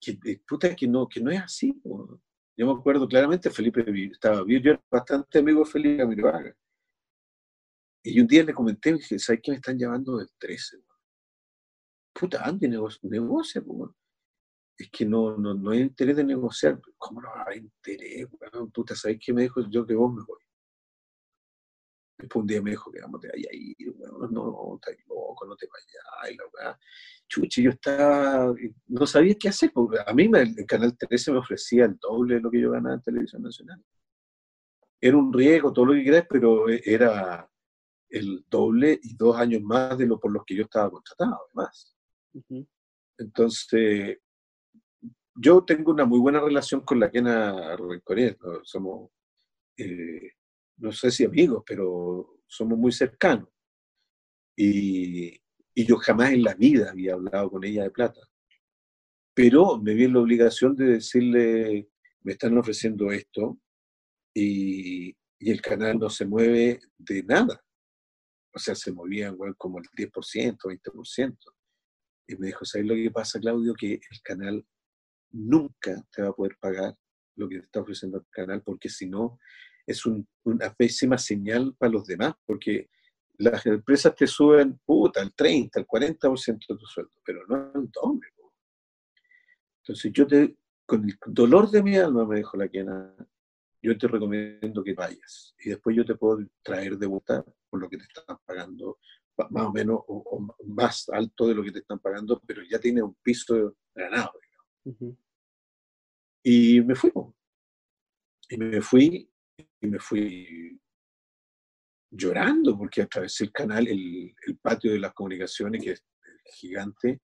que, 0.00 0.18
eh, 0.24 0.42
puta, 0.46 0.74
que, 0.74 0.88
no, 0.88 1.08
que 1.08 1.20
no 1.20 1.30
es 1.30 1.40
así. 1.40 1.80
Yo 1.84 2.66
me 2.66 2.72
acuerdo 2.72 3.06
claramente, 3.06 3.50
Felipe 3.50 3.84
estaba, 4.10 4.44
yo 4.46 4.58
era 4.58 4.82
bastante 4.90 5.38
amigo 5.38 5.60
de 5.60 5.70
Felipe 5.70 5.98
Camiroaga. 5.98 6.56
Y 8.04 8.20
un 8.20 8.26
día 8.26 8.42
le 8.42 8.52
comenté, 8.52 8.94
dije, 8.94 9.18
¿sabes 9.18 9.40
qué 9.42 9.52
me 9.52 9.56
están 9.58 9.78
llamando 9.78 10.18
del 10.18 10.28
13? 10.38 10.78
Puta, 12.12 12.44
ande, 12.44 12.68
negocia, 12.68 13.00
negocia 13.04 13.62
Es 14.82 14.90
que 14.90 15.04
no, 15.06 15.36
no, 15.36 15.54
no 15.54 15.70
hay 15.70 15.82
interés 15.82 16.16
de 16.16 16.24
negociar. 16.24 16.80
¿Cómo 16.98 17.20
no 17.20 17.28
va 17.28 17.40
a 17.40 17.42
haber 17.44 17.58
interés? 17.58 18.26
Puta, 18.72 18.96
¿sabes 18.96 19.18
qué 19.24 19.32
me 19.32 19.42
dijo? 19.42 19.60
Yo 19.70 19.86
que 19.86 19.94
vos 19.94 20.12
me 20.12 20.24
voy. 20.24 20.40
Después 22.18 22.42
un 22.42 22.46
día 22.48 22.60
me 22.60 22.70
dijo 22.70 22.90
que 22.90 23.00
vamos, 23.00 23.20
te 23.20 23.28
vayas 23.28 23.50
a 23.50 23.54
ir, 23.54 23.96
no, 23.96 24.28
no, 24.28 24.74
estás 24.74 24.96
loco, 25.08 25.46
no 25.46 25.56
te 25.56 25.66
vayas, 25.66 26.38
la 26.54 26.78
Chuchi, 27.28 27.62
yo 27.62 27.70
estaba, 27.70 28.54
no 28.86 29.06
sabía 29.06 29.34
qué 29.34 29.48
hacer, 29.48 29.72
porque 29.72 29.98
a 30.06 30.12
mí 30.12 30.30
el 30.32 30.66
Canal 30.66 30.96
13 30.96 31.32
me 31.32 31.38
ofrecía 31.38 31.86
el 31.86 31.96
doble 31.98 32.36
de 32.36 32.40
lo 32.40 32.50
que 32.50 32.60
yo 32.60 32.70
ganaba 32.70 32.94
en 32.94 33.02
Televisión 33.02 33.42
Nacional. 33.42 33.82
Era 35.00 35.16
un 35.16 35.32
riesgo, 35.32 35.72
todo 35.72 35.86
lo 35.86 35.94
que 35.94 36.02
quieras, 36.02 36.26
pero 36.28 36.68
era, 36.68 37.50
el 38.08 38.44
doble 38.48 39.00
y 39.02 39.16
dos 39.16 39.36
años 39.36 39.62
más 39.62 39.96
de 39.96 40.06
lo 40.06 40.20
por 40.20 40.30
los 40.30 40.44
que 40.44 40.54
yo 40.54 40.64
estaba 40.64 40.90
contratado, 40.90 41.40
además. 41.46 41.96
Entonces, 43.18 44.18
yo 45.34 45.64
tengo 45.64 45.92
una 45.92 46.04
muy 46.04 46.18
buena 46.18 46.40
relación 46.40 46.82
con 46.82 47.00
la 47.00 47.10
Quena 47.10 47.76
Rencoret, 47.76 48.38
somos, 48.62 49.10
eh, 49.76 50.32
no 50.78 50.92
sé 50.92 51.10
si 51.10 51.24
amigos, 51.24 51.62
pero 51.66 52.40
somos 52.46 52.78
muy 52.78 52.92
cercanos. 52.92 53.48
Y, 54.56 55.40
y, 55.74 55.86
yo 55.86 55.96
jamás 55.96 56.32
en 56.32 56.42
la 56.42 56.54
vida 56.54 56.90
había 56.90 57.14
hablado 57.14 57.50
con 57.50 57.64
ella 57.64 57.84
de 57.84 57.90
plata. 57.90 58.20
Pero 59.34 59.78
me 59.78 59.94
vi 59.94 60.04
en 60.04 60.12
la 60.12 60.20
obligación 60.20 60.76
de 60.76 60.84
decirle, 60.86 61.88
me 62.20 62.32
están 62.32 62.56
ofreciendo 62.58 63.10
esto 63.10 63.58
y, 64.34 65.16
y 65.38 65.50
el 65.50 65.62
canal 65.62 65.98
no 65.98 66.10
se 66.10 66.26
mueve 66.26 66.80
de 66.98 67.22
nada 67.22 67.62
o 68.54 68.58
sea, 68.58 68.74
se 68.74 68.92
movían 68.92 69.36
como 69.56 69.78
el 69.78 69.86
10%, 69.86 70.58
20%. 70.58 71.38
Y 72.28 72.36
me 72.36 72.48
dijo, 72.48 72.64
¿sabes 72.64 72.86
lo 72.86 72.94
que 72.94 73.10
pasa, 73.10 73.40
Claudio? 73.40 73.74
Que 73.74 73.94
el 73.94 74.22
canal 74.22 74.66
nunca 75.32 76.04
te 76.10 76.22
va 76.22 76.28
a 76.28 76.34
poder 76.34 76.56
pagar 76.60 76.96
lo 77.36 77.48
que 77.48 77.58
te 77.58 77.64
está 77.64 77.80
ofreciendo 77.80 78.18
el 78.18 78.26
canal, 78.30 78.62
porque 78.62 78.88
si 78.88 79.08
no, 79.08 79.38
es 79.86 80.04
una 80.06 80.72
pésima 80.74 81.18
señal 81.18 81.74
para 81.76 81.92
los 81.92 82.06
demás, 82.06 82.34
porque 82.46 82.90
las 83.38 83.64
empresas 83.66 84.14
te 84.14 84.26
suben, 84.26 84.78
puta, 84.84 85.20
el 85.20 85.34
30, 85.34 85.80
el 85.80 85.86
40% 85.86 86.66
de 86.68 86.76
tu 86.76 86.86
sueldo, 86.86 87.12
pero 87.24 87.46
no 87.46 87.72
el 87.74 87.90
doble. 87.90 88.28
Entonces 89.82 90.12
yo 90.12 90.26
te, 90.26 90.56
con 90.86 91.04
el 91.04 91.16
dolor 91.26 91.70
de 91.70 91.82
mi 91.82 91.96
alma, 91.96 92.24
me 92.24 92.36
dijo 92.36 92.56
la 92.56 92.68
quena, 92.68 93.14
yo 93.82 93.98
te 93.98 94.06
recomiendo 94.06 94.84
que 94.84 94.94
vayas 94.94 95.54
y 95.58 95.70
después 95.70 95.96
yo 95.96 96.04
te 96.04 96.14
puedo 96.14 96.38
traer 96.62 96.96
de 96.96 97.06
vuelta 97.06 97.44
por 97.68 97.80
lo 97.80 97.88
que 97.88 97.96
te 97.96 98.04
están 98.04 98.38
pagando, 98.44 98.98
más 99.50 99.64
o 99.64 99.72
menos, 99.72 100.00
más 100.66 101.08
alto 101.08 101.48
de 101.48 101.54
lo 101.54 101.64
que 101.64 101.72
te 101.72 101.80
están 101.80 101.98
pagando, 101.98 102.40
pero 102.46 102.62
ya 102.62 102.78
tiene 102.78 103.02
un 103.02 103.14
piso 103.22 103.76
ganado. 103.92 104.32
Y 106.42 106.80
me 106.80 106.94
fui. 106.94 107.12
Y 108.48 108.56
me 108.56 108.80
fui, 108.80 109.30
y 109.80 109.86
me 109.86 109.98
fui 109.98 110.80
llorando 112.10 112.76
porque 112.76 113.02
atravesé 113.02 113.44
el 113.44 113.52
canal, 113.52 113.88
el, 113.88 114.34
patio 114.60 114.92
de 114.92 114.98
las 114.98 115.14
comunicaciones, 115.14 115.82
que 115.82 115.92
es 115.92 116.02
gigante, 116.54 117.22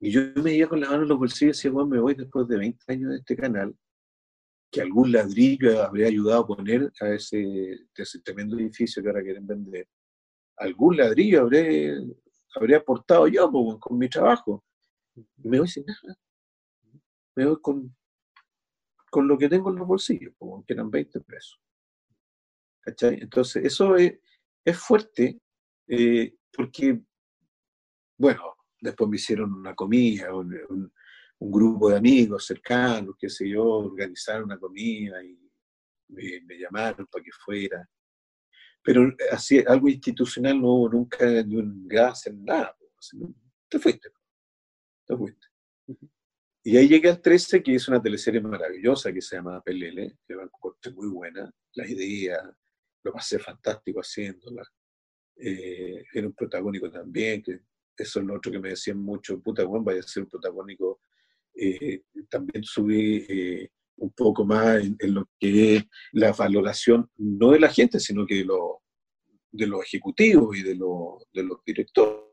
y 0.00 0.10
yo 0.10 0.20
me 0.42 0.54
iba 0.54 0.68
con 0.68 0.80
la 0.80 0.90
mano 0.90 1.02
en 1.02 1.08
los 1.08 1.18
bolsillos 1.18 1.56
y 1.56 1.58
decía, 1.58 1.70
bueno, 1.70 1.88
me 1.88 2.00
voy 2.00 2.14
después 2.14 2.46
de 2.48 2.58
20 2.58 2.92
años 2.92 3.10
de 3.12 3.16
este 3.18 3.36
canal, 3.36 3.74
que 4.70 4.80
algún 4.80 5.12
ladrillo 5.12 5.82
habría 5.82 6.08
ayudado 6.08 6.42
a 6.42 6.46
poner 6.46 6.92
a 7.00 7.08
ese, 7.10 7.78
tremendo 8.24 8.58
edificio 8.58 9.02
que 9.02 9.08
ahora 9.08 9.22
quieren 9.22 9.46
vender. 9.46 9.88
Algún 10.56 10.96
ladrillo 10.96 11.42
habré, 11.42 11.96
habría 12.54 12.78
aportado 12.78 13.28
yo 13.28 13.50
con 13.78 13.96
mi 13.96 14.08
trabajo. 14.08 14.64
Y 15.14 15.48
me 15.48 15.60
voy 15.60 15.68
sin 15.68 15.84
nada. 15.86 16.18
Me 17.36 17.46
voy 17.46 17.60
con, 17.60 17.96
con 19.10 19.28
lo 19.28 19.38
que 19.38 19.48
tengo 19.48 19.70
en 19.70 19.76
los 19.76 19.86
bolsillos, 19.86 20.34
que 20.66 20.72
eran 20.72 20.90
20 20.90 21.20
pesos. 21.20 21.60
¿Cachai? 22.80 23.18
Entonces, 23.20 23.64
eso 23.64 23.96
es, 23.96 24.18
es 24.64 24.78
fuerte 24.78 25.40
eh, 25.88 26.36
porque, 26.52 27.00
bueno, 28.18 28.56
después 28.80 29.08
me 29.10 29.16
hicieron 29.16 29.52
una 29.52 29.74
comida, 29.74 30.34
un, 30.34 30.90
un 31.38 31.50
grupo 31.50 31.90
de 31.90 31.98
amigos 31.98 32.46
cercanos, 32.46 33.16
qué 33.18 33.28
sé 33.28 33.48
yo, 33.48 33.64
organizaron 33.64 34.44
una 34.44 34.58
comida 34.58 35.22
y 35.22 35.38
me, 36.08 36.58
llamaron 36.58 37.06
para 37.06 37.24
que 37.24 37.32
fuera. 37.32 37.88
Pero 38.82 39.12
así, 39.32 39.62
algo 39.66 39.88
institucional 39.88 40.60
no 40.60 40.68
hubo 40.68 40.88
nunca 40.90 41.26
ni 41.42 41.56
un 41.56 41.88
en 41.90 42.44
nada. 42.44 42.76
Te 43.68 43.78
fuiste. 43.78 44.08
Te 45.04 45.16
fuiste. 45.16 45.46
Y 46.66 46.76
ahí 46.76 46.88
llegué 46.88 47.10
al 47.10 47.22
13, 47.22 47.62
que 47.62 47.76
es 47.76 47.86
una 47.86 48.02
teleserie 48.02 48.40
maravillosa 48.40 49.12
que 49.12 49.22
se 49.22 49.36
llama 49.36 49.62
Pelele, 49.62 50.18
que 50.26 50.34
va 50.34 50.48
corte 50.48 50.90
muy 50.90 51.06
buena, 51.06 51.48
la 51.74 51.88
idea, 51.88 52.42
lo 53.04 53.12
pasé 53.12 53.38
fantástico 53.38 54.00
haciéndola. 54.00 54.64
Eh, 55.36 56.02
era 56.12 56.26
un 56.26 56.32
protagónico 56.32 56.90
también, 56.90 57.40
que 57.40 57.60
eso 57.96 58.18
es 58.18 58.26
lo 58.26 58.34
otro 58.34 58.50
que 58.50 58.58
me 58.58 58.70
decían 58.70 58.98
mucho, 58.98 59.40
puta, 59.40 59.62
bueno, 59.62 59.84
vaya 59.84 60.00
a 60.00 60.02
ser 60.02 60.24
un 60.24 60.28
protagónico 60.28 61.02
eh, 61.54 62.02
también 62.28 62.64
subí 62.64 63.24
eh, 63.28 63.70
un 63.98 64.10
poco 64.10 64.44
más 64.44 64.82
en, 64.82 65.14
lo 65.14 65.30
que 65.38 65.76
es 65.76 65.84
la 66.14 66.32
valoración, 66.32 67.08
no 67.16 67.52
de 67.52 67.60
la 67.60 67.68
gente, 67.68 68.00
sino 68.00 68.26
que 68.26 68.38
de, 68.38 68.44
lo, 68.44 68.82
de 69.52 69.68
los 69.68 69.84
ejecutivos 69.84 70.58
y 70.58 70.64
de 70.64 70.74
los 70.74 71.64
directores. 71.64 72.25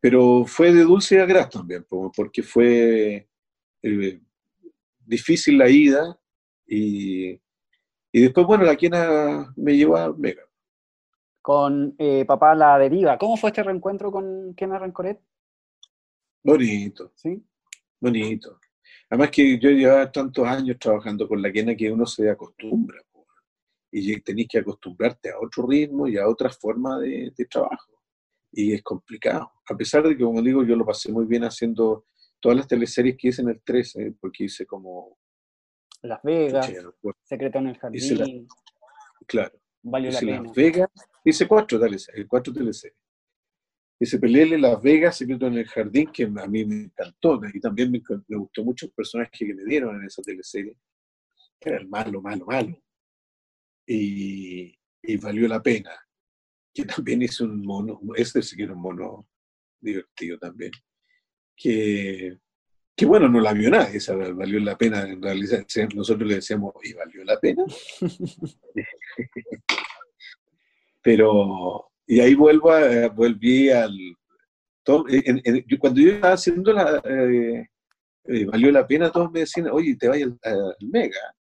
Pero 0.00 0.44
fue 0.46 0.72
de 0.72 0.82
dulce 0.82 1.20
a 1.20 1.26
gras 1.26 1.50
también, 1.50 1.84
porque 1.88 2.42
fue 2.42 3.28
eh, 3.82 4.20
difícil 4.98 5.58
la 5.58 5.68
ida 5.68 6.18
y, 6.66 7.32
y, 8.12 8.22
después, 8.22 8.46
bueno, 8.46 8.64
la 8.64 8.76
quien 8.76 8.92
me 9.56 9.76
llevó 9.76 9.96
a 9.96 10.12
Mega. 10.16 10.42
Con 11.42 11.96
Papá 12.26 12.54
La 12.54 12.78
Deriva. 12.78 13.18
¿Cómo 13.18 13.36
fue 13.36 13.50
este 13.50 13.62
reencuentro 13.62 14.10
con 14.10 14.54
Kena 14.54 14.78
Rencoret? 14.78 15.20
Bonito. 16.42 17.12
Sí. 17.14 17.42
Bonito. 18.00 18.58
Además 19.10 19.30
que 19.30 19.58
yo 19.58 19.70
llevaba 19.70 20.10
tantos 20.10 20.46
años 20.46 20.78
trabajando 20.78 21.28
con 21.28 21.42
la 21.42 21.52
quena 21.52 21.74
que 21.74 21.90
uno 21.90 22.06
se 22.06 22.30
acostumbra. 22.30 23.02
Y 23.92 24.20
tenéis 24.20 24.46
que 24.48 24.58
acostumbrarte 24.58 25.30
a 25.30 25.38
otro 25.40 25.66
ritmo 25.66 26.06
y 26.06 26.16
a 26.16 26.28
otra 26.28 26.48
forma 26.48 26.98
de, 27.00 27.32
trabajo. 27.50 28.00
Y 28.52 28.72
es 28.72 28.82
complicado. 28.82 29.50
A 29.70 29.76
pesar 29.76 30.02
de 30.02 30.16
que, 30.16 30.24
como 30.24 30.42
digo, 30.42 30.64
yo 30.64 30.76
lo 30.76 30.84
pasé 30.84 31.12
muy 31.12 31.26
bien 31.26 31.44
haciendo 31.44 32.06
todas 32.40 32.56
las 32.56 32.66
teleseries 32.66 33.16
que 33.16 33.28
hice 33.28 33.42
en 33.42 33.50
el 33.50 33.60
13, 33.62 34.14
porque 34.20 34.44
hice 34.44 34.66
como... 34.66 35.18
Las 36.02 36.22
Vegas, 36.22 36.72
Secreto 37.22 37.58
en 37.58 37.66
el 37.68 37.78
Jardín. 37.78 38.48
claro. 39.26 39.58
Valió 39.82 40.10
la 40.10 40.20
pena. 40.20 40.42
Las 40.42 40.54
Vegas, 40.54 40.88
hice 41.24 41.46
cuatro 41.46 41.78
teleseries, 41.78 42.26
cuatro 42.28 42.52
teleseries 42.52 42.96
ese 44.00 44.18
Pelele, 44.18 44.56
Las 44.56 44.82
Vegas, 44.82 45.18
Secreto 45.18 45.46
en 45.46 45.58
el 45.58 45.68
Jardín, 45.68 46.10
que 46.10 46.24
a 46.24 46.46
mí 46.46 46.64
me 46.64 46.84
encantó, 46.84 47.38
y 47.52 47.60
también 47.60 47.92
me, 47.92 48.00
gustó 48.38 48.64
mucho 48.64 48.86
el 48.86 48.92
personaje 48.92 49.30
que 49.46 49.54
me 49.54 49.62
dieron 49.64 49.94
en 49.96 50.06
esa 50.06 50.22
teleserie, 50.22 50.74
era 51.60 51.76
el 51.76 51.86
malo, 51.86 52.22
malo, 52.22 52.46
malo. 52.46 52.82
Y, 53.86 54.74
valió 55.20 55.46
la 55.46 55.62
pena. 55.62 55.90
Que 56.72 56.84
también 56.84 57.20
hizo 57.22 57.44
un 57.44 57.62
mono, 57.62 58.00
este 58.16 58.40
sí 58.40 58.56
que 58.56 58.62
era 58.62 58.72
un 58.72 58.80
mono 58.80 59.28
divertido 59.80 60.38
también, 60.38 60.72
que, 61.56 62.38
que 62.96 63.06
bueno, 63.06 63.28
no 63.28 63.40
la 63.40 63.52
vio 63.52 63.70
nadie, 63.70 63.98
esa 63.98 64.14
valió 64.14 64.60
la 64.60 64.76
pena, 64.76 65.02
en 65.02 65.22
realidad 65.22 65.64
nosotros 65.94 66.28
le 66.28 66.36
decíamos, 66.36 66.74
¿y 66.82 66.92
valió 66.92 67.24
la 67.24 67.38
pena? 67.38 67.64
Pero, 71.02 71.90
y 72.06 72.20
ahí 72.20 72.34
vuelvo 72.34 72.72
a, 72.72 73.08
volví 73.08 73.70
al, 73.70 73.96
cuando 75.78 76.00
yo 76.00 76.12
estaba 76.12 76.34
haciendo 76.34 76.72
la, 76.72 77.00
eh, 77.04 77.66
eh, 78.24 78.44
valió 78.46 78.70
la 78.70 78.86
pena, 78.86 79.10
todos 79.10 79.30
me 79.30 79.40
decían, 79.40 79.68
oye, 79.70 79.96
te 79.96 80.08
vayas 80.08 80.30
al, 80.42 80.76
Mega. 80.80 81.34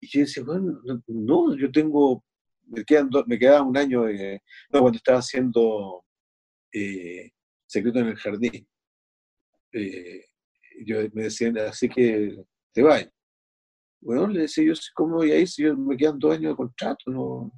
Y 0.00 0.08
yo 0.08 0.20
decía, 0.20 0.42
bueno, 0.44 0.80
no, 1.06 1.56
yo 1.56 1.70
tengo, 1.70 2.24
me, 2.66 2.84
quedan 2.84 3.10
me 3.26 3.38
quedaba 3.38 3.62
un 3.62 3.76
año, 3.76 4.04
no, 4.04 4.80
cuando 4.80 4.96
estaba 4.96 5.18
haciendo 5.18 6.04
eh, 6.72 7.30
Secreto 7.76 7.98
en 7.98 8.08
el 8.08 8.16
Jardín. 8.16 8.66
yo 10.86 10.96
me 11.12 11.24
decían, 11.24 11.58
así 11.58 11.88
que 11.88 12.42
te 12.72 12.82
vayas. 12.82 13.12
Bueno, 14.00 14.28
le 14.28 14.42
decía 14.42 14.64
yo, 14.64 14.72
¿cómo 14.94 15.16
voy 15.16 15.32
a 15.32 15.38
ir 15.38 15.48
si 15.48 15.62
yo 15.62 15.76
me 15.76 15.96
quedan 15.96 16.18
dos 16.18 16.34
años 16.34 16.52
de 16.52 16.56
contrato? 16.56 17.10
No. 17.10 17.52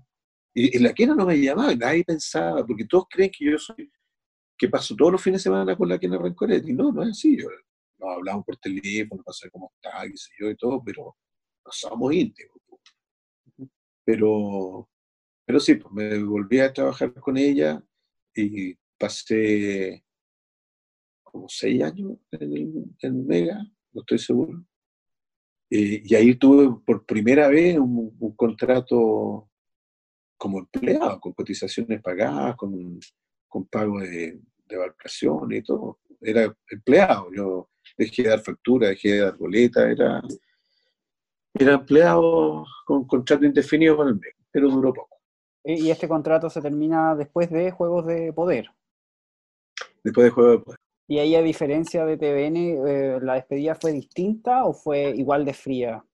Y, 0.54 0.78
la 0.80 0.92
quena 0.92 1.14
no 1.14 1.24
me 1.24 1.40
llamaba, 1.40 1.72
nadie 1.74 2.02
pensaba, 2.04 2.66
porque 2.66 2.84
todos 2.84 3.04
creen 3.08 3.30
que 3.30 3.44
yo 3.44 3.58
soy 3.58 3.92
que 4.58 4.68
paso 4.68 4.96
todos 4.96 5.12
los 5.12 5.22
fines 5.22 5.40
de 5.40 5.44
semana 5.44 5.76
con 5.76 5.88
la 5.88 6.00
Kena 6.00 6.18
Rencoretti. 6.18 6.72
No, 6.72 6.90
no 6.90 7.04
es 7.04 7.10
así. 7.10 7.38
Yo, 7.40 7.48
nos 7.98 8.16
hablamos 8.16 8.44
por 8.44 8.56
teléfono, 8.56 9.22
para 9.22 9.34
saber 9.34 9.52
cómo 9.52 9.72
está, 9.76 10.02
qué 10.02 10.16
sé 10.16 10.30
yo 10.40 10.50
y 10.50 10.56
todo, 10.56 10.82
pero 10.84 11.16
no 11.64 11.70
somos 11.70 12.12
íntimos. 12.12 12.56
Pero, 14.04 14.88
pero 15.46 15.60
sí, 15.60 15.76
pues 15.76 15.92
me 15.92 16.24
volví 16.24 16.58
a 16.58 16.72
trabajar 16.72 17.14
con 17.14 17.36
ella 17.36 17.80
y 18.34 18.74
pasé 18.98 20.02
como 21.38 21.48
seis 21.48 21.82
años 21.82 22.18
en, 22.32 22.96
en 23.00 23.26
Mega, 23.26 23.58
no 23.92 24.00
estoy 24.00 24.18
seguro. 24.18 24.64
Eh, 25.70 26.02
y 26.04 26.14
ahí 26.14 26.34
tuve 26.34 26.80
por 26.84 27.04
primera 27.04 27.48
vez 27.48 27.78
un, 27.78 28.16
un, 28.18 28.36
contrato 28.36 29.50
como 30.36 30.60
empleado, 30.60 31.20
con 31.20 31.32
cotizaciones 31.32 32.00
pagadas, 32.00 32.56
con 32.56 32.98
con 33.48 33.66
pago 33.66 33.98
de, 34.00 34.40
de 34.66 34.76
vacaciones 34.76 35.60
y 35.60 35.62
todo. 35.62 35.98
Era 36.20 36.54
empleado, 36.70 37.28
yo 37.34 37.70
dejé 37.96 38.24
de 38.24 38.28
dar 38.28 38.40
factura, 38.40 38.88
dejé 38.88 39.12
de 39.12 39.20
dar 39.20 39.36
boleta, 39.36 39.90
era, 39.90 40.22
era 41.54 41.72
empleado 41.74 42.64
con 42.84 43.06
contrato 43.06 43.44
indefinido 43.44 43.96
con 43.96 44.08
el 44.08 44.14
MEC, 44.14 44.36
pero 44.50 44.68
duró 44.68 44.92
poco. 44.92 45.16
¿Y 45.64 45.90
este 45.90 46.08
contrato 46.08 46.48
se 46.48 46.62
termina 46.62 47.14
después 47.14 47.50
de 47.50 47.70
Juegos 47.70 48.06
de 48.06 48.32
Poder? 48.32 48.70
Después 50.02 50.24
de 50.24 50.30
Juegos 50.30 50.52
de 50.52 50.64
Poder. 50.64 50.77
¿Y 51.10 51.20
ahí 51.20 51.34
a 51.34 51.40
diferencia 51.40 52.04
de 52.04 52.18
TVN, 52.18 52.56
eh, 52.56 53.18
la 53.22 53.34
despedida 53.36 53.74
fue 53.74 53.92
distinta 53.92 54.66
o 54.66 54.74
fue 54.74 55.14
igual 55.16 55.46
de 55.46 55.54
fría? 55.54 56.04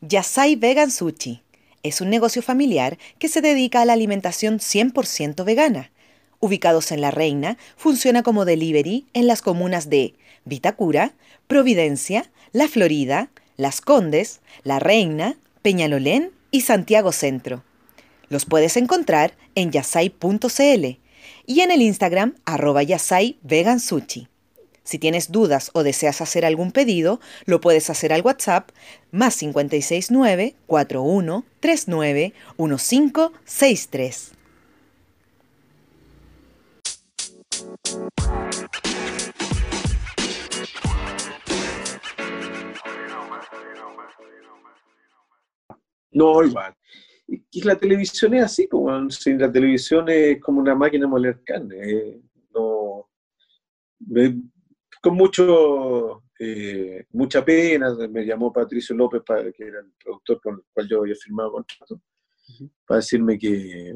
Yasai 0.00 0.56
Vegan 0.56 0.90
Sushi 0.90 1.42
es 1.82 2.00
un 2.00 2.08
negocio 2.08 2.40
familiar 2.40 2.96
que 3.18 3.28
se 3.28 3.42
dedica 3.42 3.82
a 3.82 3.84
la 3.84 3.92
alimentación 3.92 4.60
100% 4.60 5.44
vegana. 5.44 5.90
Ubicados 6.38 6.90
en 6.90 7.02
La 7.02 7.10
Reina, 7.10 7.58
funciona 7.76 8.22
como 8.22 8.46
delivery 8.46 9.08
en 9.12 9.26
las 9.26 9.42
comunas 9.42 9.90
de 9.90 10.14
Vitacura, 10.46 11.12
Providencia, 11.46 12.30
La 12.52 12.66
Florida, 12.66 13.28
Las 13.60 13.80
Condes, 13.82 14.40
La 14.64 14.78
Reina, 14.78 15.36
Peñalolén 15.60 16.32
y 16.50 16.62
Santiago 16.62 17.12
Centro. 17.12 17.62
Los 18.30 18.46
puedes 18.46 18.78
encontrar 18.78 19.34
en 19.54 19.70
yasai.cl 19.70 20.98
y 21.46 21.60
en 21.60 21.70
el 21.70 21.82
Instagram 21.82 22.36
arroba 22.46 22.82
yasai. 22.82 23.36
Si 24.82 24.98
tienes 24.98 25.30
dudas 25.30 25.70
o 25.74 25.82
deseas 25.82 26.22
hacer 26.22 26.46
algún 26.46 26.72
pedido, 26.72 27.20
lo 27.44 27.60
puedes 27.60 27.90
hacer 27.90 28.14
al 28.14 28.22
WhatsApp 28.22 28.70
más 29.10 29.36
569 29.36 30.54
41 30.66 31.44
39 31.60 32.32
1563. 32.56 34.32
No, 46.12 46.42
igual. 46.42 46.74
Y 47.26 47.62
la 47.62 47.76
televisión 47.76 48.34
es 48.34 48.44
así, 48.44 48.66
como 48.66 49.08
si 49.10 49.34
la 49.34 49.50
televisión 49.50 50.08
es 50.08 50.40
como 50.40 50.60
una 50.60 50.74
máquina 50.74 51.06
de 51.06 51.10
moler 51.10 51.42
carne. 51.44 51.76
Eh, 51.78 52.20
no, 52.52 53.08
con 55.00 55.14
mucho, 55.14 56.24
eh, 56.38 57.06
mucha 57.12 57.44
pena, 57.44 57.94
me 58.10 58.26
llamó 58.26 58.52
Patricio 58.52 58.96
López, 58.96 59.22
que 59.56 59.64
era 59.64 59.80
el 59.80 59.92
productor 60.02 60.40
con 60.40 60.54
el 60.54 60.62
cual 60.72 60.88
yo 60.88 61.00
había 61.00 61.14
firmado 61.14 61.52
contrato, 61.52 62.02
para 62.84 62.98
decirme 62.98 63.38
que, 63.38 63.94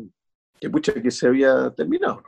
que, 0.61 0.71
que 1.03 1.11
se 1.11 1.27
había 1.27 1.71
terminado, 1.71 2.23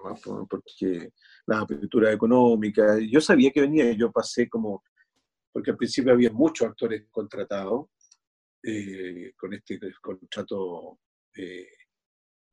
porque 0.51 1.13
la 1.47 1.61
apertura 1.61 2.13
económica, 2.13 2.99
yo 2.99 3.21
sabía 3.21 3.51
que 3.53 3.61
venía, 3.61 3.93
yo 3.93 4.11
pasé 4.11 4.49
como, 4.49 4.83
porque 5.53 5.71
al 5.71 5.77
principio 5.77 6.13
había 6.13 6.31
muchos 6.33 6.69
actores 6.69 7.05
contratados 7.11 7.87
eh, 8.69 9.33
con 9.37 9.55
este 9.55 9.79
contrato 10.01 10.99
eh, 11.37 11.69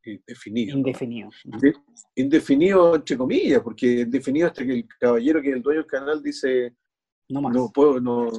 indefinido. 0.03 0.77
Indefinido. 0.77 1.29
Indefinido, 2.15 2.95
entre 2.95 3.17
comillas, 3.17 3.61
porque 3.61 4.01
indefinido 4.01 4.47
hasta 4.47 4.63
que 4.63 4.73
el 4.73 4.87
caballero 4.99 5.41
que 5.41 5.49
es 5.49 5.55
el 5.55 5.63
dueño 5.63 5.79
del 5.79 5.87
canal 5.89 6.21
dice, 6.21 6.75
no, 7.29 7.41
más. 7.41 7.53
no 7.55 7.71
puedo, 7.73 7.99
no, 7.99 8.29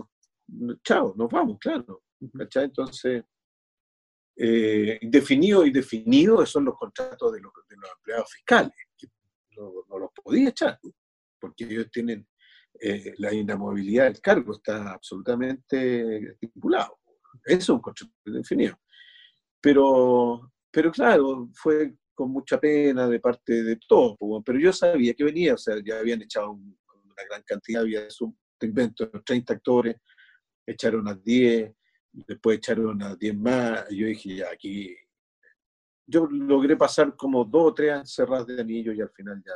chao, 0.84 1.14
nos 1.16 1.28
vamos, 1.28 1.58
claro. 1.58 2.02
Entonces, 2.20 3.24
eh, 4.36 4.98
indefinido 5.02 5.66
y 5.66 5.70
definido 5.70 6.46
son 6.46 6.66
los 6.66 6.76
contratos 6.76 7.32
de 7.32 7.40
los, 7.40 7.52
empleados 7.96 8.32
fiscales, 8.32 8.72
que 8.96 9.08
no, 9.56 9.98
los 9.98 10.10
podía 10.22 10.50
echar, 10.50 10.78
porque 11.40 11.64
ellos 11.64 11.90
tienen 11.90 12.26
eh, 12.80 13.14
la 13.18 13.34
inamovilidad 13.34 14.04
del 14.04 14.20
cargo, 14.20 14.52
está 14.52 14.92
absolutamente 14.92 16.32
estipulado. 16.32 16.98
Eso 17.44 17.58
es 17.58 17.68
un 17.68 17.80
contrato 17.80 18.12
indefinido. 18.24 18.78
Pero 19.60 20.50
pero 20.74 20.90
claro, 20.90 21.48
fue 21.54 21.94
con 22.14 22.32
mucha 22.32 22.58
pena 22.58 23.06
de 23.08 23.20
parte 23.20 23.62
de 23.62 23.76
todos, 23.76 24.16
pero 24.44 24.58
yo 24.58 24.72
sabía 24.72 25.14
que 25.14 25.22
venía, 25.22 25.54
o 25.54 25.56
sea, 25.56 25.76
ya 25.84 26.00
habían 26.00 26.20
echado 26.22 26.50
una 26.50 27.22
gran 27.28 27.42
cantidad, 27.44 27.82
había 27.82 28.08
un 28.20 28.36
invento, 28.60 29.08
30 29.08 29.54
actores, 29.54 29.96
echaron 30.66 31.06
a 31.06 31.14
10, 31.14 31.72
después 32.10 32.58
echaron 32.58 33.00
a 33.04 33.14
10 33.14 33.36
más, 33.36 33.88
yo 33.90 34.06
dije, 34.06 34.36
ya, 34.36 34.50
aquí, 34.50 34.96
yo 36.06 36.26
logré 36.26 36.76
pasar 36.76 37.14
como 37.16 37.44
dos 37.44 37.70
o 37.70 37.74
tres 37.74 38.12
cerradas 38.12 38.48
de 38.48 38.60
anillo 38.60 38.92
y 38.92 39.00
al 39.00 39.10
final 39.10 39.40
ya 39.46 39.52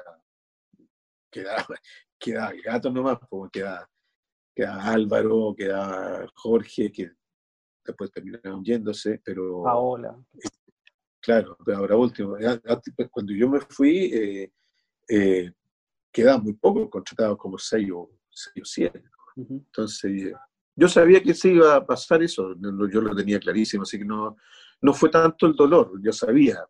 quedaba, 1.33 1.67
quedaba 2.17 2.53
el 2.53 2.63
gato 2.63 2.93
nomás, 2.93 3.19
como 3.29 3.51
queda, 3.51 3.91
queda 4.55 4.85
Álvaro, 4.85 5.53
queda 5.57 6.29
Jorge, 6.37 6.93
que 6.93 7.11
después 7.93 8.11
terminaron 8.11 8.65
yéndose, 8.65 9.21
pero... 9.25 9.63
Paola. 9.63 10.19
Claro, 11.21 11.57
pero 11.65 11.79
ahora 11.79 11.97
último, 11.97 12.37
pues, 12.97 13.09
cuando 13.11 13.33
yo 13.33 13.49
me 13.49 13.61
fui, 13.61 14.11
eh, 14.13 14.53
eh, 15.09 15.53
quedaban 16.13 16.45
muy 16.45 16.55
pocos 16.55 16.89
contratados, 16.89 17.37
como 17.37 17.59
seis 17.59 17.91
o, 17.93 18.11
siete. 18.63 19.03
Entonces, 19.37 20.33
yo 20.75 20.89
sabía 20.89 21.23
que 21.23 21.35
se 21.35 21.51
iba 21.51 21.77
a 21.77 21.85
pasar 21.85 22.23
eso, 22.23 22.55
yo 22.57 23.01
lo 23.01 23.15
tenía 23.15 23.39
clarísimo, 23.41 23.83
así 23.83 23.99
que 23.99 24.05
no, 24.05 24.37
no 24.81 24.93
fue 24.95 25.11
tanto 25.11 25.47
el 25.47 25.55
dolor, 25.55 25.93
yo 26.03 26.13
sabía, 26.13 26.65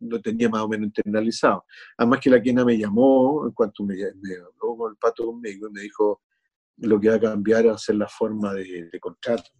lo 0.00 0.20
tenía 0.20 0.48
más 0.48 0.62
o 0.62 0.68
menos 0.68 0.86
internalizado. 0.86 1.64
Además 1.96 2.20
que 2.20 2.30
la 2.30 2.42
quena 2.42 2.64
me 2.64 2.76
llamó, 2.76 3.46
en 3.46 3.52
cuanto 3.52 3.84
me, 3.84 3.94
habló 3.94 4.76
con 4.76 4.90
el 4.92 4.96
pato 4.98 5.26
conmigo, 5.26 5.68
y 5.68 5.72
me 5.72 5.80
dijo, 5.82 6.22
lo 6.78 7.00
que 7.00 7.08
va 7.08 7.14
a 7.16 7.20
cambiar 7.20 7.68
va 7.68 7.74
a 7.74 7.78
ser 7.78 7.96
la 7.96 8.08
forma 8.08 8.52
de, 8.52 8.90
contrato. 9.00 9.50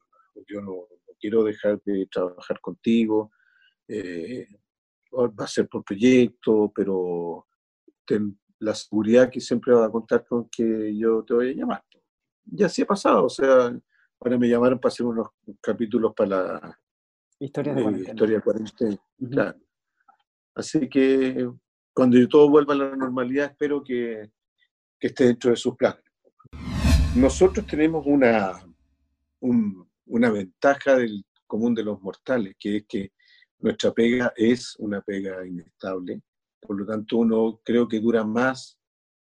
Yo 0.47 0.61
no, 0.61 0.73
no, 0.73 1.15
quiero 1.19 1.45
dejar 1.45 1.81
de 1.85 2.07
trabajar 2.07 2.61
contigo, 2.61 3.31
eh, 3.89 4.47
va 5.15 5.45
a 5.45 5.49
ser 5.49 5.69
por 5.69 5.85
proyecto, 5.85 6.73
pero 6.75 7.47
ten 8.05 8.39
la 8.59 8.75
seguridad 8.75 9.31
que 9.31 9.41
siempre 9.41 9.75
va 9.75 9.87
a 9.87 9.91
contar 9.91 10.27
con 10.27 10.49
que 10.49 10.97
yo 10.97 11.23
te 11.25 11.35
voy 11.35 11.51
a 11.51 11.55
llamar. 11.55 11.85
Y 12.51 12.63
así 12.63 12.83
ha 12.83 12.87
pasado, 12.87 13.25
o 13.25 13.29
sea, 13.29 13.77
ahora 14.21 14.39
me 14.39 14.49
llamaron 14.49 14.79
para 14.79 14.93
hacer 14.93 15.07
unos 15.07 15.29
capítulos 15.61 16.13
para 16.15 16.29
la 16.29 16.79
historia 17.41 17.75
de 17.75 17.83
cuarentena. 17.83 18.13
Historia 18.13 19.01
claro. 19.31 19.59
Así 20.55 20.89
que 20.89 21.51
cuando 21.93 22.29
todo 22.29 22.49
vuelva 22.49 22.75
a 22.75 22.77
la 22.77 22.97
normalidad, 22.97 23.51
espero 23.51 23.83
que, 23.83 24.31
que 24.99 25.09
esté 25.09 25.25
dentro 25.25 25.51
de 25.51 25.57
sus 25.57 25.77
planes. 25.77 26.03
Nosotros 27.15 27.67
tenemos 27.67 28.07
una, 28.07 28.53
una 30.07 30.31
ventaja 30.31 30.97
del 30.97 31.25
común 31.47 31.75
de 31.75 31.85
los 31.85 32.01
mortales, 32.01 32.55
que 32.59 32.79
es 32.79 32.87
que 32.87 33.13
nuestra 33.59 33.93
pega 33.93 34.33
es 34.37 34.77
una 34.79 35.01
pega 35.01 35.47
inestable, 35.47 36.23
por 36.61 36.79
lo 36.79 36.87
tanto 36.87 37.19
uno 37.19 37.61
creo 37.65 37.87
que 37.89 38.01
dura 38.01 38.25
más 38.25 38.79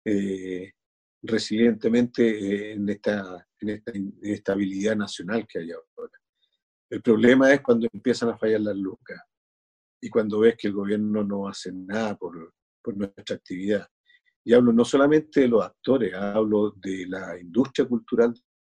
eh, 0.04 0.72
resilientemente 1.22 2.72
en 2.72 2.88
esta, 2.88 3.46
en 3.60 3.68
esta 3.70 3.92
estabilidad 4.22 4.96
nacional 4.96 5.46
que 5.46 5.60
hay 5.60 5.70
ahora. 5.70 6.18
El 6.90 7.00
problema 7.00 7.52
es 7.52 7.60
cuando 7.60 7.88
empiezan 7.92 8.30
a 8.30 8.36
fallar 8.36 8.60
las 8.60 8.76
lucas 8.76 9.20
y 10.00 10.10
cuando 10.10 10.40
ves 10.40 10.56
que 10.58 10.68
el 10.68 10.74
gobierno 10.74 11.22
no 11.24 11.48
hace 11.48 11.72
nada 11.72 12.16
por, 12.16 12.54
por 12.82 12.96
nuestra 12.96 13.36
actividad. 13.36 13.88
Y 14.44 14.52
hablo 14.52 14.72
no 14.72 14.84
solamente 14.84 15.42
de 15.42 15.48
los 15.48 15.64
actores, 15.64 16.12
hablo 16.14 16.72
de 16.72 17.06
la 17.06 17.38
industria 17.38 17.86
cultural 17.86 18.34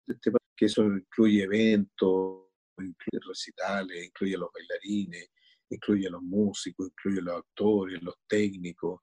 de 0.07 0.15
este 0.15 0.33
país, 0.33 0.42
que 0.63 0.67
eso 0.67 0.85
incluye 0.85 1.43
eventos, 1.43 2.45
incluye 2.79 3.21
recitales, 3.27 4.07
incluye 4.07 4.37
a 4.37 4.39
los 4.39 4.51
bailarines, 4.53 5.31
incluye 5.69 6.07
a 6.07 6.11
los 6.11 6.23
músicos, 6.23 6.87
incluye 6.87 7.19
a 7.19 7.23
los 7.25 7.37
actores, 7.39 8.01
los 8.01 8.15
técnicos, 8.29 9.01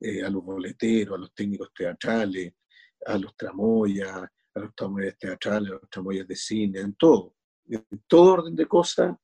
eh, 0.00 0.22
a 0.22 0.28
los 0.28 0.44
boleteros, 0.44 1.16
a 1.16 1.20
los 1.20 1.32
técnicos 1.32 1.72
teatrales, 1.74 2.52
a 3.06 3.16
los 3.16 3.34
tramoyas, 3.38 4.10
a 4.16 4.60
los 4.60 4.74
tramoyas 4.74 5.16
teatrales, 5.16 5.70
a 5.70 5.74
los 5.76 5.88
tramoyas 5.88 6.28
de 6.28 6.36
cine, 6.36 6.80
en 6.80 6.92
todo. 6.92 7.34
En 7.66 7.86
todo 8.06 8.34
orden 8.34 8.54
de 8.54 8.66
cosas, 8.66 9.16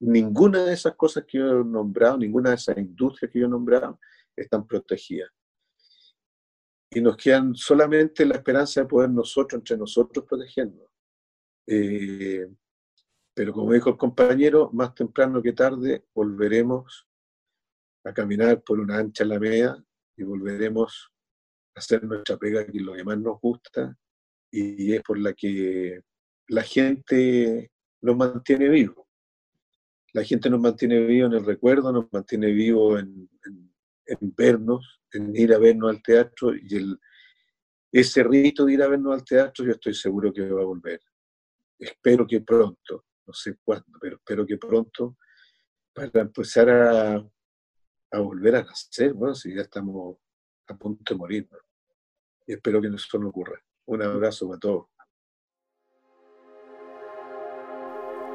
ninguna 0.00 0.64
de 0.64 0.74
esas 0.74 0.94
cosas 0.96 1.24
que 1.26 1.38
yo 1.38 1.62
he 1.62 1.64
nombrado, 1.64 2.18
ninguna 2.18 2.50
de 2.50 2.56
esas 2.56 2.76
industrias 2.76 3.32
que 3.32 3.40
yo 3.40 3.46
he 3.46 3.48
nombrado, 3.48 3.98
están 4.36 4.66
protegidas. 4.66 5.30
Y 6.90 7.00
nos 7.00 7.16
quedan 7.16 7.54
solamente 7.54 8.24
la 8.24 8.36
esperanza 8.36 8.80
de 8.80 8.86
poder 8.86 9.10
nosotros, 9.10 9.60
entre 9.60 9.76
nosotros, 9.76 10.24
protegernos. 10.26 10.88
Eh, 11.66 12.48
pero 13.34 13.52
como 13.52 13.72
dijo 13.72 13.90
el 13.90 13.96
compañero, 13.96 14.70
más 14.72 14.94
temprano 14.94 15.42
que 15.42 15.52
tarde 15.52 16.04
volveremos 16.14 17.06
a 18.04 18.12
caminar 18.12 18.62
por 18.62 18.80
una 18.80 18.98
ancha 18.98 19.24
alameda 19.24 19.84
y 20.16 20.22
volveremos 20.22 21.12
a 21.74 21.78
hacer 21.78 22.02
nuestra 22.04 22.36
pega, 22.36 22.66
que 22.66 22.78
es 22.78 22.82
lo 22.82 22.94
que 22.94 23.04
más 23.04 23.18
nos 23.18 23.40
gusta 23.40 23.96
y 24.50 24.94
es 24.94 25.02
por 25.02 25.18
la 25.18 25.32
que 25.34 26.00
la 26.48 26.62
gente 26.62 27.70
nos 28.00 28.16
mantiene 28.16 28.68
vivos. 28.68 29.06
La 30.14 30.24
gente 30.24 30.48
nos 30.48 30.60
mantiene 30.60 31.00
vivos 31.00 31.30
en 31.30 31.38
el 31.38 31.44
recuerdo, 31.44 31.92
nos 31.92 32.10
mantiene 32.10 32.50
vivos 32.50 33.00
en, 33.00 33.28
en 33.44 33.67
vernos, 34.20 35.00
en 35.12 35.34
ir 35.34 35.52
a 35.52 35.58
vernos 35.58 35.90
al 35.90 36.02
teatro 36.02 36.54
y 36.54 36.76
el, 36.76 36.98
ese 37.92 38.22
rito 38.22 38.64
de 38.64 38.74
ir 38.74 38.82
a 38.82 38.88
vernos 38.88 39.14
al 39.14 39.24
teatro 39.24 39.64
yo 39.64 39.72
estoy 39.72 39.94
seguro 39.94 40.32
que 40.32 40.48
va 40.48 40.62
a 40.62 40.66
volver. 40.66 41.00
Espero 41.78 42.26
que 42.26 42.40
pronto, 42.40 43.04
no 43.26 43.32
sé 43.32 43.56
cuándo, 43.62 43.98
pero 44.00 44.16
espero 44.16 44.46
que 44.46 44.58
pronto 44.58 45.16
para 45.92 46.20
empezar 46.20 46.70
a, 46.70 47.16
a 48.10 48.18
volver 48.20 48.56
a 48.56 48.62
nacer, 48.62 49.12
bueno, 49.12 49.34
si 49.34 49.54
ya 49.54 49.62
estamos 49.62 50.16
a 50.66 50.76
punto 50.76 51.14
de 51.14 51.18
morir. 51.18 51.48
Y 52.46 52.54
espero 52.54 52.80
que 52.80 52.88
eso 52.88 53.18
no 53.18 53.28
ocurra. 53.28 53.60
Un 53.86 54.02
abrazo 54.02 54.48
para 54.48 54.60
todos. 54.60 54.86